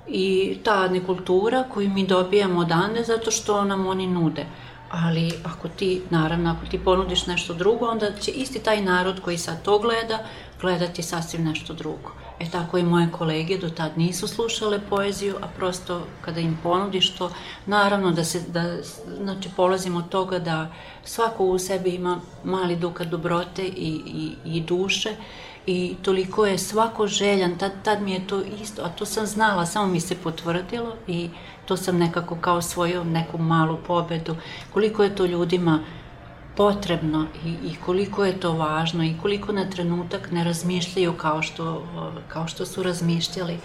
I 0.07 0.57
ta 0.63 0.87
nekultura 0.87 1.63
koju 1.73 1.89
mi 1.89 2.07
dobijamo 2.07 2.59
odande 2.59 3.03
zato 3.03 3.31
što 3.31 3.63
nam 3.63 3.87
oni 3.87 4.07
nude. 4.07 4.45
Ali 4.91 5.31
ako 5.43 5.67
ti, 5.67 6.01
naravno, 6.09 6.51
ako 6.51 6.65
ti 6.71 6.79
ponudiš 6.79 7.25
nešto 7.27 7.53
drugo, 7.53 7.85
onda 7.85 8.11
će 8.21 8.31
isti 8.31 8.59
taj 8.59 8.81
narod 8.81 9.21
koji 9.21 9.37
sad 9.37 9.61
to 9.61 9.79
gleda, 9.79 10.19
gledati 10.61 11.03
sasvim 11.03 11.43
nešto 11.43 11.73
drugo. 11.73 12.24
E 12.39 12.49
tako 12.49 12.77
i 12.77 12.83
moje 12.83 13.11
kolege 13.11 13.57
do 13.57 13.69
tad 13.69 13.97
nisu 13.97 14.27
slušale 14.27 14.79
poeziju, 14.89 15.35
a 15.41 15.47
prosto 15.47 16.01
kada 16.21 16.39
im 16.39 16.57
ponudiš 16.63 17.15
to, 17.15 17.31
naravno 17.65 18.11
da 18.11 18.23
se, 18.23 18.41
da, 18.47 18.77
znači 19.23 19.49
polazimo 19.55 19.99
od 19.99 20.09
toga 20.09 20.39
da 20.39 20.71
svako 21.03 21.45
u 21.45 21.59
sebi 21.59 21.89
ima 21.89 22.19
mali 22.43 22.75
dukat 22.75 23.07
dobrote 23.07 23.63
i, 23.63 24.01
i, 24.05 24.57
i 24.57 24.61
duše 24.61 25.15
i 25.65 25.95
toliko 26.01 26.45
je 26.45 26.57
svako 26.57 27.07
željan, 27.07 27.57
tad, 27.57 27.71
tad 27.83 28.01
mi 28.01 28.11
je 28.11 28.27
to 28.27 28.41
isto, 28.61 28.81
a 28.81 28.89
to 28.89 29.05
sam 29.05 29.25
znala, 29.25 29.65
samo 29.65 29.87
mi 29.87 29.99
se 29.99 30.15
potvrdilo 30.15 30.95
i 31.07 31.29
to 31.65 31.77
sam 31.77 31.97
nekako 31.97 32.37
kao 32.41 32.61
svoju 32.61 33.03
neku 33.03 33.37
malu 33.37 33.77
pobedu, 33.87 34.35
koliko 34.73 35.03
je 35.03 35.15
to 35.15 35.25
ljudima 35.25 35.79
potrebno 36.57 37.27
i, 37.45 37.49
i 37.49 37.75
koliko 37.85 38.25
je 38.25 38.39
to 38.39 38.53
važno 38.53 39.03
i 39.03 39.15
koliko 39.21 39.51
na 39.51 39.69
trenutak 39.69 40.31
ne 40.31 40.43
razmišljaju 40.43 41.13
kao 41.13 41.41
što, 41.41 41.83
kao 42.27 42.47
što 42.47 42.65
su 42.65 42.83
razmišljali. 42.83 43.57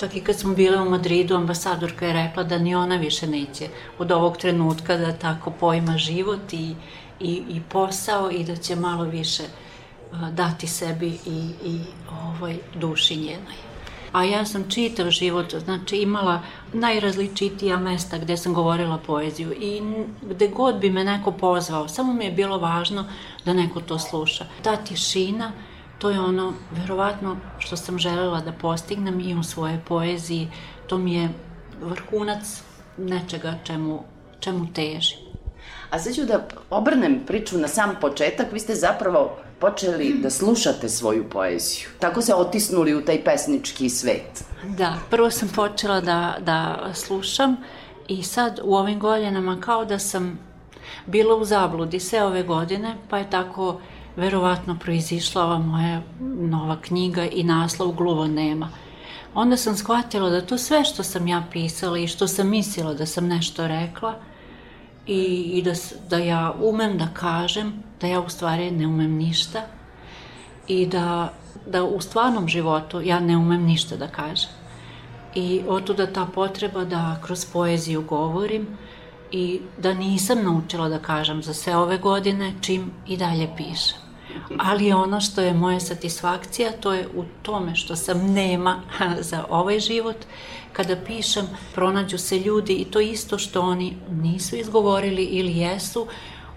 Čak 0.00 0.16
i 0.16 0.20
kad 0.20 0.36
smo 0.36 0.54
bile 0.54 0.80
u 0.80 0.90
Madridu, 0.90 1.34
ambasadorka 1.34 2.06
je 2.06 2.12
rekla 2.12 2.42
da 2.42 2.58
ni 2.58 2.74
ona 2.74 2.96
više 2.96 3.26
neće 3.26 3.68
od 3.98 4.12
ovog 4.12 4.36
trenutka 4.36 4.96
da 4.96 5.12
tako 5.12 5.50
pojma 5.50 5.98
život 5.98 6.52
i, 6.52 6.74
i, 7.20 7.42
i 7.48 7.60
posao 7.68 8.30
i 8.30 8.44
da 8.44 8.56
će 8.56 8.76
malo 8.76 9.04
više 9.04 9.42
dati 10.32 10.66
sebi 10.66 11.18
i, 11.26 11.50
i 11.64 11.80
ovoj 12.10 12.58
duši 12.74 13.16
njenoj 13.16 13.69
a 14.12 14.24
ja 14.24 14.44
sam 14.44 14.70
čitav 14.70 15.10
život, 15.10 15.54
znači 15.54 15.96
imala 15.96 16.42
najrazličitija 16.72 17.76
mesta 17.76 18.18
gde 18.18 18.36
sam 18.36 18.54
govorila 18.54 18.98
poeziju 18.98 19.52
i 19.52 19.82
gde 20.22 20.48
god 20.48 20.78
bi 20.78 20.90
me 20.90 21.04
neko 21.04 21.32
pozvao, 21.32 21.88
samo 21.88 22.12
mi 22.12 22.24
je 22.24 22.30
bilo 22.30 22.58
važno 22.58 23.04
da 23.44 23.52
neko 23.52 23.80
to 23.80 23.98
sluša. 23.98 24.44
Ta 24.62 24.76
tišina, 24.76 25.52
to 25.98 26.10
je 26.10 26.20
ono, 26.20 26.52
verovatno, 26.70 27.36
što 27.58 27.76
sam 27.76 27.98
želela 27.98 28.40
da 28.40 28.52
postignem 28.52 29.20
i 29.20 29.34
u 29.34 29.42
svojoj 29.42 29.78
poeziji, 29.88 30.48
to 30.86 30.98
mi 30.98 31.14
je 31.14 31.28
vrhunac 31.82 32.62
nečega 32.98 33.54
čemu, 33.64 34.02
čemu 34.40 34.66
težim. 34.72 35.18
A 35.90 35.98
sad 35.98 36.14
ću 36.14 36.24
da 36.24 36.48
obrnem 36.70 37.20
priču 37.26 37.58
na 37.58 37.68
sam 37.68 37.96
početak. 38.00 38.52
Vi 38.52 38.60
ste 38.60 38.74
zapravo 38.74 39.36
počeli 39.60 40.14
da 40.22 40.30
slušate 40.30 40.88
svoju 40.88 41.30
poeziju. 41.30 41.88
Tako 41.98 42.22
se 42.22 42.34
otisnuli 42.34 42.94
u 42.94 43.04
taj 43.04 43.24
pesnički 43.24 43.88
svet. 43.88 44.44
Da, 44.64 44.98
prvo 45.10 45.30
sam 45.30 45.48
počela 45.48 46.00
da, 46.00 46.36
da 46.40 46.90
slušam 46.94 47.56
i 48.08 48.22
sad 48.22 48.60
u 48.64 48.74
ovim 48.74 48.98
godinama 48.98 49.60
kao 49.60 49.84
da 49.84 49.98
sam 49.98 50.38
bila 51.06 51.36
u 51.36 51.44
zabludi 51.44 52.00
sve 52.00 52.24
ove 52.24 52.42
godine, 52.42 52.96
pa 53.10 53.18
je 53.18 53.30
tako 53.30 53.80
verovatno 54.16 54.78
proizišla 54.80 55.44
ova 55.44 55.58
moja 55.58 56.02
nova 56.20 56.76
knjiga 56.82 57.24
i 57.24 57.42
naslov 57.42 57.92
Gluvo 57.92 58.26
nema. 58.26 58.68
Onda 59.34 59.56
sam 59.56 59.76
shvatila 59.76 60.30
da 60.30 60.46
to 60.46 60.58
sve 60.58 60.84
što 60.84 61.02
sam 61.02 61.26
ja 61.26 61.44
pisala 61.52 61.98
i 61.98 62.06
što 62.06 62.28
sam 62.28 62.48
mislila 62.48 62.94
da 62.94 63.06
sam 63.06 63.26
nešto 63.26 63.66
rekla 63.66 64.14
i, 65.10 65.58
i 65.58 65.62
da, 65.62 65.72
da 66.08 66.18
ja 66.18 66.54
umem 66.62 66.98
da 66.98 67.08
kažem, 67.14 67.72
da 68.00 68.06
ja 68.06 68.20
u 68.20 68.28
stvari 68.28 68.70
ne 68.70 68.86
umem 68.86 69.16
ništa 69.16 69.62
i 70.68 70.86
da, 70.86 71.32
da 71.66 71.84
u 71.84 72.00
stvarnom 72.00 72.48
životu 72.48 73.00
ja 73.00 73.20
ne 73.20 73.36
umem 73.36 73.62
ništa 73.62 73.96
da 73.96 74.06
kažem. 74.08 74.50
I 75.34 75.62
otuda 75.68 76.06
ta 76.06 76.26
potreba 76.34 76.84
da 76.84 77.20
kroz 77.24 77.44
poeziju 77.52 78.02
govorim 78.02 78.66
i 79.30 79.60
da 79.78 79.94
nisam 79.94 80.42
naučila 80.42 80.88
da 80.88 80.98
kažem 80.98 81.42
za 81.42 81.54
sve 81.54 81.76
ove 81.76 81.98
godine 81.98 82.52
čim 82.60 82.90
i 83.08 83.16
dalje 83.16 83.48
pišem. 83.56 83.98
Ali 84.58 84.92
ono 84.92 85.20
što 85.20 85.40
je 85.40 85.54
moja 85.54 85.80
satisfakcija, 85.80 86.72
to 86.80 86.92
je 86.92 87.08
u 87.16 87.24
tome 87.42 87.76
što 87.76 87.96
sam 87.96 88.32
nema 88.32 88.82
za 89.30 89.44
ovaj 89.50 89.80
život. 89.80 90.16
Kada 90.72 90.96
pišem, 91.06 91.46
pronađu 91.74 92.18
se 92.18 92.38
ljudi 92.38 92.72
i 92.72 92.84
to 92.84 93.00
isto 93.00 93.38
što 93.38 93.60
oni 93.60 93.96
nisu 94.10 94.56
izgovorili 94.56 95.24
ili 95.24 95.56
jesu, 95.56 96.06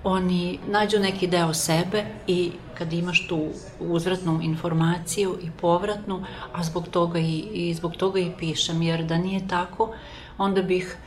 oni 0.04 0.60
nađu 0.68 1.00
neki 1.00 1.28
deo 1.28 1.54
sebe 1.54 2.06
i 2.28 2.52
kad 2.78 2.94
imaš 2.94 3.28
tu 3.28 3.48
uzvratnu 3.80 4.40
informaciju 4.44 5.38
i 5.42 5.52
povratnu, 5.62 6.26
a 6.54 6.64
zbog 6.64 6.88
toga 6.88 7.20
i, 7.20 7.40
i 7.54 7.74
zbog 7.74 7.96
toga 7.96 8.20
i 8.20 8.32
pišem, 8.40 8.82
jer 8.82 9.04
da 9.04 9.18
nije 9.18 9.48
tako, 9.48 9.94
onda 10.38 10.62
bih 10.62 10.98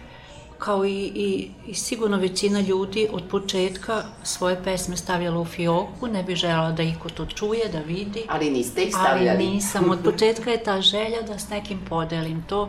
kao 0.59 0.85
i, 0.85 1.13
i, 1.15 1.51
i 1.67 1.75
sigurno 1.75 2.17
većina 2.17 2.61
ljudi 2.61 3.09
od 3.13 3.23
početka 3.31 4.03
svoje 4.23 4.63
pesme 4.65 4.97
stavljala 4.97 5.41
u 5.41 5.45
fioku, 5.45 6.07
ne 6.07 6.23
bi 6.23 6.35
žela 6.35 6.73
da 6.73 6.83
iko 6.83 7.09
to 7.09 7.27
čuje, 7.27 7.69
da 7.73 7.79
vidi. 7.79 8.25
Ali 8.29 8.51
niste 8.51 8.83
ih 8.83 8.95
stavljali. 8.95 9.29
Ali 9.31 9.47
nisam. 9.47 9.91
Od 9.91 9.99
početka 10.05 10.51
je 10.51 10.65
ta 10.65 10.81
želja 10.81 11.23
da 11.23 11.39
s 11.39 11.49
nekim 11.49 11.81
podelim 11.89 12.45
to. 12.49 12.69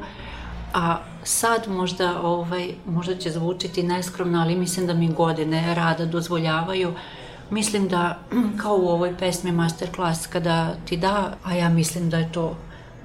A 0.73 0.97
sad 1.23 1.67
možda, 1.67 2.21
ovaj, 2.21 2.73
možda 2.85 3.15
će 3.15 3.31
zvučiti 3.31 3.83
neskromno, 3.83 4.41
ali 4.41 4.55
mislim 4.55 4.87
da 4.87 4.93
mi 4.93 5.07
godine 5.07 5.75
rada 5.75 6.05
dozvoljavaju. 6.05 6.93
Mislim 7.49 7.87
da, 7.87 8.19
kao 8.61 8.75
u 8.75 8.87
ovoj 8.87 9.17
pesmi 9.17 9.51
Masterclass, 9.51 10.27
kada 10.27 10.75
ti 10.85 10.97
da, 10.97 11.33
a 11.43 11.55
ja 11.55 11.69
mislim 11.69 12.09
da 12.09 12.17
je 12.17 12.31
to 12.31 12.55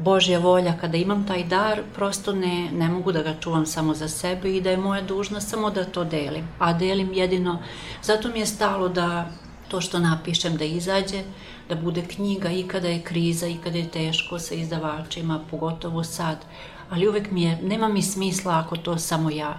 Božja 0.04 0.38
volja, 0.38 0.72
kada 0.80 0.96
imam 0.96 1.26
taj 1.26 1.44
dar, 1.44 1.82
prosto 1.94 2.32
ne, 2.32 2.70
ne 2.72 2.88
mogu 2.88 3.12
da 3.12 3.22
ga 3.22 3.34
čuvam 3.40 3.66
samo 3.66 3.94
za 3.94 4.08
sebe 4.08 4.56
i 4.56 4.60
da 4.60 4.70
je 4.70 4.76
moja 4.76 5.02
dužnost 5.02 5.48
samo 5.48 5.70
da 5.70 5.84
to 5.84 6.04
delim. 6.04 6.48
A 6.58 6.72
delim 6.72 7.12
jedino, 7.12 7.62
zato 8.02 8.28
mi 8.28 8.38
je 8.38 8.46
stalo 8.46 8.88
da 8.88 9.28
to 9.68 9.80
što 9.80 9.98
napišem 9.98 10.56
da 10.56 10.64
izađe, 10.64 11.22
da 11.68 11.74
bude 11.74 12.02
knjiga 12.02 12.50
i 12.50 12.62
kada 12.62 12.88
je 12.88 13.02
kriza 13.02 13.46
i 13.46 13.56
kada 13.64 13.78
je 13.78 13.88
teško 13.88 14.38
sa 14.38 14.54
izdavačima, 14.54 15.40
pogotovo 15.50 16.04
sad. 16.04 16.44
Ali 16.90 17.08
uvek 17.08 17.30
mi 17.30 17.42
je, 17.42 17.58
nema 17.62 17.88
mi 17.88 18.02
smisla 18.02 18.58
ako 18.64 18.76
to 18.76 18.98
samo 18.98 19.30
ja 19.30 19.58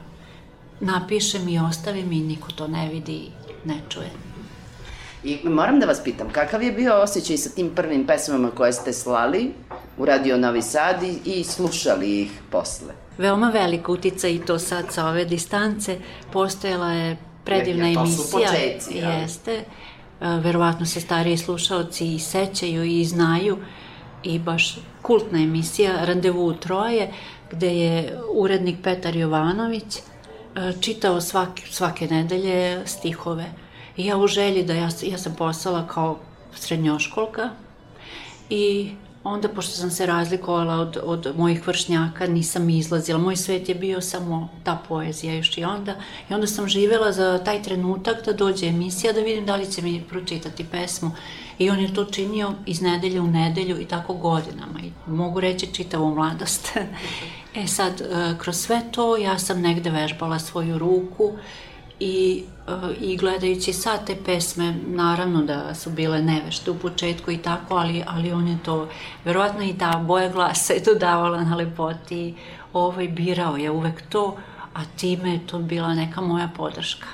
napišem 0.79 1.47
i 1.49 1.59
ostavim 1.59 2.11
i 2.11 2.19
niko 2.19 2.51
to 2.51 2.67
ne 2.67 2.89
vidi 2.89 3.29
ne 3.65 3.79
čuje. 3.89 4.09
I 5.23 5.39
moram 5.49 5.79
da 5.79 5.85
vas 5.85 6.03
pitam, 6.03 6.29
kakav 6.31 6.63
je 6.63 6.71
bio 6.71 7.01
osjećaj 7.01 7.37
sa 7.37 7.49
tim 7.49 7.71
prvim 7.75 8.07
pesmama 8.07 8.51
koje 8.51 8.73
ste 8.73 8.93
slali 8.93 9.53
u 9.97 10.05
Radio 10.05 10.37
Novi 10.37 10.61
Sad 10.61 11.03
i, 11.03 11.19
i 11.25 11.43
slušali 11.43 12.21
ih 12.21 12.31
posle? 12.51 12.93
Veoma 13.17 13.49
velika 13.49 13.91
utica 13.91 14.27
i 14.27 14.39
to 14.39 14.59
sad 14.59 14.85
sa 14.91 15.07
ove 15.07 15.25
distance. 15.25 15.97
Postojala 16.31 16.91
je 16.91 17.17
predivna 17.45 17.87
ja, 17.87 17.93
to 17.93 17.99
emisija. 17.99 18.25
su 18.25 18.31
početci, 18.31 18.97
ja. 18.97 19.09
Jeste. 19.09 19.53
E, 19.53 19.63
verovatno 20.27 20.85
se 20.85 21.01
stariji 21.01 21.37
slušalci 21.37 22.15
i 22.15 22.19
sećaju 22.19 22.83
i 22.83 23.05
znaju 23.05 23.57
i 24.23 24.39
baš 24.39 24.77
kultna 25.01 25.39
emisija 25.39 26.05
Randevu 26.05 26.45
u 26.45 26.53
troje, 26.53 27.11
gde 27.51 27.75
je 27.75 28.19
urednik 28.33 28.77
Petar 28.83 29.15
Jovanović 29.15 29.97
e, 29.97 30.01
čitao 30.81 31.21
svake, 31.21 31.63
svake 31.69 32.07
nedelje 32.07 32.87
stihove 32.87 33.45
I 33.97 34.05
ja 34.05 34.17
u 34.17 34.27
želji 34.27 34.63
da 34.63 34.73
ja, 34.73 34.89
ja 35.03 35.17
sam 35.17 35.35
postala 35.35 35.87
kao 35.87 36.19
srednjoškolka 36.55 37.49
i 38.49 38.91
onda 39.23 39.49
pošto 39.49 39.71
sam 39.71 39.91
se 39.91 40.05
razlikovala 40.05 40.75
od, 40.75 40.97
od 41.03 41.33
mojih 41.37 41.67
vršnjaka 41.67 42.27
nisam 42.27 42.69
izlazila, 42.69 43.19
moj 43.19 43.35
svet 43.35 43.69
je 43.69 43.75
bio 43.75 44.01
samo 44.01 44.49
ta 44.63 44.81
poezija 44.87 45.33
još 45.33 45.57
i 45.57 45.63
onda. 45.63 45.95
I 46.29 46.33
onda 46.33 46.47
sam 46.47 46.67
živela 46.67 47.11
za 47.11 47.43
taj 47.45 47.63
trenutak 47.63 48.25
da 48.25 48.33
dođe 48.33 48.67
emisija 48.67 49.13
da 49.13 49.19
vidim 49.19 49.45
da 49.45 49.55
li 49.55 49.71
će 49.71 49.81
mi 49.81 50.03
pročitati 50.09 50.63
pesmu. 50.63 51.11
I 51.59 51.69
on 51.69 51.79
je 51.79 51.93
to 51.93 52.05
činio 52.05 52.53
iz 52.65 52.81
nedelje 52.81 53.21
u 53.21 53.27
nedelju 53.27 53.81
i 53.81 53.85
tako 53.85 54.13
godinama. 54.13 54.79
I 54.79 55.11
mogu 55.11 55.39
reći 55.39 55.73
čitavu 55.73 56.15
mladost. 56.15 56.77
e 57.63 57.67
sad, 57.67 58.01
e, 58.01 58.35
kroz 58.37 58.55
sve 58.57 58.81
to 58.91 59.17
ja 59.17 59.39
sam 59.39 59.61
negde 59.61 59.89
vežbala 59.89 60.39
svoju 60.39 60.77
ruku 60.77 61.31
i, 62.03 62.43
e, 62.67 62.71
i 63.01 63.17
gledajući 63.17 63.73
sad 63.73 64.07
te 64.07 64.15
pesme, 64.25 64.75
naravno 64.85 65.43
da 65.43 65.75
su 65.75 65.89
bile 65.89 66.21
nevešte 66.21 66.71
u 66.71 66.79
početku 66.79 67.31
i 67.31 67.37
tako, 67.37 67.75
ali, 67.75 68.03
ali 68.07 68.31
on 68.31 68.47
je 68.47 68.57
to, 68.65 68.89
verovatno 69.25 69.63
i 69.63 69.77
ta 69.77 69.97
boja 69.97 70.29
glasa 70.29 70.73
je 70.73 70.79
dodavala 70.79 71.43
na 71.43 71.55
lepoti, 71.55 72.35
ovaj, 72.73 73.07
birao 73.07 73.57
je 73.57 73.71
uvek 73.71 74.01
to, 74.09 74.37
a 74.73 74.79
time 74.97 75.33
je 75.33 75.47
to 75.47 75.59
bila 75.59 75.93
neka 75.93 76.21
moja 76.21 76.49
podrška. 76.57 77.07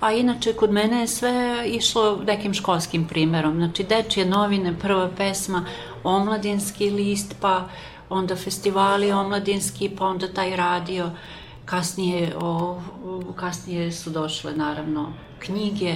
A 0.00 0.12
inače, 0.12 0.52
kod 0.52 0.72
mene 0.72 1.00
je 1.00 1.08
sve 1.08 1.64
išlo 1.66 2.22
nekim 2.26 2.54
školskim 2.54 3.08
primerom. 3.08 3.54
Znači, 3.54 3.84
dečije 3.84 4.26
novine, 4.26 4.78
prva 4.78 5.10
pesma, 5.16 5.64
omladinski 6.04 6.90
list, 6.90 7.34
pa 7.40 7.68
onda 8.08 8.36
festivali 8.36 9.12
omladinski, 9.12 9.88
pa 9.98 10.06
onda 10.06 10.28
taj 10.28 10.56
radio. 10.56 11.10
Kasnije, 11.66 12.32
o, 12.40 12.80
kasnije 13.36 13.92
su 13.92 14.10
došle 14.10 14.52
naravno 14.52 15.12
knjige, 15.38 15.94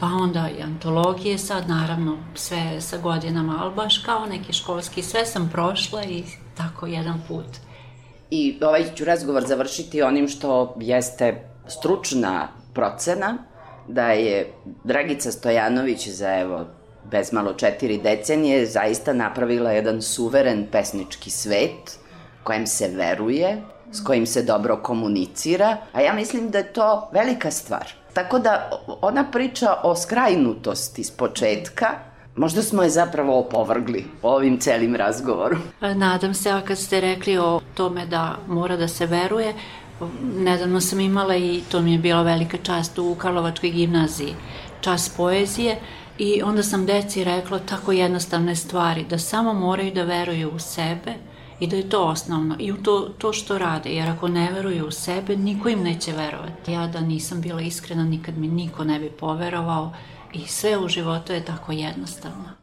pa 0.00 0.06
onda 0.06 0.48
i 0.58 0.62
antologije 0.62 1.38
sad, 1.38 1.68
naravno 1.68 2.18
sve 2.34 2.80
sa 2.80 2.98
godinama, 2.98 3.58
ali 3.60 3.74
baš 3.74 3.98
kao 3.98 4.26
neki 4.26 4.52
školski, 4.52 5.02
sve 5.02 5.26
sam 5.26 5.50
prošla 5.52 6.04
i 6.04 6.24
tako 6.56 6.86
jedan 6.86 7.20
put. 7.28 7.46
I 8.30 8.58
ovaj 8.62 8.94
ću 8.94 9.04
razgovor 9.04 9.46
završiti 9.46 10.02
onim 10.02 10.28
što 10.28 10.74
jeste 10.80 11.50
stručna 11.66 12.48
procena, 12.74 13.38
da 13.88 14.10
je 14.10 14.52
Dragica 14.84 15.32
Stojanović 15.32 16.08
za 16.08 16.38
evo 16.38 16.66
bez 17.10 17.32
malo 17.32 17.52
četiri 17.52 17.98
decenije 17.98 18.66
zaista 18.66 19.12
napravila 19.12 19.72
jedan 19.72 20.02
suveren 20.02 20.66
pesnički 20.72 21.30
svet 21.30 21.98
kojem 22.42 22.66
se 22.66 22.88
veruje, 22.88 23.62
s 23.92 24.04
kojim 24.04 24.26
se 24.26 24.42
dobro 24.42 24.76
komunicira, 24.76 25.76
a 25.92 26.00
ja 26.00 26.12
mislim 26.12 26.50
da 26.50 26.58
je 26.58 26.72
to 26.72 27.08
velika 27.12 27.50
stvar. 27.50 27.92
Tako 28.12 28.38
da 28.38 28.70
ona 29.00 29.24
priča 29.30 29.74
o 29.82 29.96
skrajnutosti 29.96 31.04
s 31.04 31.10
početka, 31.10 31.86
Možda 32.38 32.62
smo 32.62 32.82
je 32.82 32.90
zapravo 32.90 33.38
opovrgli 33.38 34.04
ovim 34.22 34.58
celim 34.60 34.94
razgovorom. 34.96 35.58
Nadam 35.80 36.34
se, 36.34 36.50
a 36.50 36.60
kad 36.60 36.78
ste 36.78 37.00
rekli 37.00 37.38
o 37.38 37.60
tome 37.74 38.06
da 38.06 38.36
mora 38.46 38.76
da 38.76 38.88
se 38.88 39.06
veruje, 39.06 39.54
nedavno 40.36 40.80
sam 40.80 41.00
imala 41.00 41.36
i 41.36 41.62
to 41.70 41.80
mi 41.80 41.92
je 41.92 41.98
bila 41.98 42.22
velika 42.22 42.56
čast 42.62 42.98
u 42.98 43.14
Karlovačkoj 43.14 43.70
gimnaziji, 43.70 44.34
čas 44.80 45.08
poezije 45.16 45.78
i 46.18 46.42
onda 46.42 46.62
sam 46.62 46.86
deci 46.86 47.24
rekla 47.24 47.58
tako 47.58 47.92
jednostavne 47.92 48.56
stvari, 48.56 49.04
da 49.10 49.18
samo 49.18 49.52
moraju 49.52 49.94
da 49.94 50.02
veruju 50.02 50.50
u 50.50 50.58
sebe 50.58 51.14
i 51.60 51.66
da 51.66 51.76
je 51.76 51.88
to 51.88 52.04
osnovno 52.04 52.56
i 52.58 52.72
u 52.72 52.76
to, 52.82 53.00
to 53.18 53.32
što 53.32 53.58
rade, 53.58 53.90
jer 53.90 54.08
ako 54.08 54.28
ne 54.28 54.52
veruju 54.52 54.86
u 54.86 54.90
sebe, 54.90 55.36
niko 55.36 55.68
im 55.68 55.82
neće 55.82 56.12
verovati. 56.12 56.72
Ja 56.72 56.86
da 56.86 57.00
nisam 57.00 57.40
bila 57.40 57.60
iskrena, 57.60 58.04
nikad 58.04 58.38
mi 58.38 58.48
niko 58.48 58.84
ne 58.84 58.98
bi 59.00 59.10
poverovao 59.10 59.92
i 60.32 60.46
sve 60.46 60.78
u 60.78 60.88
životu 60.88 61.32
je 61.32 61.44
tako 61.44 61.72
jednostavno. 61.72 62.57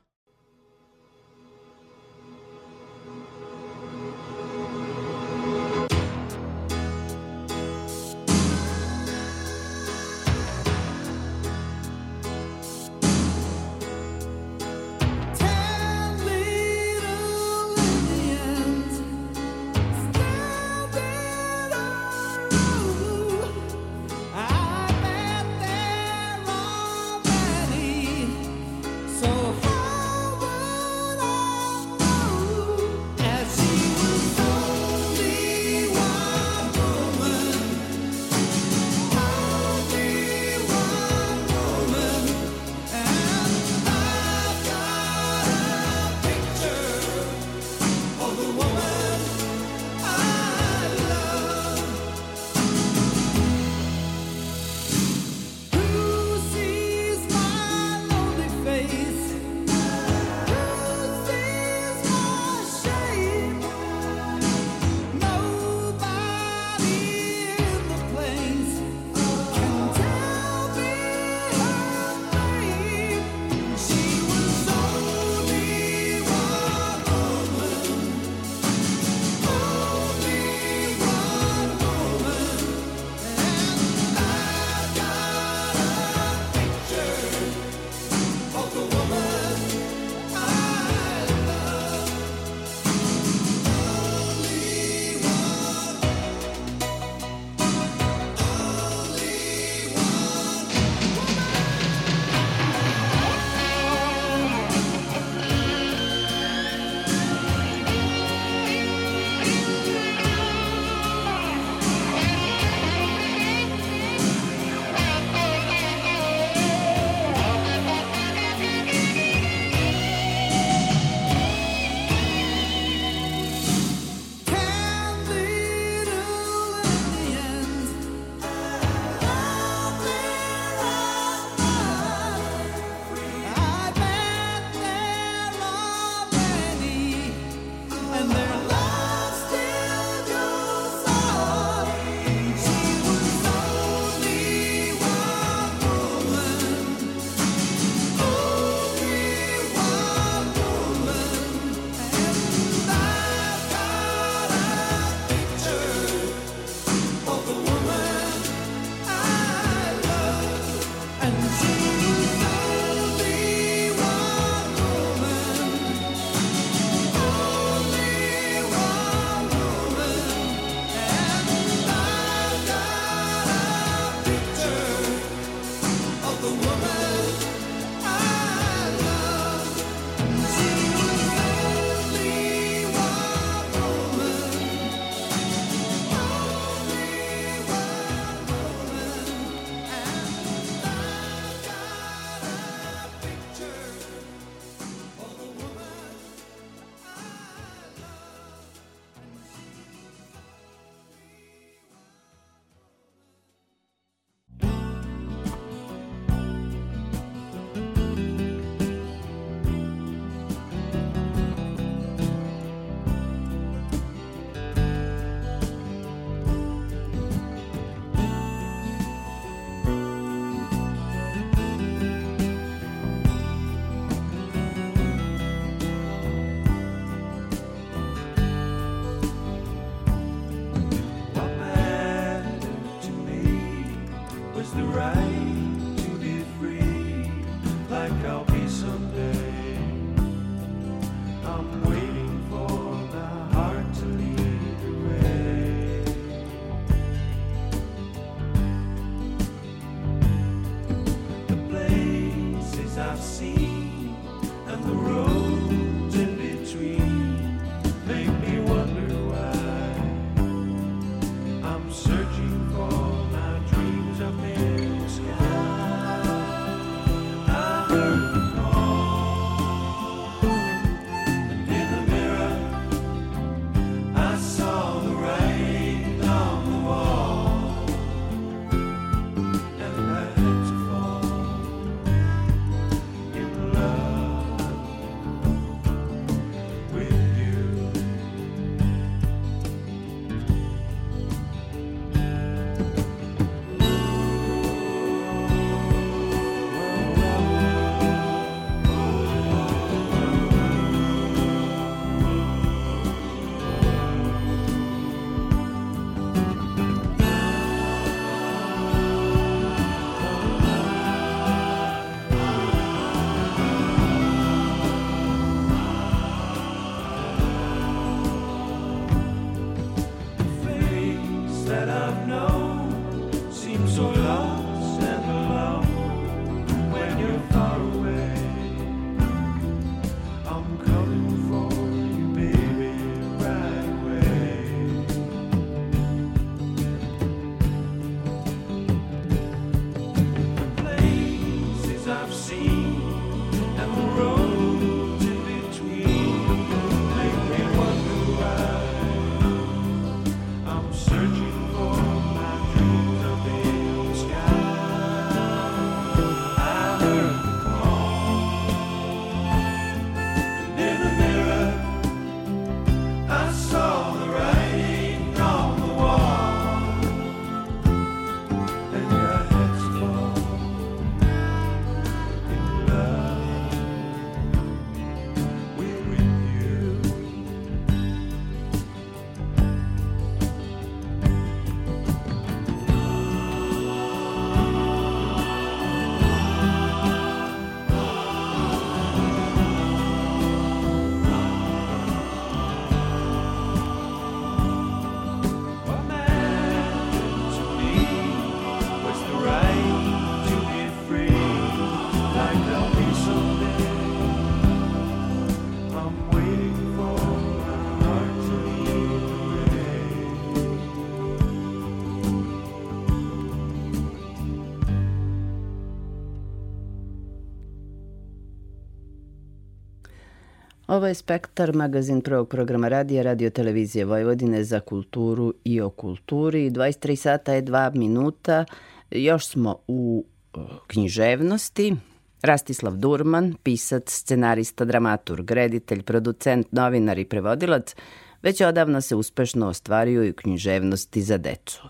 Ovo 420.95 421.07
je 421.07 421.13
Spektar, 421.13 421.73
magazin 421.73 422.21
prvog 422.21 422.49
programa 422.49 422.87
radija, 422.87 423.23
radio 423.23 423.49
televizije 423.49 424.05
Vojvodine 424.05 424.63
za 424.63 424.79
kulturu 424.79 425.53
i 425.63 425.81
o 425.81 425.89
kulturi. 425.89 426.71
23 426.71 427.15
sata 427.15 427.53
je 427.53 427.63
2 427.63 427.95
minuta. 427.95 428.65
Još 429.11 429.47
smo 429.47 429.77
u 429.87 430.25
e, 430.53 430.59
književnosti. 430.87 431.95
Rastislav 432.41 432.95
Durman, 432.95 433.55
pisac, 433.63 434.03
scenarista, 434.11 434.85
dramaturg, 434.85 435.51
reditelj, 435.51 436.03
producent, 436.03 436.67
novinar 436.71 437.19
i 437.19 437.25
prevodilac, 437.25 437.95
već 438.41 438.61
odavno 438.61 439.01
se 439.01 439.15
uspešno 439.15 439.67
ostvario 439.67 440.23
i 440.23 440.33
književnosti 440.33 441.21
za 441.21 441.37
decu. 441.37 441.81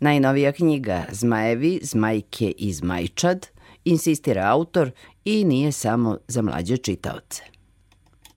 Najnovija 0.00 0.52
knjiga 0.52 1.04
Zmajevi, 1.10 1.80
Zmajke 1.82 2.52
i 2.58 2.72
Zmajčad 2.72 3.46
insistira 3.84 4.42
autor 4.46 4.90
i 5.24 5.44
nije 5.44 5.72
samo 5.72 6.18
za 6.28 6.42
mlađe 6.42 6.76
čitaoce. 6.76 7.59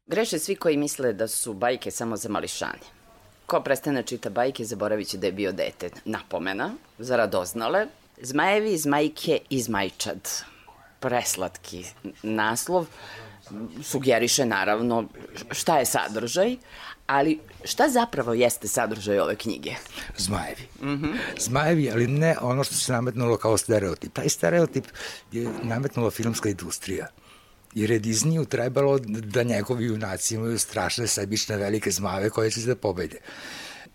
Greše 0.07 0.39
svi 0.39 0.55
koji 0.55 0.77
misle 0.77 1.13
da 1.13 1.27
su 1.27 1.53
bajke 1.53 1.91
samo 1.91 2.17
za 2.17 2.29
mališane. 2.29 2.79
Ko 3.45 3.61
prestane 3.61 4.03
čita 4.03 4.29
bajke, 4.29 4.65
zaboravit 4.65 5.07
će 5.07 5.17
da 5.17 5.27
je 5.27 5.33
bio 5.33 5.51
dete. 5.51 5.89
Napomena, 6.05 6.73
za 6.99 7.15
radoznale, 7.15 7.87
Zmajevi, 8.21 8.77
Zmajke 8.77 9.39
i 9.49 9.61
Zmajčad. 9.61 10.29
Preslatki 10.99 11.85
naslov 12.23 12.85
sugeriše 13.83 14.45
naravno 14.45 15.05
šta 15.51 15.77
je 15.77 15.85
sadržaj, 15.85 16.55
ali 17.07 17.39
šta 17.63 17.89
zapravo 17.89 18.33
jeste 18.33 18.67
sadržaj 18.67 19.19
ove 19.19 19.35
knjige? 19.35 19.75
Zmajevi. 20.17 20.67
Mm 20.81 20.87
-hmm. 20.87 21.15
Zmajevi, 21.39 21.91
ali 21.91 22.07
ne 22.07 22.35
ono 22.41 22.63
što 22.63 22.75
se 22.75 22.91
nametnulo 22.91 23.37
kao 23.37 23.57
stereotip. 23.57 24.13
Taj 24.13 24.29
stereotip 24.29 24.85
je 25.31 25.49
nametnula 25.63 26.11
filmska 26.11 26.49
industrija 26.49 27.07
jer 27.75 27.91
je 27.91 27.99
Disneyu 27.99 28.45
trebalo 28.45 28.99
da 29.05 29.43
njegovi 29.43 29.85
junaci 29.85 30.35
imaju 30.35 30.59
strašne 30.59 31.07
sebične 31.07 31.57
velike 31.57 31.91
zmave 31.91 32.29
koje 32.29 32.51
će 32.51 32.61
da 32.61 32.75
pobede. 32.75 33.17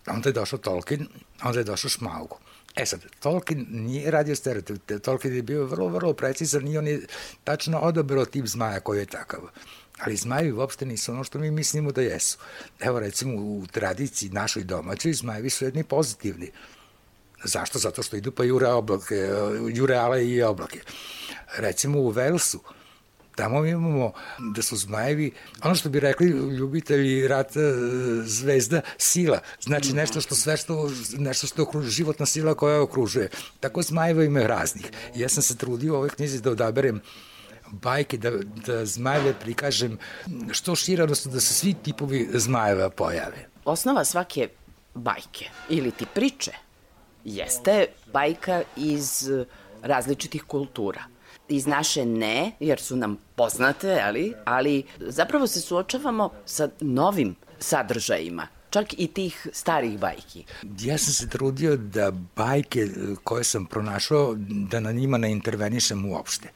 Onda 0.07 0.29
je 0.29 0.33
došao 0.33 0.59
Tolkien, 0.59 1.07
onda 1.43 1.59
je 1.59 1.63
došao 1.63 1.89
Šmaugo. 1.89 2.39
E 2.75 2.85
sad, 2.85 3.05
Tolkien 3.19 3.65
nije 3.69 4.11
radio 4.11 4.35
stereotip, 4.35 5.01
Tolkien 5.01 5.35
je 5.35 5.41
bio 5.41 5.65
vrlo, 5.65 5.87
vrlo 5.87 6.13
precizan 6.13 6.67
i 6.67 6.77
on 6.77 6.87
je 6.87 7.01
tačno 7.43 7.79
odabrao 7.79 8.25
tip 8.25 8.45
zmaja 8.45 8.79
koji 8.79 8.99
je 8.99 9.05
takav. 9.05 9.39
Ali 9.99 10.15
zmajevi 10.15 10.51
uopšte 10.51 10.85
nisu 10.85 11.11
ono 11.11 11.23
što 11.23 11.39
mi 11.39 11.51
mislimo 11.51 11.91
da 11.91 12.01
jesu. 12.01 12.37
Evo 12.79 12.99
recimo 12.99 13.35
u 13.35 13.67
tradiciji 13.71 14.29
našoj 14.29 14.63
domaćoj 14.63 15.13
zmajevi 15.13 15.49
su 15.49 15.65
jedni 15.65 15.83
pozitivni. 15.83 16.51
Zašto? 17.43 17.79
Zato 17.79 18.03
što 18.03 18.15
idu 18.15 18.31
pa 18.31 18.43
jure 18.43 18.67
oblake, 18.67 19.29
jure 19.73 19.95
ale 19.95 20.27
i 20.27 20.43
oblake. 20.43 20.79
Recimo 21.57 21.99
u 21.99 22.09
Velsu, 22.09 22.59
Tamo 23.39 23.65
imamo 23.65 24.11
da 24.55 24.61
su 24.61 24.77
zmajevi, 24.77 25.31
ono 25.63 25.75
što 25.75 25.89
bi 25.89 25.99
rekli 25.99 26.27
ljubitelji 26.29 27.27
rata 27.27 27.59
zvezda, 28.23 28.81
sila. 28.97 29.39
Znači 29.61 29.93
nešto 29.93 30.21
što 30.21 30.35
sve 30.35 30.57
što, 30.57 30.89
nešto 31.17 31.47
što 31.47 31.63
okružuje, 31.63 31.91
životna 31.91 32.25
sila 32.25 32.53
koja 32.53 32.81
okružuje. 32.81 33.29
Tako 33.59 33.81
zmajeva 33.81 34.23
ima 34.23 34.41
raznih. 34.41 34.91
Ja 35.15 35.29
sam 35.29 35.43
se 35.43 35.57
trudio 35.57 35.93
u 35.93 35.95
ovoj 35.95 36.09
knjizi 36.09 36.41
da 36.41 36.51
odaberem 36.51 37.01
bajke, 37.71 38.17
da, 38.17 38.31
da 38.65 38.85
zmajeve 38.85 39.33
prikažem 39.39 39.97
što 40.51 40.75
šira, 40.75 41.03
odnosno 41.03 41.31
da 41.31 41.39
se 41.39 41.53
svi 41.53 41.73
tipovi 41.73 42.29
zmajeva 42.33 42.89
pojave. 42.89 43.47
Osnova 43.65 44.05
svake 44.05 44.49
bajke 44.93 45.45
ili 45.69 45.91
ti 45.91 46.05
priče 46.13 46.51
jeste 47.23 47.85
bajka 48.13 48.61
iz 48.75 49.29
različitih 49.81 50.43
kultura 50.43 51.03
iz 51.49 51.67
naše 51.67 52.05
ne, 52.05 52.51
jer 52.59 52.79
su 52.79 52.95
nam 52.95 53.17
poznate, 53.35 54.01
ali, 54.05 54.33
ali 54.45 54.83
zapravo 54.99 55.47
se 55.47 55.61
suočavamo 55.61 56.29
sa 56.45 56.69
novim 56.81 57.35
sadržajima 57.59 58.47
čak 58.69 58.93
i 58.97 59.07
tih 59.07 59.47
starih 59.53 59.99
bajki. 59.99 60.45
Ja 60.79 60.97
sam 60.97 61.13
se 61.13 61.29
trudio 61.29 61.77
da 61.77 62.11
bajke 62.35 62.87
koje 63.23 63.43
sam 63.43 63.65
pronašao, 63.65 64.35
da 64.69 64.79
na 64.79 64.91
njima 64.91 65.17
ne 65.17 65.31
intervenišem 65.31 66.11
uopšte. 66.11 66.49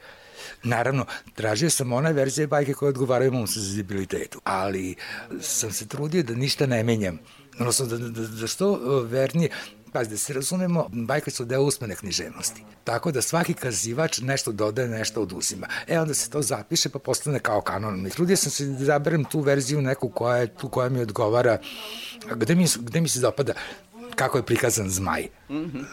Naravno, 0.64 1.06
tražio 1.36 1.70
sam 1.70 1.94
one 1.94 2.14
verzije 2.14 2.48
bajke 2.48 2.74
koje 2.74 2.90
odgovaraju 2.90 3.32
mom 3.32 3.48
senzibilitetu, 3.48 4.42
ali 4.44 4.96
sam 5.42 5.72
se 5.72 5.88
trudio 5.88 6.24
da 6.24 6.36
ništa 6.36 6.66
ne 6.66 6.84
menjam. 6.84 7.20
Odnosno, 7.60 7.86
da, 7.86 7.98
da, 7.98 8.28
da 8.28 8.48
što 8.48 8.76
vernije, 9.02 9.50
Pazi, 9.94 10.10
da 10.10 10.18
se 10.18 10.34
razumemo, 10.34 10.90
bajke 10.92 11.32
su 11.32 11.46
deo 11.46 11.62
usmene 11.62 11.96
književnosti. 11.96 12.64
Tako 12.84 13.12
da 13.12 13.22
svaki 13.22 13.54
kazivač 13.54 14.22
nešto 14.22 14.52
dodaje, 14.52 14.88
nešto 14.88 15.22
oduzima. 15.22 15.68
E, 15.88 16.00
onda 16.00 16.14
se 16.14 16.30
to 16.30 16.42
zapiše 16.42 16.90
pa 16.90 17.00
postane 17.00 17.40
kao 17.40 17.62
kanon. 17.62 18.10
Trudio 18.10 18.38
sam 18.38 18.52
se 18.52 18.66
da 18.66 18.86
zaberem 18.86 19.24
tu 19.26 19.40
verziju 19.40 19.82
neku 19.82 20.10
koja 20.10 20.38
je 20.38 20.48
tu 20.48 20.70
koja 20.70 20.90
mi 20.90 21.02
odgovara, 21.02 21.58
gde 22.36 22.56
mi, 22.56 22.66
gde 22.80 23.02
mi 23.02 23.10
se 23.10 23.20
dopada 23.20 23.54
kako 24.16 24.38
je 24.38 24.44
prikazan 24.44 24.90
zmaj, 24.90 25.28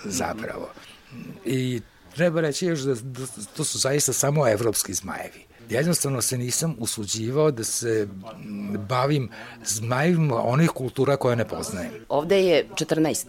zapravo. 0.05 0.69
I 1.45 1.81
treba 2.15 2.41
reći 2.41 2.67
još 2.67 2.81
da, 2.81 2.95
da 2.95 3.27
to 3.57 3.65
su 3.65 3.79
zaista 3.79 4.13
samo 4.13 4.49
evropski 4.49 4.95
zmajevi 4.95 5.51
jednostavno 5.71 6.23
se 6.23 6.39
nisam 6.39 6.77
usuđivao 6.79 7.51
da 7.51 7.65
se 7.65 8.09
bavim 8.89 9.29
zmajevima 9.65 10.43
onih 10.45 10.71
kultura 10.71 11.17
koje 11.17 11.37
ne 11.37 11.49
poznajem. 11.49 11.93
Ovde 12.09 12.43
je 12.43 12.69
14 12.75 13.25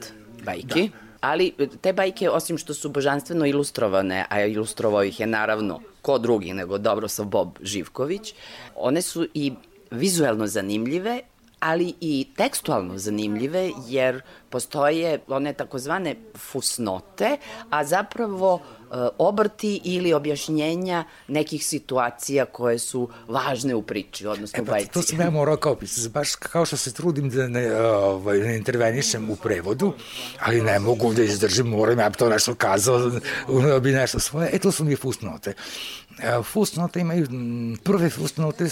bajki. 0.45 0.89
Da. 0.89 0.97
Ali 1.21 1.53
te 1.81 1.93
bajke, 1.93 2.29
osim 2.29 2.57
što 2.57 2.73
su 2.73 2.89
božanstveno 2.89 3.45
ilustrovane, 3.45 4.25
a 4.29 4.41
ilustrovao 4.41 5.03
ih 5.03 5.19
je 5.19 5.27
naravno 5.27 5.79
ko 6.01 6.17
drugi 6.17 6.53
nego 6.53 6.77
Dobrosav 6.77 7.25
Bob 7.25 7.57
Živković, 7.61 8.33
one 8.75 9.01
su 9.01 9.27
i 9.33 9.53
vizuelno 9.91 10.47
zanimljive, 10.47 11.19
ali 11.59 11.93
i 12.01 12.27
tekstualno 12.37 12.97
zanimljive, 12.97 13.71
jer 13.87 14.21
postoje 14.49 15.19
one 15.27 15.53
takozvane 15.53 16.15
fusnote, 16.37 17.37
a 17.69 17.83
zapravo 17.83 18.59
E, 18.59 18.80
obrti 19.17 19.81
ili 19.83 20.13
objašnjenja 20.13 21.03
nekih 21.27 21.65
situacija 21.65 22.45
koje 22.45 22.79
su 22.79 23.09
važne 23.27 23.75
u 23.75 23.81
priči, 23.81 24.27
odnosno 24.27 24.63
e, 24.63 24.65
pa, 24.65 24.71
u 24.71 24.73
bajci. 24.73 24.91
To 24.91 25.01
sam 25.01 25.21
ja 25.21 25.29
morao 25.29 25.57
kao 25.57 25.75
pisac, 25.75 26.07
baš 26.07 26.35
kao 26.35 26.65
što 26.65 26.77
se 26.77 26.93
trudim 26.93 27.29
da 27.29 27.47
ne, 27.47 27.75
ovaj, 27.81 28.39
ne 28.39 28.57
intervenišem 28.57 29.29
u 29.29 29.35
prevodu, 29.35 29.93
ali 30.39 30.61
ne 30.61 30.79
mogu 30.79 31.13
da 31.13 31.23
izdržim, 31.23 31.67
moram, 31.67 31.99
ja 31.99 32.09
bi 32.09 32.17
to 32.17 32.29
nešto 32.29 32.55
kazao, 32.55 33.11
bi 33.81 33.91
nešto 33.91 34.19
svoje, 34.19 34.49
e 34.53 34.59
to 34.59 34.71
su 34.71 34.83
mi 34.83 34.95
fusnote. 34.95 35.53
E, 36.19 36.43
fusnote 36.43 36.99
imaju, 36.99 37.27
prve 37.83 38.09
fusnote 38.09 38.65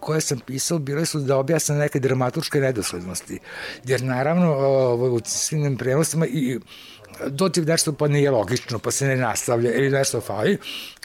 koje 0.00 0.20
sam 0.20 0.40
pisao 0.46 0.78
bile 0.78 1.06
su 1.06 1.20
da 1.20 1.36
objasne 1.36 1.76
neke 1.76 2.00
dramatučke 2.00 2.60
nedoslednosti. 2.60 3.38
Jer 3.84 4.02
naravno 4.02 4.56
u 4.94 5.20
svim 5.24 5.76
prenosima 5.76 6.26
i 6.26 6.58
dođe 7.26 7.60
nešto 7.60 7.92
pa 7.92 8.08
nije 8.08 8.30
logično, 8.30 8.78
pa 8.78 8.90
se 8.90 9.06
ne 9.06 9.16
nastavlja 9.16 9.74
ili 9.74 9.90
nešto 9.90 10.20
fali, 10.20 10.58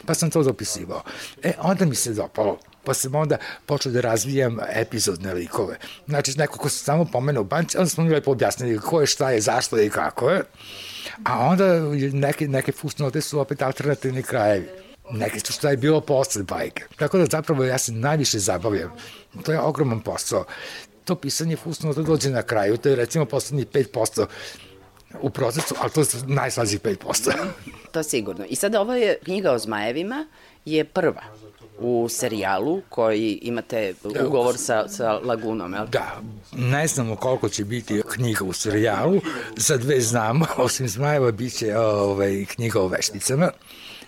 pa 0.06 0.14
sam 0.14 0.30
to 0.30 0.42
dopisivao. 0.42 1.02
E, 1.42 1.52
onda 1.58 1.84
mi 1.84 1.94
se 1.94 2.12
dopalo 2.12 2.58
pa 2.84 2.94
sam 2.94 3.14
onda 3.14 3.36
počeo 3.66 3.92
da 3.92 4.00
razvijam 4.00 4.58
epizodne 4.74 5.34
likove. 5.34 5.78
Znači, 6.06 6.38
neko 6.38 6.58
ko 6.58 6.68
se 6.68 6.84
samo 6.84 7.04
pomenuo 7.04 7.44
banci, 7.44 7.78
onda 7.78 7.88
smo 7.88 8.04
mi 8.04 8.10
lepo 8.10 8.30
objasnili 8.30 8.78
ko 8.78 9.00
je, 9.00 9.06
šta 9.06 9.30
je, 9.30 9.40
zašto 9.40 9.76
je 9.76 9.86
i 9.86 9.90
kako 9.90 10.30
je. 10.30 10.42
A 11.24 11.46
onda 11.46 11.80
neke, 12.12 12.48
neke 12.48 12.72
fusnote 12.72 13.20
su 13.20 13.40
opet 13.40 13.62
alternativni 13.62 14.22
krajevi 14.22 14.68
neke 15.10 15.40
su 15.40 15.52
šta 15.52 15.70
je 15.70 15.76
bilo 15.76 16.00
posle 16.00 16.42
bajke. 16.42 16.84
Tako 16.96 17.18
da 17.18 17.26
zapravo 17.30 17.64
ja 17.64 17.78
se 17.78 17.92
najviše 17.92 18.38
zabavljam. 18.38 18.92
To 19.44 19.52
je 19.52 19.60
ogroman 19.60 20.00
posao. 20.00 20.44
To 21.04 21.14
pisanje 21.14 21.56
fusnota 21.56 22.02
dođe 22.02 22.30
na 22.30 22.42
kraju, 22.42 22.76
to 22.76 22.88
je 22.88 22.96
recimo 22.96 23.24
poslednjih 23.24 23.66
5% 23.66 24.26
u 25.20 25.30
procesu, 25.30 25.74
ali 25.80 25.90
to 25.90 26.00
je 26.00 26.06
najslađih 26.26 26.80
5%. 26.80 27.32
to 27.92 28.02
sigurno. 28.02 28.44
I 28.48 28.56
sad 28.56 28.74
ovo 28.74 28.94
je 28.94 29.18
knjiga 29.24 29.52
o 29.52 29.58
zmajevima, 29.58 30.26
je 30.64 30.84
prva 30.84 31.22
u 31.78 32.08
serijalu 32.10 32.82
koji 32.88 33.38
imate 33.42 33.94
ugovor 34.26 34.58
sa, 34.58 34.88
sa 34.88 35.12
Lagunom, 35.12 35.74
je 35.74 35.80
li? 35.80 35.88
Da, 35.88 36.20
ne 36.52 36.86
znamo 36.86 37.16
koliko 37.16 37.48
će 37.48 37.64
biti 37.64 38.02
knjiga 38.10 38.44
u 38.44 38.52
serijalu, 38.52 39.20
za 39.56 39.76
dve 39.76 40.00
znamo, 40.00 40.46
osim 40.56 40.88
Zmajeva 40.88 41.30
bit 41.30 41.58
će 41.58 41.78
ovaj, 41.78 42.44
knjiga 42.44 42.80
o 42.80 42.88
vešticama 42.88 43.50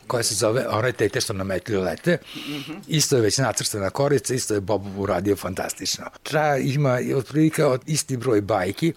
koja 0.07 0.23
se 0.23 0.35
zove 0.35 0.67
One 0.69 0.93
tete 0.93 1.21
što 1.21 1.33
na 1.33 1.45
metli 1.45 1.77
lete. 1.77 2.19
Mm 2.35 2.39
-hmm. 2.39 2.77
Isto 2.89 3.17
je 3.17 3.23
već 3.23 3.39
nacrstana 3.39 3.91
korica, 3.91 4.35
isto 4.35 4.55
je 4.55 4.61
Bob 4.61 4.99
uradio 4.99 5.37
fantastično. 5.37 6.05
Tra 6.23 6.57
ima 6.57 6.99
otprilike 7.17 7.65
od 7.65 7.81
isti 7.87 8.17
broj 8.17 8.41
bajki, 8.41 8.93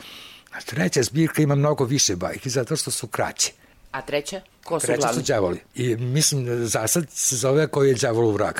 a 0.53 0.61
treća 0.61 1.03
zbirka 1.03 1.41
ima 1.41 1.55
mnogo 1.55 1.83
više 1.83 2.15
bajki, 2.15 2.49
zato 2.49 2.75
što 2.75 2.91
su 2.91 3.07
kraće. 3.07 3.51
A 3.91 4.01
treća? 4.01 4.41
Ko 4.63 4.79
su 4.79 4.85
treća 4.87 4.99
glavni? 4.99 5.21
su 5.21 5.27
đavoli. 5.27 5.59
I 5.75 5.95
mislim, 5.95 6.65
za 6.65 6.87
sad 6.87 7.05
se 7.09 7.35
zove 7.35 7.67
koji 7.67 7.89
je 7.89 7.95
đavolov 7.95 8.33
vrag. 8.33 8.55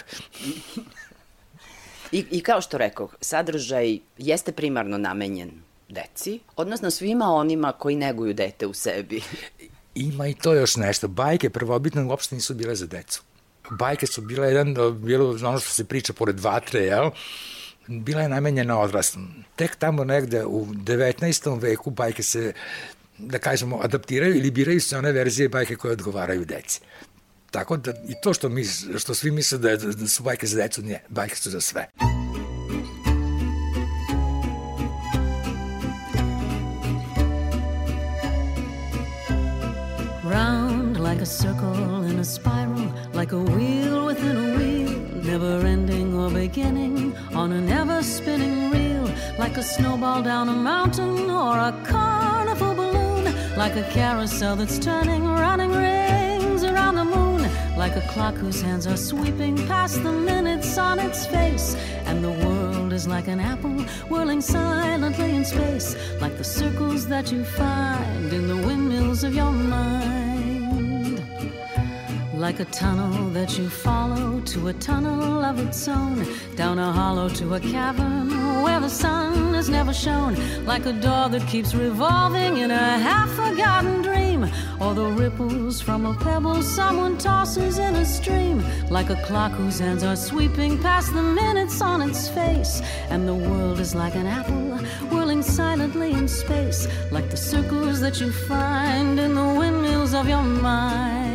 I, 2.12 2.26
I 2.32 2.42
kao 2.42 2.62
što 2.62 2.78
rekao, 2.78 3.10
sadržaj 3.22 4.00
jeste 4.18 4.52
primarno 4.52 4.98
namenjen 4.98 5.52
deci, 5.90 6.40
odnosno 6.56 6.92
svima 6.92 7.26
onima 7.26 7.72
koji 7.72 7.96
neguju 7.96 8.34
dete 8.34 8.68
u 8.68 8.74
sebi. 8.74 9.22
Ima 9.96 10.28
i 10.28 10.34
to 10.34 10.54
još 10.54 10.76
nešto. 10.76 11.08
Bajke 11.08 11.50
prvobitno 11.50 12.08
uopšte 12.08 12.36
nisu 12.36 12.54
bile 12.54 12.76
za 12.76 12.88
decu. 12.88 13.24
Bajke 13.70 14.08
su 14.08 14.22
bile 14.22 14.48
jedan, 14.48 14.76
bilo 15.00 15.30
ono 15.30 15.60
što 15.60 15.70
se 15.70 15.86
priča 15.86 16.14
pored 16.14 16.40
vatre, 16.40 16.80
jel? 16.80 17.12
bila 17.88 18.22
je 18.22 18.30
namenjena 18.30 18.80
odraslom. 18.80 19.43
Tek 19.56 19.76
tamo 19.76 20.04
negde 20.04 20.46
u 20.46 20.66
19. 20.66 21.62
veku 21.62 21.92
bajke 21.92 22.24
se, 22.24 22.54
da 23.18 23.38
kažemo, 23.38 23.80
adaptiraju 23.84 24.36
ili 24.36 24.52
biraju 24.52 24.82
se 24.82 24.98
one 24.98 25.12
verzije 25.12 25.50
bajke 25.50 25.76
koje 25.76 25.92
odgovaraju 25.92 26.46
deci. 26.46 26.80
Tako 27.52 27.78
da 27.78 27.92
i 28.08 28.14
to 28.24 28.34
što, 28.34 28.50
mi, 28.50 28.66
što 28.98 29.14
svi 29.14 29.32
misle 29.32 29.58
da, 29.58 29.76
da 29.78 30.08
su 30.08 30.24
bajke 30.24 30.48
za 30.48 30.58
decu, 30.58 30.82
nije, 30.82 31.04
bajke 31.10 31.36
su 31.36 31.50
za 31.50 31.62
sve. 31.62 31.88
Round 40.24 40.98
like 40.98 41.22
a 41.22 41.26
circle 41.26 42.10
in 42.10 42.20
a 42.20 42.26
spiral, 42.26 42.88
like 43.14 43.36
a 43.36 43.40
wheel 43.40 44.06
within 44.08 44.38
a 44.38 44.58
wheel, 44.58 44.90
never 45.24 45.68
ending 45.68 46.16
or 46.16 46.32
beginning 46.32 47.14
on 47.36 47.52
an 47.52 47.70
ever 47.70 48.04
spinning 48.04 48.72
reel, 48.72 48.83
like 49.38 49.58
a 49.58 49.64
snowball 49.64 50.22
down 50.22 50.48
a 50.48 50.54
mountain 50.54 51.30
or 51.30 51.58
a 51.58 51.72
carnival 51.86 52.76
balloon, 52.76 53.26
like 53.58 53.76
a 53.76 53.84
carousel 53.92 54.56
that's 54.56 54.78
turning, 54.78 55.26
running 55.26 55.72
rings 55.72 56.64
around 56.64 56.96
the 56.96 57.06
moon, 57.06 57.50
like 57.76 57.96
a 57.96 58.02
clock 58.02 58.36
whose 58.36 58.62
hands 58.62 58.86
are 58.86 58.98
sweeping 58.98 59.56
past 59.68 60.04
the 60.04 60.12
minutes 60.12 60.78
on 60.78 61.00
its 61.00 61.26
face, 61.26 61.76
and 62.06 62.24
the 62.24 62.32
world 62.46 62.94
is 62.94 63.08
like 63.08 63.28
an 63.28 63.40
apple 63.40 63.82
whirling 64.08 64.42
silently 64.42 65.36
in 65.36 65.44
space, 65.44 65.96
like 66.22 66.38
the 66.38 66.44
circles 66.44 67.08
that 67.08 67.32
you 67.32 67.44
find 67.44 68.32
in 68.32 68.48
the 68.48 68.58
windmills 68.58 69.24
of 69.24 69.34
your 69.34 69.52
mind. 69.52 71.24
Like 72.36 72.60
a 72.60 72.66
tunnel 72.66 73.30
that 73.30 73.58
you 73.58 73.70
follow 73.70 74.42
to 74.42 74.68
a 74.68 74.74
tunnel 74.74 75.44
of 75.44 75.60
its 75.60 75.88
own, 75.88 76.28
down 76.56 76.78
a 76.78 76.92
hollow 76.92 77.30
to 77.30 77.56
a 77.56 77.60
cavern 77.60 78.43
where 78.62 78.80
the 78.80 78.90
sun 78.90 79.54
has 79.54 79.70
never 79.70 79.94
shone, 79.94 80.36
like 80.66 80.86
a 80.86 80.94
door 80.94 81.30
that 81.30 81.48
keeps 81.48 81.74
revolving 81.74 82.58
in 82.58 82.72
a 82.72 82.98
half 83.08 83.30
forgotten 83.32 84.02
dream, 84.02 84.46
or 84.80 84.94
the 84.94 85.06
ripples 85.06 85.82
from 85.82 86.06
a 86.06 86.14
pebble 86.16 86.62
someone 86.62 87.18
tosses 87.18 87.80
in 87.80 87.96
a 87.96 88.06
stream, 88.06 88.64
like 88.90 89.10
a 89.10 89.16
clock 89.24 89.52
whose 89.54 89.80
hands 89.80 90.04
are 90.04 90.16
sweeping 90.16 90.78
past 90.80 91.14
the 91.14 91.22
minutes 91.22 91.82
on 91.82 92.02
its 92.02 92.28
face, 92.30 92.82
and 93.10 93.28
the 93.28 93.36
world 93.36 93.80
is 93.80 93.96
like 93.96 94.16
an 94.16 94.28
apple 94.28 94.78
whirling 95.10 95.42
silently 95.42 96.12
in 96.12 96.28
space, 96.28 96.88
like 97.12 97.30
the 97.30 97.38
circles 97.38 98.00
that 98.02 98.20
you 98.20 98.32
find 98.32 99.20
in 99.20 99.34
the 99.36 99.56
windmills 99.60 100.14
of 100.14 100.28
your 100.28 100.44
mind. 100.44 101.33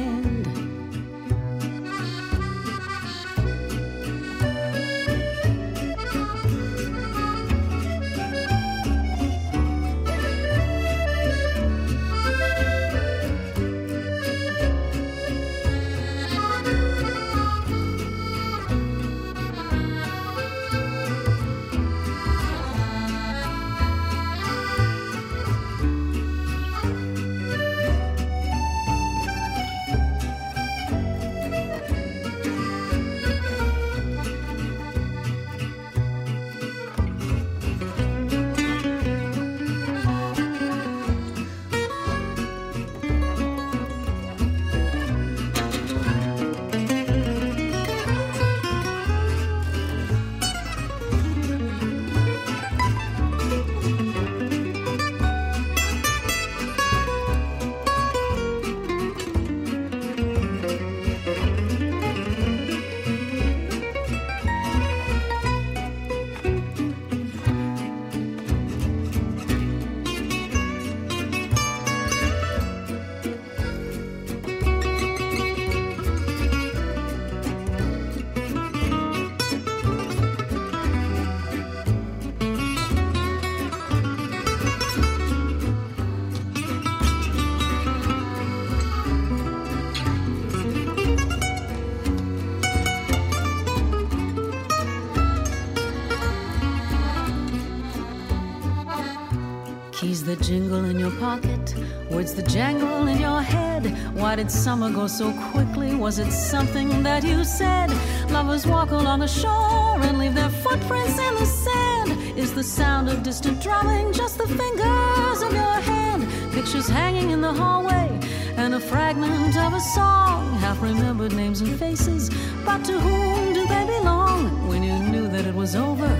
Why 104.29 104.37
did 104.37 104.51
summer 104.51 104.91
go 104.91 105.07
so 105.07 105.33
quickly? 105.53 105.95
Was 105.95 106.19
it 106.19 106.31
something 106.31 107.03
that 107.03 107.25
you 107.25 107.45
said? 107.45 107.89
Lovers 108.29 108.67
walk 108.67 108.91
along 108.91 109.21
the 109.21 109.27
shore 109.27 109.99
and 110.03 110.19
leave 110.19 110.35
their 110.35 110.51
footprints 110.51 111.19
in 111.19 111.35
the 111.37 111.47
sand. 111.47 112.39
Is 112.39 112.53
the 112.53 112.63
sound 112.63 113.09
of 113.09 113.23
distant 113.23 113.63
drumming 113.63 114.13
just 114.13 114.37
the 114.37 114.47
fingers 114.47 115.41
of 115.41 115.55
your 115.55 115.81
hand? 115.81 116.29
Pictures 116.53 116.87
hanging 116.87 117.31
in 117.31 117.41
the 117.41 117.55
hallway 117.55 118.21
and 118.59 118.75
a 118.75 118.81
fragment 118.81 119.57
of 119.57 119.73
a 119.73 119.81
song. 119.81 120.53
Half 120.59 120.83
remembered 120.83 121.33
names 121.33 121.63
and 121.63 121.79
faces, 121.79 122.29
but 122.67 122.85
to 122.85 123.01
whom 123.01 123.55
do 123.55 123.67
they 123.67 123.87
belong? 123.87 124.69
When 124.69 124.83
you 124.83 124.99
knew 125.11 125.29
that 125.29 125.47
it 125.47 125.55
was 125.55 125.75
over, 125.75 126.13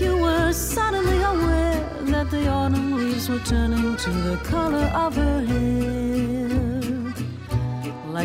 you 0.00 0.16
were 0.16 0.50
suddenly 0.52 1.22
aware 1.22 1.88
that 2.00 2.32
the 2.32 2.48
autumn 2.48 2.96
leaves 2.96 3.28
were 3.28 3.44
turning 3.44 3.96
to 3.96 4.10
the 4.10 4.38
color 4.38 4.90
of 4.92 5.14
her 5.14 5.44
hair 5.44 6.03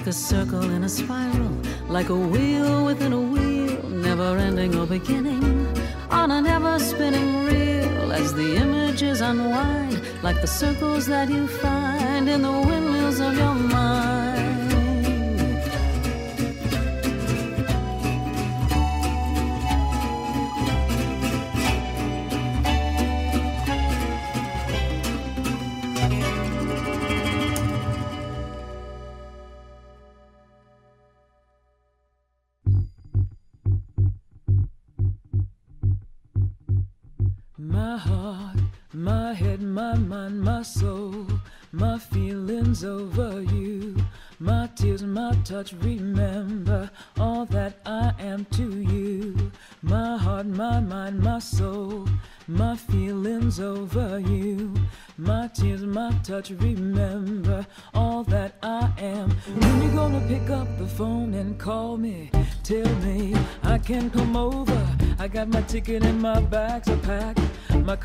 a 0.10 0.14
circle 0.14 0.72
in 0.72 0.84
a 0.84 0.89
spiral, 0.89 1.51
like 1.88 2.10
a 2.10 2.16
wheel 2.16 2.84
within 2.84 3.14
a 3.14 3.22
wheel, 3.22 3.80
never 3.89 4.38
ending 4.38 4.76
or 4.76 4.88
beginning, 4.88 5.68
on 6.10 6.32
an 6.32 6.47
ever 6.47 6.80
spinning 6.80 7.45
reel 7.45 8.12
as 8.12 8.34
the 8.34 8.55
images 8.55 9.22
unwind, 9.22 10.01
like 10.24 10.41
the 10.41 10.47
circles 10.47 11.05
that 11.05 11.30
you 11.30 11.45
find 11.47 12.28
in 12.28 12.41
the 12.41 12.51
windmills 12.51 13.20
of 13.20 13.38
your 13.38 13.53
mind. 13.53 14.18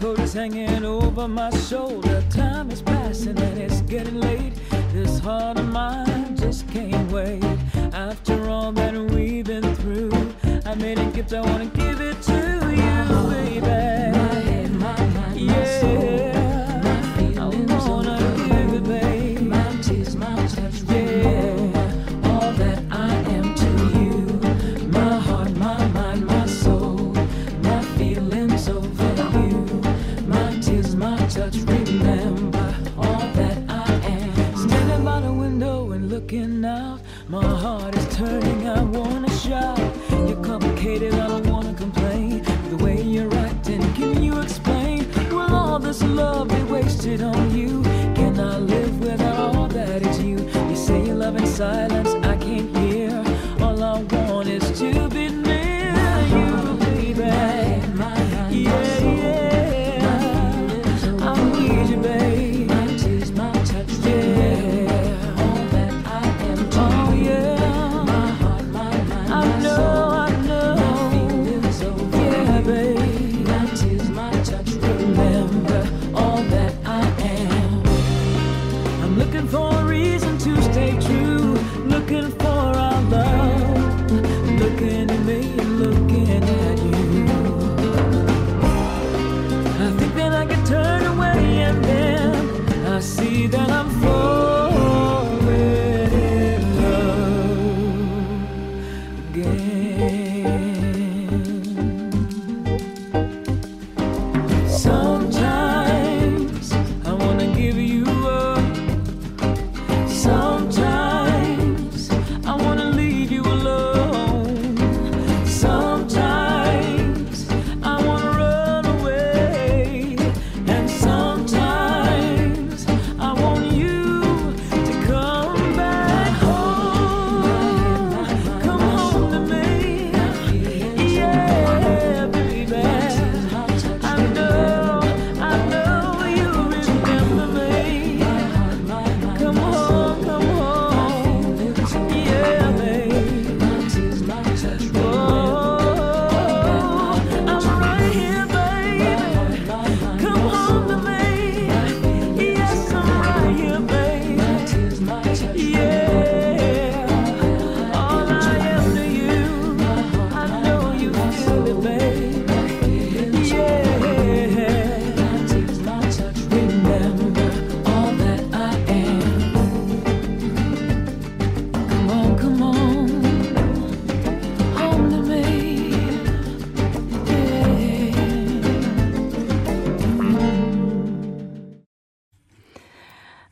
coat 0.05 0.20
is 0.20 0.34
hanging 0.34 0.84
over 0.84 1.26
my 1.26 1.48
shoulder. 1.66 2.22
Time 2.28 2.70
is 2.70 2.82
passing. 2.82 3.53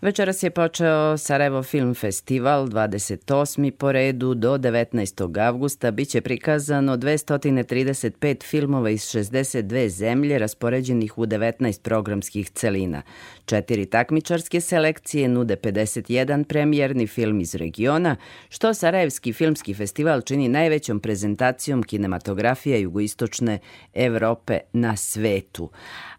Večeras 0.03 0.43
je 0.43 0.51
počeo 0.51 1.19
Sarajevo 1.19 1.63
Film 1.63 1.95
Festival, 1.95 2.67
28. 2.67 3.71
po 3.71 3.93
redu 3.93 4.35
do 4.35 4.59
19. 4.59 5.47
avgusta 5.47 5.91
biće 5.91 6.21
prikazano 6.21 6.97
235 6.97 8.45
filmova 8.45 8.91
iz 8.91 9.01
62 9.01 9.89
zemlje 9.89 10.39
raspoređenih 10.39 11.19
u 11.19 11.27
19 11.27 11.83
programskih 11.83 12.51
celina. 12.51 13.03
Četiri 13.45 13.87
takmičarske 13.87 14.61
selekcije 14.61 15.29
nude 15.29 15.57
51 15.57 16.45
premijerni 16.45 17.07
film 17.07 17.41
iz 17.41 17.55
regiona, 17.55 18.17
što 18.49 18.75
Sarajevski 18.75 19.33
filmski 19.33 19.75
festival 19.75 20.21
čini 20.21 20.49
najvećom 20.49 21.01
prezentacijom 21.01 21.83
kinematografija 21.83 22.77
jugoistočne 22.77 23.59
Evrope 23.95 24.59
na 24.73 24.97
svetu. 24.97 25.71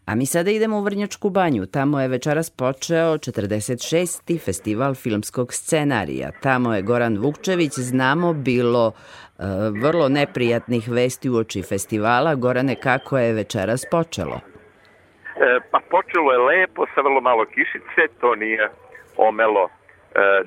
A 0.06 0.16
mi 0.16 0.26
sada 0.26 0.51
idemo 0.51 0.78
u 0.78 0.84
Vrnjačku 0.84 1.30
banju. 1.30 1.66
Tamo 1.66 2.01
je 2.01 2.08
večeras 2.08 2.49
počeo 2.49 3.18
46. 3.18 4.45
festival 4.45 4.93
filmskog 4.95 5.54
scenarija. 5.54 6.32
Tamo 6.41 6.74
je 6.76 6.82
Goran 6.82 7.18
Vukčević, 7.18 7.72
znamo, 7.72 8.34
bilo 8.34 8.91
e, 8.91 9.43
vrlo 9.82 10.10
neprijatnih 10.10 10.89
vesti 10.89 11.30
u 11.30 11.36
oči 11.36 11.62
festivala. 11.62 12.36
Gorane, 12.36 12.76
kako 12.76 13.18
je 13.18 13.34
večeras 13.34 13.86
počelo? 13.91 14.36
E, 14.36 15.60
pa 15.72 15.80
počelo 15.89 16.32
je 16.32 16.38
lepo, 16.38 16.86
sa 16.95 17.01
vrlo 17.01 17.22
malo 17.22 17.45
kišice, 17.45 18.01
to 18.22 18.36
nije 18.36 18.70
omelo 19.18 19.66
e, 19.66 19.70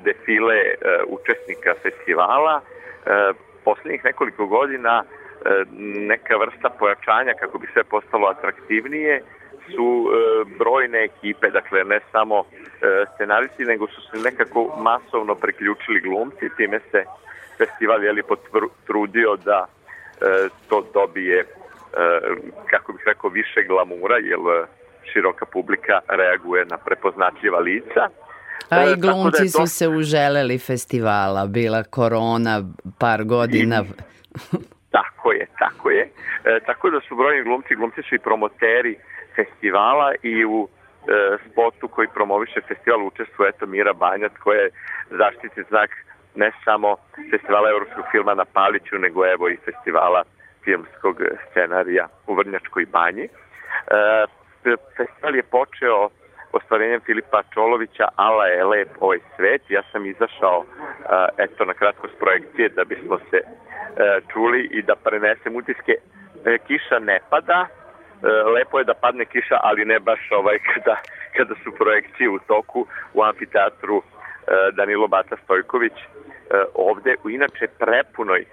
defile 0.04 0.54
e, 0.54 0.76
učesnika 1.08 1.74
festivala. 1.82 2.60
E, 2.60 3.32
poslednjih 3.64 4.04
nekoliko 4.04 4.46
godina 4.46 5.04
e, 5.04 5.64
neka 6.10 6.36
vrsta 6.36 6.70
pojačanja 6.78 7.32
kako 7.40 7.58
bi 7.58 7.66
sve 7.72 7.84
postalo 7.84 8.26
atraktivnije 8.28 9.22
su 9.74 10.08
e, 10.08 10.44
brojne 10.58 11.04
ekipe, 11.04 11.50
dakle 11.50 11.84
ne 11.84 12.00
samo 12.12 12.38
e, 12.40 13.04
scenaristi, 13.14 13.64
nego 13.64 13.86
su 13.86 14.00
se 14.00 14.18
nekako 14.18 14.76
masovno 14.78 15.34
priključili 15.34 16.00
glumci, 16.00 16.56
time 16.56 16.80
se 16.90 17.04
festival 17.58 18.04
je 18.04 18.12
li 18.12 18.22
potrudio 18.22 19.36
da 19.36 19.66
e, 19.66 20.48
to 20.68 20.86
dobije 20.94 21.44
kako 22.70 22.92
bih 22.92 23.02
rekao 23.06 23.30
više 23.30 23.62
glamura, 23.68 24.16
jer 24.16 24.38
široka 25.12 25.46
publika 25.46 26.00
reaguje 26.08 26.64
na 26.64 26.76
prepoznatljiva 26.76 27.58
lica. 27.58 28.08
A 28.70 28.84
i 28.84 28.96
glumci 28.96 29.44
da 29.44 29.52
to... 29.52 29.66
su 29.66 29.66
se 29.66 29.88
uželeli 29.88 30.58
festivala, 30.58 31.46
bila 31.46 31.82
korona 31.82 32.62
par 32.98 33.24
godina. 33.24 33.84
I, 33.84 34.56
tako 34.90 35.32
je, 35.32 35.46
tako 35.58 35.90
je. 35.90 36.10
E, 36.44 36.60
tako 36.66 36.90
da 36.90 37.00
su 37.08 37.16
brojni 37.16 37.42
glumci, 37.42 37.74
glumci 37.74 38.02
su 38.08 38.14
i 38.14 38.18
promoteri 38.18 38.96
festivala 39.36 40.12
i 40.22 40.44
u 40.44 40.68
e, 40.68 41.36
spotu 41.46 41.88
koji 41.88 42.08
promoviše 42.14 42.60
festival 42.68 43.06
učestvuje 43.06 43.48
eto 43.48 43.66
Mira 43.66 43.92
Banjac 43.92 44.32
koja 44.44 44.60
je 44.60 44.70
zaštitni 45.10 45.62
znak 45.68 45.90
ne 46.34 46.52
samo 46.64 46.96
festivala 47.30 47.70
evropskog 47.70 48.04
filma 48.10 48.34
na 48.34 48.44
Paliću, 48.44 48.98
nego 48.98 49.26
evo 49.26 49.48
i 49.48 49.56
festivala 49.64 50.22
filmskog 50.64 51.22
scenarija 51.50 52.08
u 52.26 52.34
Vrnjačkoj 52.34 52.86
banji. 52.86 53.24
E, 53.24 53.28
festival 54.96 55.36
je 55.36 55.42
počeo 55.42 56.08
ostvarenjem 56.52 57.00
Filipa 57.00 57.42
Čolovića 57.54 58.06
Ala 58.16 58.46
je 58.46 58.64
lep 58.64 58.88
ovaj 59.00 59.18
svet. 59.36 59.62
Ja 59.68 59.82
sam 59.92 60.06
izašao 60.06 60.64
e, 60.64 60.64
eto 61.44 61.64
na 61.64 61.74
kratko 61.74 62.08
s 62.08 62.18
projekcije 62.18 62.68
da 62.68 62.84
bismo 62.84 63.18
se 63.30 63.36
e, 63.36 63.44
čuli 64.32 64.68
i 64.72 64.82
da 64.82 64.94
prenesem 65.04 65.56
utiske. 65.56 65.94
E, 66.44 66.58
kiša 66.66 66.98
ne 66.98 67.18
pada, 67.30 67.66
lepo 68.54 68.78
je 68.78 68.84
da 68.84 68.94
padne 68.94 69.24
kiša, 69.24 69.58
ali 69.62 69.84
ne 69.84 69.98
baš 69.98 70.20
ovaj 70.30 70.58
kada, 70.74 70.96
kada 71.36 71.54
su 71.64 71.72
projekcije 71.72 72.30
u 72.30 72.38
toku 72.38 72.86
u 73.14 73.22
amfiteatru 73.22 73.96
e, 73.98 74.02
Danilo 74.72 75.08
Bata 75.08 75.36
Stojković 75.44 75.92
e, 75.92 76.04
ovde 76.74 77.14
u 77.24 77.30
inače 77.30 77.66
prepunoj 77.78 78.44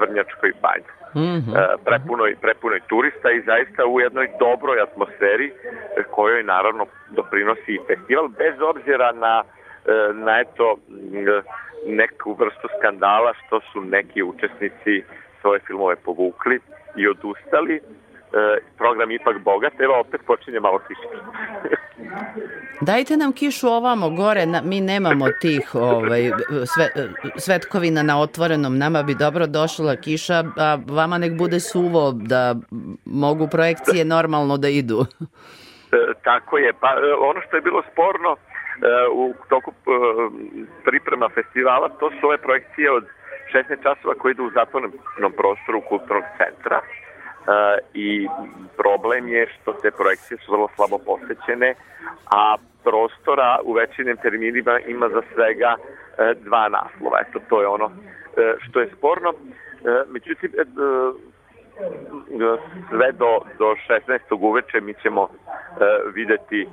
Vrnjačkoj 0.00 0.52
banji. 0.62 0.90
Mm 1.14 1.40
-hmm. 1.40 1.76
prepunoj, 1.84 2.36
prepunoj 2.40 2.80
turista 2.88 3.30
i 3.30 3.40
zaista 3.40 3.86
u 3.86 4.00
jednoj 4.00 4.28
dobroj 4.38 4.80
atmosferi 4.80 5.52
kojoj 6.10 6.42
naravno 6.42 6.86
doprinosi 7.10 7.72
i 7.72 7.80
festival 7.86 8.28
bez 8.28 8.54
obzira 8.60 9.12
na, 9.12 9.42
na 10.12 10.40
eto 10.40 10.76
neku 11.86 12.32
vrstu 12.32 12.68
skandala 12.78 13.32
što 13.46 13.60
su 13.60 13.80
neki 13.80 14.22
učesnici 14.22 15.02
svoje 15.40 15.60
filmove 15.60 15.96
povukli 15.96 16.60
i 16.96 17.08
odustali 17.08 17.76
e, 17.76 17.80
program 18.78 19.10
ipak 19.10 19.38
bogat, 19.44 19.80
evo 19.80 20.00
opet 20.00 20.20
počinje 20.26 20.60
malo 20.60 20.78
kišiti. 20.78 21.16
Dajte 22.80 23.16
nam 23.16 23.32
kišu 23.32 23.68
ovamo 23.68 24.10
gore, 24.10 24.46
na, 24.46 24.62
mi 24.64 24.80
nemamo 24.80 25.26
tih 25.40 25.74
ovaj, 25.74 26.30
sve, 26.74 26.88
svetkovina 27.36 28.02
na 28.02 28.20
otvorenom, 28.20 28.78
nama 28.78 29.02
bi 29.02 29.14
dobro 29.14 29.46
došla 29.46 29.96
kiša, 29.96 30.44
a 30.56 30.78
vama 30.86 31.18
nek 31.18 31.32
bude 31.38 31.60
suvo 31.60 32.12
da 32.12 32.54
mogu 33.04 33.48
projekcije 33.50 34.04
normalno 34.04 34.56
da 34.56 34.68
idu. 34.68 35.04
E, 35.92 35.96
tako 36.24 36.58
je, 36.58 36.72
pa 36.80 36.88
e, 36.88 37.14
ono 37.30 37.40
što 37.40 37.56
je 37.56 37.62
bilo 37.62 37.82
sporno 37.92 38.30
e, 38.32 38.36
u 39.12 39.34
toku 39.48 39.72
priprema 40.84 41.28
festivala, 41.34 41.88
to 41.88 42.10
su 42.10 42.26
ove 42.26 42.38
projekcije 42.38 42.92
od 42.92 43.04
16 43.54 43.82
časova 43.82 44.14
koje 44.14 44.32
idu 44.32 44.44
u 44.44 44.50
zatvornom 44.50 44.92
prostoru 45.36 45.80
kulturnog 45.88 46.24
centra 46.38 46.80
i 47.94 48.28
problem 48.76 49.28
je 49.28 49.46
što 49.46 49.72
te 49.72 49.90
projekcije 49.90 50.38
su 50.38 50.52
vrlo 50.52 50.68
slabo 50.76 50.98
posvećene, 50.98 51.74
a 52.30 52.56
prostora 52.84 53.58
u 53.64 53.72
većinim 53.72 54.16
terminima 54.16 54.78
ima 54.86 55.08
za 55.08 55.22
svega 55.34 55.76
e, 55.76 56.34
dva 56.34 56.68
naslova. 56.68 57.18
Eto, 57.28 57.38
to 57.48 57.60
je 57.60 57.66
ono 57.66 57.90
e, 58.36 58.54
što 58.58 58.80
je 58.80 58.90
sporno. 58.96 59.30
E, 59.30 59.34
međutim, 60.08 60.50
sve 62.90 63.12
do, 63.12 63.40
do 63.58 63.74
16. 63.88 64.18
uveče 64.30 64.80
mi 64.80 64.94
ćemo 65.02 65.28
videti 66.14 66.68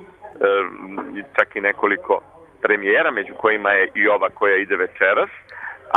čak 1.36 1.56
i 1.56 1.60
nekoliko 1.60 2.20
premijera, 2.62 3.10
među 3.10 3.34
kojima 3.34 3.70
je 3.70 3.90
i 3.94 4.08
ova 4.08 4.28
koja 4.34 4.56
ide 4.56 4.76
večeras, 4.76 5.30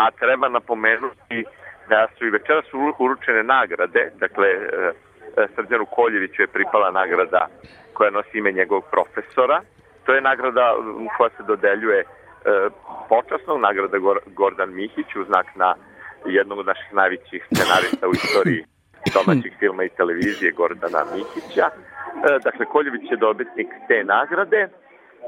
a 0.01 0.11
treba 0.11 0.49
napomenuti 0.49 1.45
da 1.89 2.07
su 2.17 2.25
i 2.25 2.29
večeras 2.29 2.65
uručene 2.99 3.43
nagrade, 3.43 4.11
dakle 4.19 4.47
e, 4.47 4.91
e, 5.37 5.47
Srđanu 5.55 5.85
Koljeviću 5.85 6.41
je 6.41 6.47
pripala 6.47 6.91
nagrada 6.91 7.47
koja 7.93 8.09
nosi 8.11 8.37
ime 8.37 8.51
njegovog 8.51 8.83
profesora. 8.91 9.61
To 10.05 10.13
je 10.13 10.21
nagrada 10.21 10.75
koja 11.17 11.29
se 11.29 11.43
dodeljuje 11.43 11.99
e, 11.99 12.05
počasnog, 13.09 13.61
nagrada 13.61 13.97
Gordan 14.25 14.73
Mihić 14.73 15.15
u 15.15 15.23
znak 15.23 15.47
na 15.55 15.75
jednog 16.25 16.59
od 16.59 16.65
naših 16.65 16.93
najvećih 16.93 17.47
scenarista 17.51 18.07
u 18.07 18.11
istoriji 18.11 18.63
domaćih 19.17 19.53
filma 19.59 19.83
i 19.83 19.89
televizije 19.89 20.51
Gordana 20.51 21.03
Mihića. 21.13 21.67
Dakle, 22.43 22.65
Koljević 22.65 23.11
je 23.11 23.17
dobitnik 23.17 23.67
te 23.87 24.03
nagrade 24.03 24.67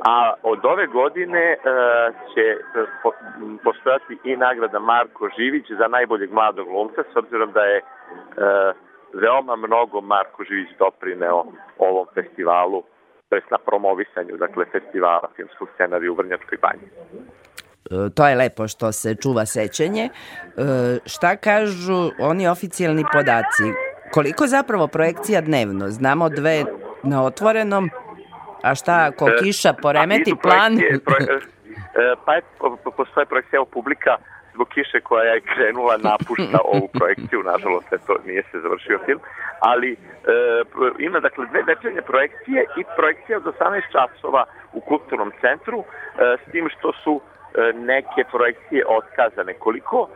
a 0.04 0.34
od 0.44 0.66
ove 0.66 0.88
godine 0.88 1.56
uh, 1.58 1.64
će 2.34 2.42
e, 2.42 2.86
po, 3.04 3.12
postojati 3.64 4.18
i 4.24 4.36
nagrada 4.36 4.80
Marko 4.80 5.30
Živić 5.38 5.66
za 5.80 5.88
najboljeg 5.88 6.32
mladog 6.32 6.68
glumca, 6.68 7.02
s 7.14 7.16
obzirom 7.16 7.52
da 7.52 7.62
je 7.62 7.82
uh, 7.82 7.86
veoma 9.22 9.56
mnogo 9.56 10.02
Marko 10.02 10.44
Živić 10.44 10.70
doprineo 10.80 11.44
ovom 11.78 12.08
festivalu, 12.14 12.84
to 13.30 13.36
na 13.52 13.58
promovisanju, 13.58 14.38
dakle, 14.38 14.66
festivala 14.72 15.30
filmskog 15.36 15.68
scenarija 15.74 16.12
u 16.12 16.16
Vrnjačkoj 16.16 16.58
banji. 16.62 16.88
To 18.16 18.28
je 18.28 18.36
lepo 18.36 18.68
što 18.68 18.92
se 18.92 19.16
čuva 19.16 19.46
sećenje. 19.46 20.10
Šta 21.06 21.36
kažu 21.36 22.12
oni 22.20 22.48
oficijalni 22.48 23.04
podaci? 23.14 23.64
Koliko 24.14 24.48
zapravo 24.48 24.88
projekcija 24.88 25.42
dnevno? 25.42 25.88
Znamo 25.88 26.30
dve 26.30 26.64
na 27.04 27.24
otvorenom, 27.24 27.90
A 28.64 28.76
šta, 28.76 29.10
ako 29.14 29.30
e, 29.30 29.36
kiša 29.44 29.74
poremeti 29.82 30.34
plan? 30.42 30.78
Projekcije, 31.06 31.44
e, 32.12 32.16
pa 32.26 32.36
je, 32.36 32.42
postoje 32.98 33.26
projekcija, 33.26 33.58
evo 33.58 33.66
publika 33.66 34.18
zbog 34.54 34.68
kiše 34.68 35.00
koja 35.02 35.24
je 35.24 35.42
krenula 35.42 35.98
napušta 35.98 36.60
ovu 36.74 36.88
projekciju, 37.00 37.44
nažalost, 37.44 37.88
to 38.08 38.16
nije 38.26 38.44
se 38.52 38.60
završio 38.60 39.00
film, 39.06 39.20
ali 39.60 39.92
e, 39.92 39.98
ima 41.00 41.20
dakle 41.20 41.46
dve 41.46 41.62
večernje 41.64 42.02
projekcije 42.02 42.66
i 42.78 42.84
projekcija 42.96 43.38
od 43.38 43.44
18 43.44 43.82
časova 43.92 44.46
u 44.74 44.80
kulturnom 44.80 45.32
centru, 45.42 45.80
e, 45.84 45.84
s 46.42 46.52
tim 46.52 46.70
što 46.70 46.94
su 47.04 47.22
e, 47.22 47.74
neke 47.74 48.24
projekcije 48.32 48.86
otkazane. 48.88 49.54
Koliko 49.54 50.08
e, 50.10 50.14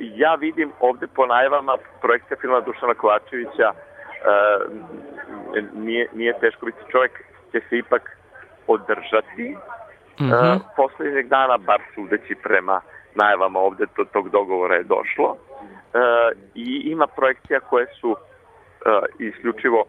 ja 0.00 0.34
vidim 0.34 0.72
ovde 0.80 1.06
po 1.06 1.26
najavama 1.26 1.76
projekcija 2.00 2.36
filma 2.40 2.60
Dušana 2.60 2.94
Kovačevića 2.94 3.68
e, 3.72 3.74
nije, 5.74 6.08
nije 6.12 6.38
teško 6.40 6.66
biti 6.66 6.78
čovjek 6.90 7.12
će 7.54 7.60
se 7.68 7.78
ipak 7.78 8.16
održati. 8.66 9.56
Mm 10.20 10.24
-hmm. 10.24 10.56
uh, 10.56 10.62
poslednjeg 10.76 11.28
dana, 11.28 11.56
bar 11.56 11.80
sudeći 11.94 12.34
prema 12.42 12.80
najavama 13.14 13.58
ovde, 13.58 13.84
do 13.96 14.04
tog 14.04 14.30
dogovora 14.30 14.74
je 14.74 14.82
došlo. 14.82 15.30
Uh, 15.30 15.38
I 16.54 16.82
ima 16.84 17.06
projekcija 17.06 17.60
koje 17.60 17.86
su 18.00 18.10
uh, 18.10 18.16
isključivo 19.18 19.84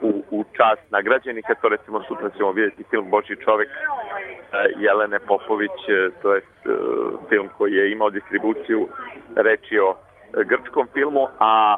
u, 0.00 0.22
u 0.30 0.44
čast 0.56 0.90
nagrađenika, 0.90 1.54
to 1.54 1.68
recimo 1.68 2.02
sutra 2.02 2.30
ćemo 2.30 2.52
vidjeti 2.52 2.84
film 2.90 3.10
Boži 3.10 3.36
čovek 3.44 3.68
uh, 3.68 4.82
Jelene 4.82 5.18
Popović, 5.18 5.78
uh, 5.88 6.22
to 6.22 6.34
je 6.34 6.40
uh, 6.40 7.28
film 7.28 7.48
koji 7.58 7.72
je 7.72 7.92
imao 7.92 8.10
distribuciju 8.10 8.88
reči 9.36 9.78
o 9.78 9.96
grčkom 10.44 10.88
filmu, 10.92 11.28
a 11.38 11.76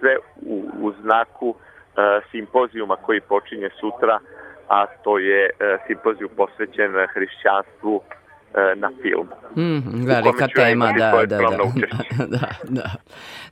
sve 0.00 0.16
u, 0.46 0.64
u 0.80 0.92
znaku 1.02 1.54
E, 1.54 1.73
simpozijuma 2.30 2.96
koji 2.96 3.20
počinje 3.20 3.68
sutra, 3.80 4.18
a 4.68 4.86
to 4.86 5.18
je 5.18 5.44
e, 5.44 5.50
simpozijum 5.86 6.30
posvećen 6.36 6.92
hrišćanstvu 7.14 8.02
e, 8.02 8.74
na 8.76 8.90
film. 9.02 9.28
Mm, 9.56 10.06
velika 10.06 10.48
tema, 10.54 10.92
da, 10.92 11.10
da, 11.26 11.36
da, 11.36 11.46
da, 12.36 12.48
da. 12.68 12.90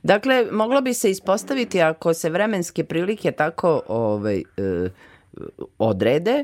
Dakle, 0.03 0.45
moglo 0.51 0.81
bi 0.81 0.93
se 0.93 1.09
ispostaviti 1.09 1.81
ako 1.81 2.13
se 2.13 2.29
vremenske 2.29 2.83
prilike 2.83 3.31
tako 3.31 3.81
ovaj, 3.87 4.41
odrede, 5.77 6.43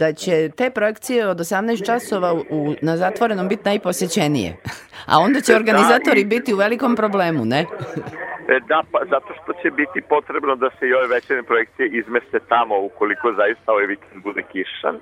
da 0.00 0.12
će 0.12 0.50
te 0.56 0.70
projekcije 0.70 1.28
od 1.28 1.38
18 1.38 1.86
časova 1.86 2.34
u, 2.34 2.74
na 2.82 2.96
zatvorenom 2.96 3.48
biti 3.48 3.62
najposećenije. 3.64 4.56
A 5.12 5.18
onda 5.18 5.40
će 5.40 5.56
organizatori 5.56 6.24
biti 6.24 6.54
u 6.54 6.56
velikom 6.56 6.96
problemu, 6.96 7.44
ne? 7.44 7.66
E, 8.50 8.60
da, 8.68 8.82
pa, 8.92 8.98
zato 9.10 9.34
što 9.42 9.52
će 9.62 9.70
biti 9.70 10.00
potrebno 10.00 10.56
da 10.56 10.70
se 10.78 10.88
i 10.88 10.94
ove 10.94 11.06
večerne 11.06 11.42
projekcije 11.42 11.88
izmeste 11.88 12.38
tamo 12.48 12.80
ukoliko 12.80 13.32
zaista 13.32 13.72
ovaj 13.72 13.86
vikend 13.86 14.22
bude 14.22 14.42
kišan, 14.52 14.96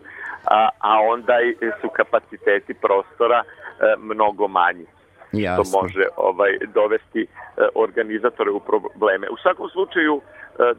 a, 0.45 0.69
a 0.79 1.01
onda 1.01 1.35
su 1.81 1.89
kapaciteti 1.89 2.75
prostora 2.75 3.43
e, 3.43 3.45
mnogo 3.99 4.49
manji. 4.49 4.87
Jasno. 5.33 5.65
To 5.65 5.83
može 5.83 6.05
ovaj 6.17 6.59
dovesti 6.75 7.23
e, 7.23 7.27
organizatore 7.75 8.51
u 8.51 8.61
probleme. 8.61 9.27
U 9.31 9.37
svakom 9.37 9.69
slučaju 9.69 10.21
e, 10.21 10.23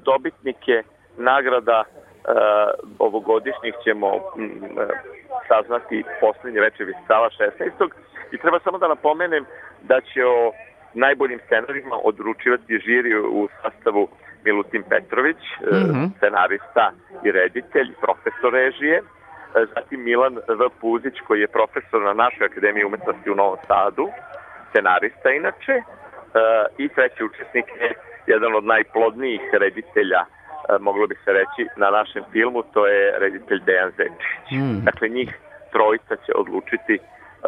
dobitnike 0.05 0.83
nagrada 1.17 1.83
e, 1.83 1.89
ovogodišnjih 2.99 3.73
ćemo 3.83 4.07
m, 4.15 4.19
e, 4.43 4.87
saznati 5.47 6.03
poslednje 6.21 6.59
večer 6.59 6.85
festivala 6.93 7.29
16. 7.29 7.89
I 8.31 8.37
treba 8.37 8.59
samo 8.59 8.77
da 8.77 8.87
napomenem 8.87 9.45
da 9.81 10.01
će 10.01 10.25
o 10.25 10.51
najboljim 10.93 11.39
scenarijima 11.45 11.95
odručivati 12.03 12.79
žiri 12.85 13.15
u 13.17 13.49
sastavu 13.61 14.07
Milutin 14.45 14.83
Petrović, 14.89 15.41
mm 15.61 15.75
-hmm. 15.75 16.09
scenarista 16.17 16.91
i 17.25 17.31
reditelj, 17.31 17.89
profesor 18.01 18.53
režije, 18.53 18.97
e, 18.97 19.03
zatim 19.75 20.03
Milan 20.03 20.35
V. 20.35 20.69
Puzić 20.81 21.13
koji 21.27 21.41
je 21.41 21.47
profesor 21.47 22.01
na 22.01 22.13
našoj 22.13 22.45
akademiji 22.45 22.83
umetnosti 22.85 23.31
u 23.31 23.35
Novom 23.35 23.57
Sadu, 23.67 24.07
scenarista 24.69 25.29
inače, 25.31 25.73
e, 25.73 25.83
i 26.77 26.89
treći 26.89 27.23
učesnik 27.23 27.65
je 27.81 27.93
jedan 28.27 28.55
od 28.55 28.63
najplodnijih 28.63 29.41
reditelja 29.51 30.25
moglo 30.79 31.07
bi 31.07 31.15
se 31.25 31.33
reći, 31.33 31.61
na 31.77 31.89
našem 31.89 32.23
filmu, 32.31 32.63
to 32.73 32.87
je 32.87 33.19
reditelj 33.19 33.59
Dejan 33.65 33.91
Zečić. 33.97 34.51
Mm. 34.51 34.85
Dakle, 34.85 35.09
njih 35.09 35.29
trojica 35.71 36.15
će 36.25 36.31
odlučiti 36.35 36.99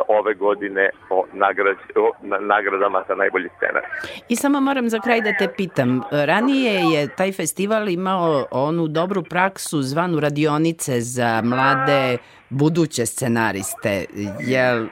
ove 0.07 0.33
godine 0.33 0.89
o, 1.09 1.25
nagrad, 1.33 1.75
o 1.95 2.11
nagradama 2.39 3.03
za 3.07 3.15
najbolji 3.15 3.49
scenar. 3.57 3.83
I 4.29 4.35
samo 4.35 4.61
moram 4.61 4.89
za 4.89 4.99
kraj 4.99 5.21
da 5.21 5.33
te 5.39 5.47
pitam, 5.57 6.01
ranije 6.11 6.73
je 6.93 7.15
taj 7.15 7.31
festival 7.31 7.89
imao 7.89 8.45
onu 8.51 8.87
dobru 8.87 9.23
praksu 9.23 9.81
zvanu 9.81 10.19
radionice 10.19 10.99
za 10.99 11.41
mlade 11.43 12.17
buduće 12.49 13.05
scenariste. 13.05 14.05
Jel 14.39 14.87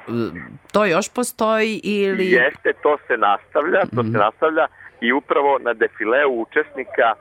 to 0.74 0.86
još 0.86 1.14
postoji 1.14 1.82
ili... 1.84 2.26
Jeste, 2.32 2.74
to 2.84 2.98
se 3.08 3.18
nastavlja, 3.18 3.82
to 3.96 4.04
mm 4.04 4.06
-hmm. 4.06 4.12
se 4.12 4.18
nastavlja 4.18 4.68
i 5.02 5.14
upravo 5.14 5.60
na 5.60 5.74
defileu 5.74 6.42
učesnika 6.42 7.08
e, 7.14 7.16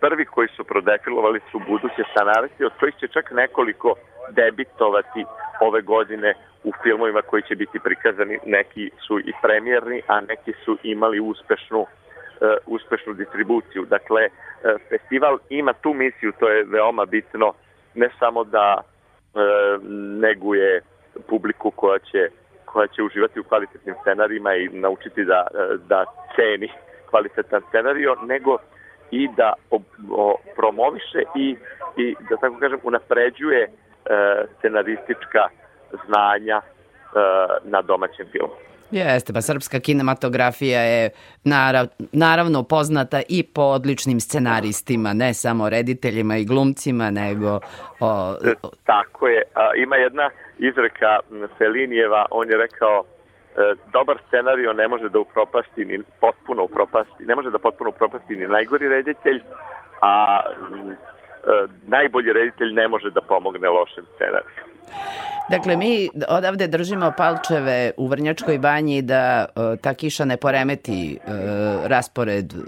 prvi 0.00 0.24
koji 0.24 0.48
su 0.56 0.64
prodefilovali 0.64 1.40
su 1.50 1.58
buduće 1.68 2.02
scenaristi, 2.10 2.64
od 2.64 2.72
kojih 2.80 2.94
će 3.00 3.08
čak 3.08 3.30
nekoliko 3.30 3.94
debitovati 4.30 5.24
ove 5.60 5.82
godine 5.82 6.34
u 6.64 6.72
filmovima 6.82 7.22
koji 7.22 7.42
će 7.42 7.56
biti 7.56 7.78
prikazani. 7.78 8.38
Neki 8.46 8.90
su 9.06 9.18
i 9.18 9.32
premijerni, 9.42 10.02
a 10.06 10.20
neki 10.20 10.52
su 10.64 10.78
imali 10.82 11.20
uspešnu 11.20 11.80
uh, 11.80 11.88
uspešnu 12.66 13.12
distribuciju. 13.12 13.84
Dakle, 13.84 14.26
uh, 14.26 14.80
festival 14.88 15.38
ima 15.48 15.72
tu 15.72 15.94
misiju, 15.94 16.32
to 16.38 16.48
je 16.48 16.64
veoma 16.64 17.04
bitno, 17.04 17.52
ne 17.94 18.08
samo 18.18 18.44
da 18.44 18.76
uh, 18.80 19.42
neguje 20.20 20.80
publiku 21.28 21.70
koja 21.70 21.98
će 21.98 22.28
koja 22.64 22.86
će 22.86 23.02
uživati 23.02 23.40
u 23.40 23.44
kvalitetnim 23.44 23.94
scenarijima 24.00 24.54
i 24.54 24.68
naučiti 24.68 25.24
da, 25.24 25.46
da 25.88 26.04
ceni 26.36 26.68
kvalitetan 27.10 27.62
scenario, 27.68 28.16
nego 28.22 28.58
i 29.10 29.28
da 29.36 29.52
o, 29.70 29.80
o, 30.10 30.36
promoviše 30.56 31.22
i, 31.36 31.56
i 31.96 32.16
da 32.30 32.36
tako 32.36 32.56
kažem 32.60 32.78
unapređuje 32.82 33.62
e, 33.62 33.68
scenaristička 34.58 35.48
znanja 36.06 36.60
e, 36.60 36.62
na 37.64 37.82
domaćem 37.82 38.26
filmu. 38.32 38.54
Jeste, 38.92 39.32
pa 39.32 39.40
srpska 39.40 39.80
kinematografija 39.80 40.80
je 40.80 41.10
narav, 41.44 41.86
naravno 42.12 42.62
poznata 42.62 43.20
i 43.28 43.42
po 43.42 43.62
odličnim 43.62 44.20
scenaristima, 44.20 45.12
ne 45.12 45.34
samo 45.34 45.68
rediteljima 45.68 46.36
i 46.36 46.44
glumcima, 46.44 47.10
nego... 47.10 47.60
O, 48.00 48.36
o... 48.62 48.70
Tako 48.84 49.28
je. 49.28 49.42
Ima 49.76 49.96
jedna 49.96 50.30
izreka 50.58 51.18
Felinijeva, 51.58 52.26
on 52.30 52.50
je 52.50 52.56
rekao 52.56 53.04
e, 53.04 53.74
dobar 53.92 54.18
scenario 54.26 54.72
ne 54.72 54.88
može 54.88 55.08
da 55.08 55.18
upropasti 55.18 55.84
ni 55.84 55.98
potpuno 56.20 56.64
upropasti, 56.64 57.24
ne 57.24 57.34
može 57.34 57.50
da 57.50 57.58
potpuno 57.58 57.90
upropasti 57.90 58.36
ni 58.36 58.46
najgori 58.46 58.88
reditelj, 58.88 59.40
a 60.00 60.40
e, 60.40 61.66
najbolji 61.86 62.32
reditelj 62.32 62.72
ne 62.72 62.88
može 62.88 63.10
da 63.10 63.20
pomogne 63.20 63.68
lošem 63.68 64.04
scenariju. 64.14 64.64
Dakle, 65.50 65.76
mi 65.76 66.08
odavde 66.28 66.66
držimo 66.66 67.12
palčeve 67.16 67.92
u 67.96 68.06
Vrnjačkoj 68.06 68.58
banji 68.58 69.02
da 69.02 69.46
uh, 69.56 69.78
ta 69.80 69.94
kiša 69.94 70.24
ne 70.24 70.36
poremeti 70.36 71.18
uh, 71.26 71.32
raspored 71.86 72.54
uh, 72.54 72.62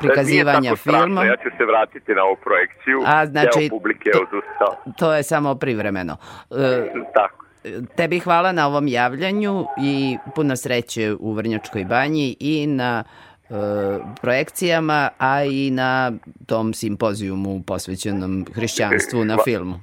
prikazivanja 0.00 0.76
filma. 0.76 1.24
Ja 1.24 1.36
ću 1.36 1.48
se 1.58 1.64
vratiti 1.64 2.12
na 2.14 2.22
ovu 2.24 2.36
projekciju. 2.44 3.02
A, 3.06 3.26
znači, 3.26 3.60
Deo 3.60 3.68
publike 3.68 4.10
to, 4.10 4.18
odustao. 4.18 4.92
To 4.98 5.14
je 5.14 5.22
samo 5.22 5.54
privremeno. 5.54 6.16
Uh, 6.50 6.58
Tako. 7.14 7.44
Tebi 7.96 8.18
hvala 8.18 8.52
na 8.52 8.66
ovom 8.66 8.88
javljanju 8.88 9.66
i 9.82 10.18
puno 10.34 10.56
sreće 10.56 11.14
u 11.20 11.32
Vrnjačkoj 11.32 11.84
banji 11.84 12.36
i 12.40 12.66
na 12.66 13.04
uh, 13.48 13.56
projekcijama, 14.20 15.08
a 15.18 15.44
i 15.44 15.70
na 15.70 16.12
tom 16.46 16.74
simpozijumu 16.74 17.62
posvećenom 17.66 18.46
hrišćanstvu 18.54 19.24
na 19.24 19.36
filmu. 19.44 19.80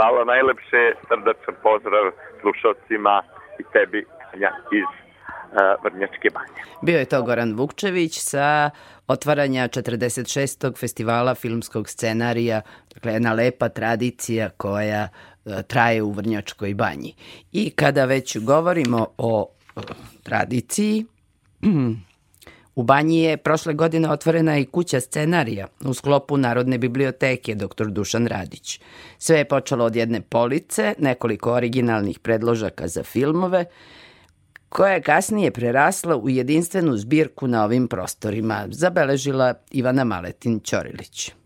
Hvala 0.00 0.24
najlepše, 0.24 0.82
srdačan 1.08 1.54
pozdrav 1.62 2.04
slušalcima 2.40 3.22
i 3.60 3.62
tebi, 3.72 4.04
Anja, 4.34 4.50
iz 4.72 4.88
uh, 4.88 5.84
Vrnjačke 5.84 6.28
banje. 6.34 6.60
Bio 6.82 6.98
je 6.98 7.04
to 7.04 7.22
Goran 7.22 7.54
Vukčević 7.54 8.18
sa 8.18 8.70
otvaranja 9.06 9.68
46. 9.68 10.80
festivala 10.80 11.34
filmskog 11.34 11.88
scenarija, 11.88 12.60
dakle 12.94 13.12
jedna 13.12 13.32
lepa 13.32 13.68
tradicija 13.68 14.50
koja 14.56 15.08
uh, 15.08 15.52
traje 15.68 16.02
u 16.02 16.10
Vrnjačkoj 16.12 16.74
banji. 16.74 17.14
I 17.52 17.70
kada 17.70 18.04
već 18.04 18.38
govorimo 18.38 19.06
o 19.18 19.50
tradiciji, 20.22 21.06
U 22.74 22.82
Banji 22.82 23.20
je 23.20 23.36
prošle 23.36 23.74
godine 23.74 24.10
otvorena 24.10 24.58
i 24.58 24.64
kuća 24.64 25.00
scenarija 25.00 25.66
u 25.84 25.94
sklopu 25.94 26.36
Narodne 26.36 26.78
biblioteke 26.78 27.54
dr. 27.54 27.86
Dušan 27.86 28.26
Radić. 28.26 28.80
Sve 29.18 29.38
je 29.38 29.44
počelo 29.44 29.84
od 29.84 29.96
jedne 29.96 30.20
police, 30.20 30.94
nekoliko 30.98 31.52
originalnih 31.52 32.18
predložaka 32.18 32.88
za 32.88 33.02
filmove, 33.02 33.64
koja 34.68 34.92
je 34.92 35.02
kasnije 35.02 35.50
prerasla 35.50 36.16
u 36.16 36.28
jedinstvenu 36.28 36.96
zbirku 36.96 37.46
na 37.46 37.64
ovim 37.64 37.88
prostorima, 37.88 38.66
zabeležila 38.70 39.54
Ivana 39.70 40.04
Maletin 40.04 40.60
Ćorilić. 40.60 41.39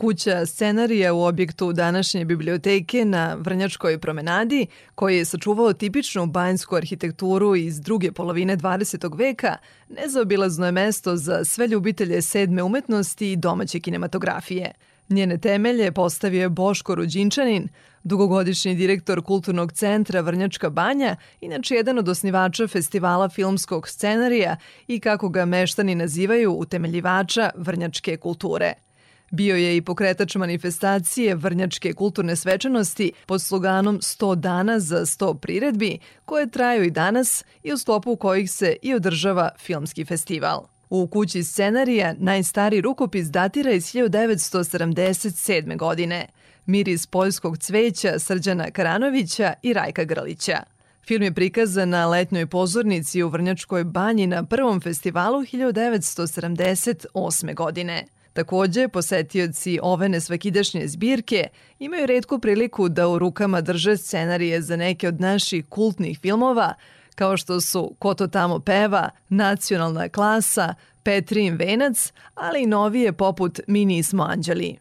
Kuća 0.00 0.46
scenarija 0.46 1.14
u 1.14 1.22
objektu 1.22 1.72
današnje 1.72 2.24
biblioteke 2.24 3.04
na 3.04 3.34
Vrnjačkoj 3.34 3.98
promenadi, 3.98 4.66
koji 4.94 5.16
je 5.16 5.24
sačuvao 5.24 5.72
tipičnu 5.72 6.26
banjsku 6.26 6.76
arhitekturu 6.76 7.56
iz 7.56 7.80
druge 7.80 8.12
polovine 8.12 8.56
20. 8.56 9.18
veka, 9.18 9.56
nezaobilazno 9.88 10.66
je 10.66 10.72
mesto 10.72 11.16
za 11.16 11.44
sve 11.44 11.66
ljubitelje 11.66 12.22
sedme 12.22 12.62
umetnosti 12.62 13.32
i 13.32 13.36
domaće 13.36 13.80
kinematografije. 13.80 14.72
Njene 15.08 15.38
temelje 15.38 15.92
postavio 15.92 16.42
je 16.42 16.48
Boško 16.48 16.94
Ruđinčanin, 16.94 17.68
dugogodišnji 18.02 18.74
direktor 18.74 19.22
Kulturnog 19.22 19.72
centra 19.72 20.20
Vrnjačka 20.20 20.70
banja, 20.70 21.16
inače 21.40 21.74
jedan 21.74 21.98
od 21.98 22.08
osnivača 22.08 22.66
festivala 22.66 23.28
filmskog 23.28 23.88
scenarija 23.88 24.56
i 24.86 25.00
kako 25.00 25.28
ga 25.28 25.44
meštani 25.44 25.94
nazivaju 25.94 26.52
utemeljivača 26.52 27.50
vrnjačke 27.56 28.16
kulture– 28.16 28.72
Bio 29.30 29.56
je 29.56 29.76
i 29.76 29.82
pokretač 29.82 30.34
manifestacije 30.34 31.34
Vrnjačke 31.34 31.92
kulturne 31.92 32.36
svečanosti 32.36 33.12
pod 33.26 33.42
sloganom 33.42 33.98
100 33.98 34.34
dana 34.34 34.80
za 34.80 35.00
100 35.00 35.38
priredbi, 35.38 35.98
koje 36.24 36.50
traju 36.50 36.84
i 36.84 36.90
danas 36.90 37.44
i 37.62 37.72
u 37.72 37.78
stopu 37.78 38.16
kojih 38.16 38.50
se 38.50 38.76
i 38.82 38.94
održava 38.94 39.50
filmski 39.58 40.04
festival. 40.04 40.66
U 40.90 41.06
kući 41.06 41.44
scenarija 41.44 42.14
najstari 42.18 42.80
rukopis 42.80 43.26
datira 43.26 43.70
iz 43.70 43.84
1977. 43.84 45.76
godine. 45.76 46.26
Miris 46.66 47.06
poljskog 47.06 47.58
cveća 47.58 48.18
Srđana 48.18 48.70
Karanovića 48.70 49.52
i 49.62 49.72
Rajka 49.72 50.04
Grlića. 50.04 50.62
Film 51.06 51.22
je 51.22 51.34
prikazan 51.34 51.88
na 51.88 52.06
letnjoj 52.06 52.46
pozornici 52.46 53.22
u 53.22 53.28
Vrnjačkoj 53.28 53.84
banji 53.84 54.26
na 54.26 54.44
prvom 54.44 54.80
festivalu 54.80 55.42
1978. 55.42 57.54
godine. 57.54 58.04
Takođe, 58.38 58.88
posetioci 58.88 59.78
ove 59.82 60.08
nesvakidašnje 60.08 60.88
zbirke 60.88 61.48
imaju 61.78 62.06
redku 62.06 62.38
priliku 62.38 62.88
da 62.88 63.08
u 63.08 63.18
rukama 63.18 63.60
drže 63.60 63.96
scenarije 63.96 64.62
za 64.62 64.76
neke 64.76 65.08
od 65.08 65.20
naših 65.20 65.64
kultnih 65.68 66.18
filmova, 66.18 66.74
kao 67.14 67.36
što 67.36 67.60
su 67.60 67.94
Ko 67.98 68.14
to 68.14 68.26
tamo 68.26 68.58
peva, 68.60 69.10
Nacionalna 69.28 70.08
klasa, 70.08 70.74
Petrin 71.02 71.56
venac, 71.56 72.12
ali 72.34 72.62
i 72.62 72.66
novije 72.66 73.12
poput 73.12 73.60
Mi 73.66 73.84
nismo 73.84 74.22
anđeli. 74.22 74.76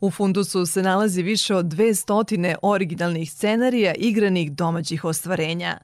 U 0.00 0.10
fundusu 0.10 0.66
se 0.66 0.82
nalazi 0.82 1.22
više 1.22 1.54
od 1.54 1.66
200 1.66 2.54
originalnih 2.62 3.32
scenarija 3.32 3.94
igranih 3.94 4.52
domaćih 4.52 5.04
ostvarenja. 5.04 5.78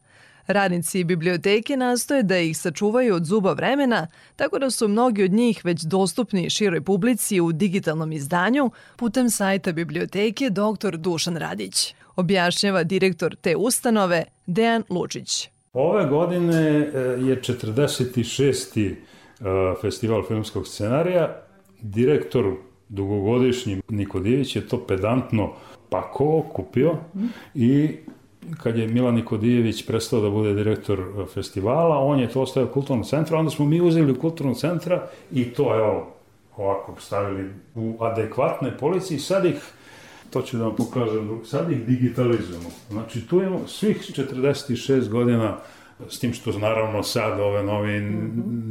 Radnici 0.47 1.05
biblioteke 1.05 1.77
nastoje 1.77 2.23
da 2.23 2.39
ih 2.39 2.59
sačuvaju 2.59 3.15
od 3.15 3.25
zuba 3.25 3.53
vremena, 3.53 4.07
tako 4.37 4.59
da 4.59 4.71
su 4.71 4.89
mnogi 4.89 5.25
od 5.25 5.33
njih 5.33 5.65
već 5.65 5.83
dostupni 5.83 6.51
široj 6.51 6.81
publici 6.81 7.41
u 7.41 7.53
digitalnom 7.53 8.13
izdanju 8.13 8.71
putem 8.97 9.31
sajta 9.31 9.73
biblioteke 9.73 10.51
dr. 10.51 10.97
Dušan 10.97 11.37
Radić. 11.37 11.95
Objašnjava 12.17 12.83
direktor 12.83 13.37
te 13.37 13.57
ustanove 13.57 14.25
Dejan 14.47 14.83
Lučić. 14.91 15.49
Ove 15.73 16.07
godine 16.07 16.63
e, 16.63 16.99
je 17.01 17.41
46. 17.43 18.91
E, 18.91 18.95
festival 19.81 20.23
filmskog 20.29 20.69
scenarija. 20.69 21.43
Direktor 21.81 22.55
dugogodišnji 22.89 23.83
Niko 23.89 24.21
Divić 24.21 24.57
je 24.57 24.69
to 24.69 24.87
pedantno 24.87 25.53
pakovao, 25.91 26.43
kupio 26.43 26.97
i 27.55 27.97
kad 28.63 28.79
je 28.79 28.89
Milan 28.89 29.15
Nikodijević 29.15 29.87
prestao 29.87 30.21
da 30.21 30.31
bude 30.31 30.55
direktor 30.55 31.01
e, 31.01 31.27
festivala, 31.35 31.99
on 31.99 32.21
je 32.21 32.29
to 32.29 32.43
ostavio 32.43 32.69
kulturnog 32.73 33.07
centra, 33.07 33.39
onda 33.39 33.51
smo 33.51 33.65
mi 33.65 33.81
uzeli 33.81 34.19
kulturnog 34.19 34.57
centra 34.57 35.09
i 35.33 35.45
to, 35.45 35.75
evo, 35.75 36.13
ovako 36.57 36.95
stavili 37.01 37.51
u 37.75 37.97
adekvatne 38.01 38.79
polici 38.79 39.15
i 39.15 39.19
sad 39.19 39.45
ih 39.45 39.73
to 40.31 40.43
ću 40.43 40.57
da 40.57 40.65
vam 40.65 40.77
pokažem, 40.77 41.41
sad 41.45 41.73
ih 41.73 41.87
digitalizujemo. 41.87 42.69
Znači, 42.91 43.27
tu 43.29 43.43
imamo 43.43 43.67
svih 43.67 43.97
46 43.97 45.09
godina 45.09 45.57
s 46.09 46.19
tim 46.19 46.33
što 46.33 46.59
naravno 46.59 47.03
sad 47.03 47.41
ove 47.41 47.63
novi 47.63 48.01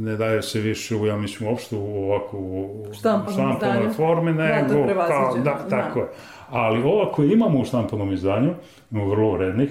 ne 0.00 0.16
daje 0.16 0.42
se 0.42 0.60
više 0.60 0.96
u, 0.96 1.06
ja 1.06 1.16
mislim, 1.16 1.48
uopšte 1.48 1.76
u 1.76 2.04
ovako 2.04 2.38
u 2.38 2.86
štampanoj 2.98 3.90
formi, 3.96 4.32
Da, 4.32 4.62
nego, 4.62 5.00
kao, 5.06 5.38
da, 5.38 5.68
tako 5.68 5.98
je. 5.98 6.06
Ali 6.50 6.82
ova 6.82 7.12
koje 7.12 7.32
imamo 7.32 7.58
u 7.58 7.64
štampanom 7.64 8.12
izdanju, 8.12 8.54
imamo 8.90 9.10
vrlo 9.10 9.32
vrednih, 9.32 9.70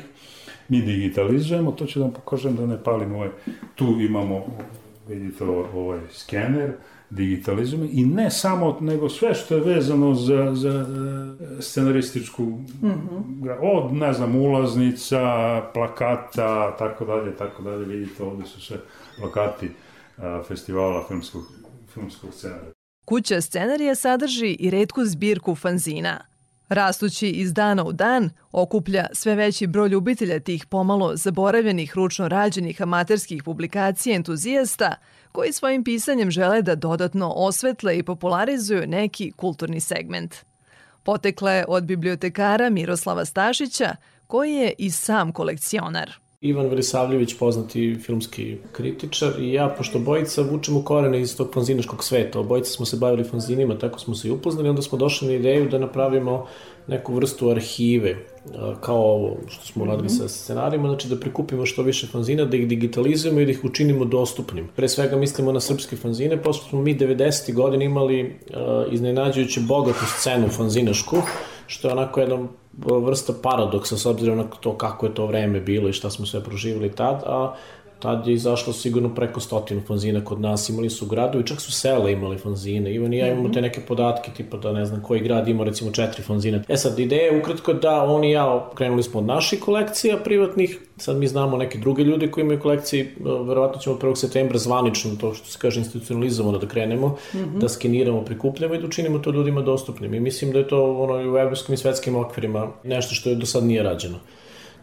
mi 0.70 0.82
digitalizujemo, 0.82 1.72
to 1.72 1.86
ću 1.86 2.00
da 2.00 2.06
vam 2.06 2.14
pokažem 2.14 2.56
da 2.56 2.66
ne 2.66 2.84
palim 2.84 3.16
ovaj, 3.16 3.30
tu 3.76 3.86
imamo, 4.00 4.46
vidite 5.08 5.44
ovaj 5.76 6.00
skener, 6.12 6.72
digitalizujemo 7.10 7.90
i 7.92 8.06
ne 8.06 8.32
samo, 8.32 8.78
nego 8.82 9.10
sve 9.10 9.34
što 9.34 9.56
je 9.56 9.62
vezano 9.62 10.14
za, 10.14 10.56
za 10.56 10.70
e, 10.70 11.62
scenarističku, 11.62 12.44
mm 12.44 12.66
-hmm. 12.82 13.58
od, 13.62 13.94
ne 13.94 14.14
znam, 14.14 14.36
ulaznica, 14.36 15.22
plakata, 15.74 16.78
tako 16.78 17.06
dalje, 17.06 17.36
tako 17.36 17.64
dalje, 17.64 17.86
vidite, 17.86 18.24
ovde 18.24 18.46
su 18.46 18.62
sve 18.62 18.78
plakati 19.20 19.70
a, 20.18 20.44
festivala 20.48 21.04
filmskog, 21.08 21.44
filmskog 21.94 22.34
scenarija. 22.34 22.72
Kuća 23.06 23.42
scenarija 23.42 23.96
sadrži 23.96 24.56
i 24.60 24.70
redku 24.70 25.06
zbirku 25.06 25.56
fanzina– 25.56 26.20
Rastući 26.70 27.30
iz 27.30 27.54
dana 27.54 27.84
u 27.84 27.92
dan, 27.92 28.30
okuplja 28.52 29.08
sve 29.14 29.36
veći 29.36 29.68
broj 29.68 29.90
ljubitelja 29.90 30.40
tih 30.40 30.66
pomalo 30.66 31.16
zaboravljenih 31.16 31.96
ručno 31.96 32.28
rađenih 32.28 32.82
amaterskih 32.82 33.44
publikacija 33.44 34.16
entuzijasta 34.16 34.96
koji 35.36 35.54
svojim 35.54 35.84
pisanjem 35.84 36.32
žele 36.32 36.62
da 36.62 36.76
dodatno 36.76 37.34
osvetle 37.36 37.98
i 37.98 38.04
popularizuju 38.04 38.88
neki 38.88 39.32
kulturni 39.32 39.80
segment. 39.80 40.36
Potekla 41.04 41.52
je 41.52 41.66
od 41.68 41.84
bibliotekara 41.84 42.70
Miroslava 42.70 43.26
Stašića, 43.26 43.96
koji 44.28 44.54
je 44.54 44.74
i 44.78 44.92
sam 44.92 45.32
kolekcionar– 45.32 46.14
Ivan 46.48 46.68
Velisavljević, 46.68 47.38
poznati 47.38 47.98
filmski 48.06 48.58
kritičar 48.72 49.32
i 49.40 49.54
ja, 49.54 49.76
pošto 49.78 50.00
bojica 50.00 50.42
vučemo 50.42 50.84
korene 50.84 51.22
iz 51.22 51.38
tog 51.38 51.54
fanzinaškog 51.54 52.04
sveta, 52.04 52.40
obojica 52.40 52.72
smo 52.72 52.86
se 52.86 52.98
bavili 52.98 53.24
fanzinima, 53.24 53.78
tako 53.78 54.00
smo 54.00 54.16
se 54.16 54.28
i 54.28 54.32
upoznali, 54.32 54.70
onda 54.70 54.82
smo 54.82 54.98
došli 54.98 55.28
na 55.28 55.34
ideju 55.34 55.70
da 55.70 55.80
napravimo 55.80 56.46
neku 56.88 57.14
vrstu 57.14 57.50
arhive, 57.50 58.16
kao 58.82 58.98
ovo 58.98 59.38
što 59.48 59.66
smo 59.66 59.84
uradili 59.84 60.10
sa 60.10 60.28
scenarijima, 60.28 60.88
znači 60.90 61.08
da 61.08 61.20
prikupimo 61.20 61.66
što 61.66 61.84
više 61.84 62.08
fanzina, 62.08 62.46
da 62.46 62.58
ih 62.58 62.68
digitalizujemo 62.68 63.40
i 63.40 63.46
da 63.46 63.52
ih 63.52 63.66
učinimo 63.66 64.06
dostupnim. 64.06 64.68
Pre 64.76 64.90
svega 64.90 65.16
mislimo 65.16 65.52
na 65.52 65.60
srpske 65.60 65.96
fanzine, 65.96 66.44
posle 66.44 66.70
smo 66.70 66.82
mi 66.82 66.96
90. 66.96 67.54
godine 67.54 67.86
imali 67.86 68.36
iznenađujuće 68.92 69.60
bogatu 69.60 70.06
scenu 70.18 70.50
fanzinašku, 70.50 71.18
što 71.68 71.88
je 71.88 71.92
onako 71.92 72.20
jedan 72.20 72.48
vrsta 72.78 73.34
paradoksa 73.44 73.98
s 73.98 74.06
obzirom 74.06 74.38
na 74.38 74.44
to 74.44 74.78
kako 74.78 75.06
je 75.06 75.14
to 75.14 75.26
vreme 75.26 75.60
bilo 75.60 75.90
i 75.90 75.94
šta 75.94 76.10
smo 76.10 76.26
sve 76.26 76.44
proživali 76.44 76.92
tad, 76.92 77.24
a 77.26 77.56
tad 78.00 78.28
je 78.28 78.34
izašlo 78.34 78.74
sigurno 78.74 79.16
preko 79.16 79.40
stotinu 79.40 79.82
fanzina 79.88 80.26
kod 80.26 80.42
nas, 80.42 80.70
imali 80.70 80.90
su 80.90 81.06
gradovi, 81.06 81.48
čak 81.48 81.62
su 81.62 81.72
sela 81.72 82.10
imali 82.10 82.38
fanzine, 82.38 82.94
Ivan 82.94 83.14
i 83.14 83.18
ja 83.18 83.28
imamo 83.28 83.50
te 83.50 83.62
neke 83.62 83.82
podatke, 83.82 84.32
tipa 84.38 84.58
da 84.58 84.72
ne 84.72 84.86
znam 84.86 85.02
koji 85.04 85.22
grad 85.22 85.48
ima 85.48 85.64
recimo 85.64 85.92
četiri 85.92 86.24
fanzina. 86.24 86.64
E 86.68 86.78
sad, 86.78 87.00
ideja 87.00 87.24
je 87.24 87.40
ukratko 87.40 87.74
da 87.74 88.04
on 88.04 88.24
i 88.24 88.32
ja 88.32 88.70
krenuli 88.76 89.04
smo 89.04 89.20
od 89.20 89.26
naših 89.26 89.60
kolekcija 89.60 90.18
privatnih, 90.18 90.80
sad 90.98 91.18
mi 91.18 91.28
znamo 91.28 91.58
neke 91.58 91.78
druge 91.78 92.04
ljude 92.04 92.32
koji 92.32 92.42
imaju 92.42 92.60
kolekcije, 92.60 93.16
verovatno 93.48 93.82
ćemo 93.82 93.96
1. 93.96 94.16
septembra 94.16 94.58
zvanično, 94.58 95.16
to 95.20 95.34
što 95.34 95.46
se 95.46 95.58
kaže 95.62 95.80
institucionalizovano 95.80 96.58
da 96.58 96.68
krenemo, 96.68 97.08
mm 97.08 97.38
-hmm. 97.38 97.60
da 97.60 97.70
skeniramo, 97.70 98.22
prikupljamo 98.26 98.76
i 98.76 98.80
da 98.80 98.88
učinimo 98.88 99.20
to 99.20 99.32
ljudima 99.32 99.62
dostupnim. 99.62 100.14
I 100.14 100.20
mislim 100.20 100.52
da 100.52 100.60
je 100.60 100.68
to 100.68 100.94
ono, 100.94 101.34
u 101.34 101.38
evropskim 101.38 101.74
i 101.74 101.78
svetskim 101.78 102.16
okvirima 102.16 102.68
nešto 102.84 103.16
što 103.16 103.30
je 103.30 103.36
do 103.36 103.46
sad 103.46 103.64
nije 103.64 103.84
rađeno. 103.84 104.18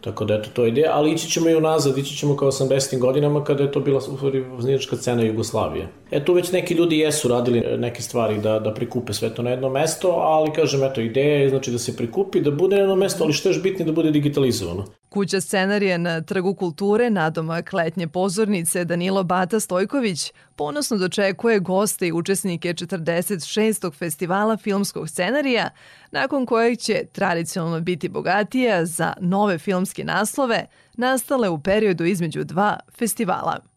Tako 0.03 0.25
da 0.25 0.33
eto, 0.33 0.49
to 0.53 0.63
je 0.63 0.69
ideja, 0.69 0.91
ali 0.93 1.11
ići 1.11 1.29
ćemo 1.29 1.49
i 1.49 1.55
unazad, 1.55 1.97
ići 1.97 2.17
ćemo 2.17 2.35
kao 2.37 2.51
80. 2.51 2.99
godinama 2.99 3.43
kada 3.43 3.63
je 3.63 3.71
to 3.71 3.79
bila 3.79 4.01
voznička 4.51 4.95
cena 4.95 5.21
Jugoslavije. 5.21 5.87
E 6.11 6.25
tu 6.25 6.33
već 6.33 6.51
neki 6.51 6.73
ljudi 6.73 6.99
jesu 6.99 7.27
radili 7.27 7.77
neke 7.77 8.01
stvari 8.01 8.37
da, 8.37 8.59
da 8.59 8.73
prikupe 8.73 9.13
sve 9.13 9.35
to 9.35 9.41
na 9.41 9.49
jedno 9.49 9.69
mesto, 9.69 10.09
ali 10.09 10.51
kažem, 10.51 10.83
eto, 10.83 11.01
ideja 11.01 11.39
je 11.39 11.49
znači 11.49 11.71
da 11.71 11.77
se 11.77 11.95
prikupi, 11.95 12.41
da 12.41 12.51
bude 12.51 12.75
na 12.75 12.81
jedno 12.81 12.95
mesto, 12.95 13.23
ali 13.23 13.33
što 13.33 13.49
je 13.49 13.59
bitnije 13.59 13.85
da 13.85 13.91
bude 13.91 14.11
digitalizovano. 14.11 14.85
Kuća 15.09 15.41
scenarije 15.41 15.97
na 15.97 16.21
Trgu 16.21 16.53
kulture, 16.53 17.09
nadomak 17.09 17.73
letnje 17.73 18.07
pozornice 18.07 18.85
Danilo 18.85 19.23
Bata 19.23 19.59
Stojković, 19.59 20.31
ponosno 20.55 20.97
dočekuje 20.97 21.59
goste 21.59 22.07
i 22.07 22.11
učesnike 22.11 22.73
46. 22.73 23.93
festivala 23.93 24.57
filmskog 24.57 25.09
scenarija, 25.09 25.69
nakon 26.11 26.45
kojeg 26.45 26.79
će 26.79 27.05
tradicionalno 27.11 27.81
biti 27.81 28.09
bogatija 28.09 28.85
za 28.85 29.13
nove 29.19 29.57
filmske 29.57 30.03
naslove 30.03 30.67
nastale 30.93 31.49
u 31.49 31.59
periodu 31.59 32.05
između 32.05 32.43
dva 32.43 32.79
festivala. 32.97 33.72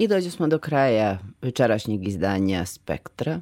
I 0.00 0.08
dođu 0.08 0.30
smo 0.30 0.48
do 0.48 0.58
kraja 0.58 1.18
večerašnjeg 1.42 2.08
izdanja 2.08 2.66
Spektra 2.66 3.40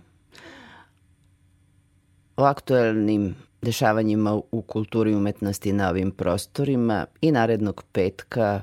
o 2.37 2.43
aktuelnim 2.45 3.35
dešavanjima 3.63 4.41
u 4.51 4.63
kulturi 4.63 5.11
i 5.13 5.15
umetnosti 5.15 5.73
na 5.73 5.91
ovim 5.91 6.11
prostorima 6.11 7.07
i 7.21 7.33
narednog 7.33 7.85
petka 7.93 8.63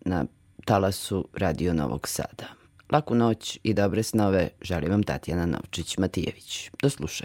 na 0.00 0.24
talasu 0.64 1.28
Radio 1.32 1.74
Novog 1.74 2.08
Sada. 2.08 2.46
Laku 2.90 3.14
noć 3.14 3.58
i 3.62 3.74
dobre 3.74 4.02
snove 4.02 4.48
želim 4.62 4.90
vam 4.90 5.02
Tatjana 5.02 5.46
Novčić-Matijević. 5.46 6.70
Do 6.82 6.90
slušanja. 6.90 7.20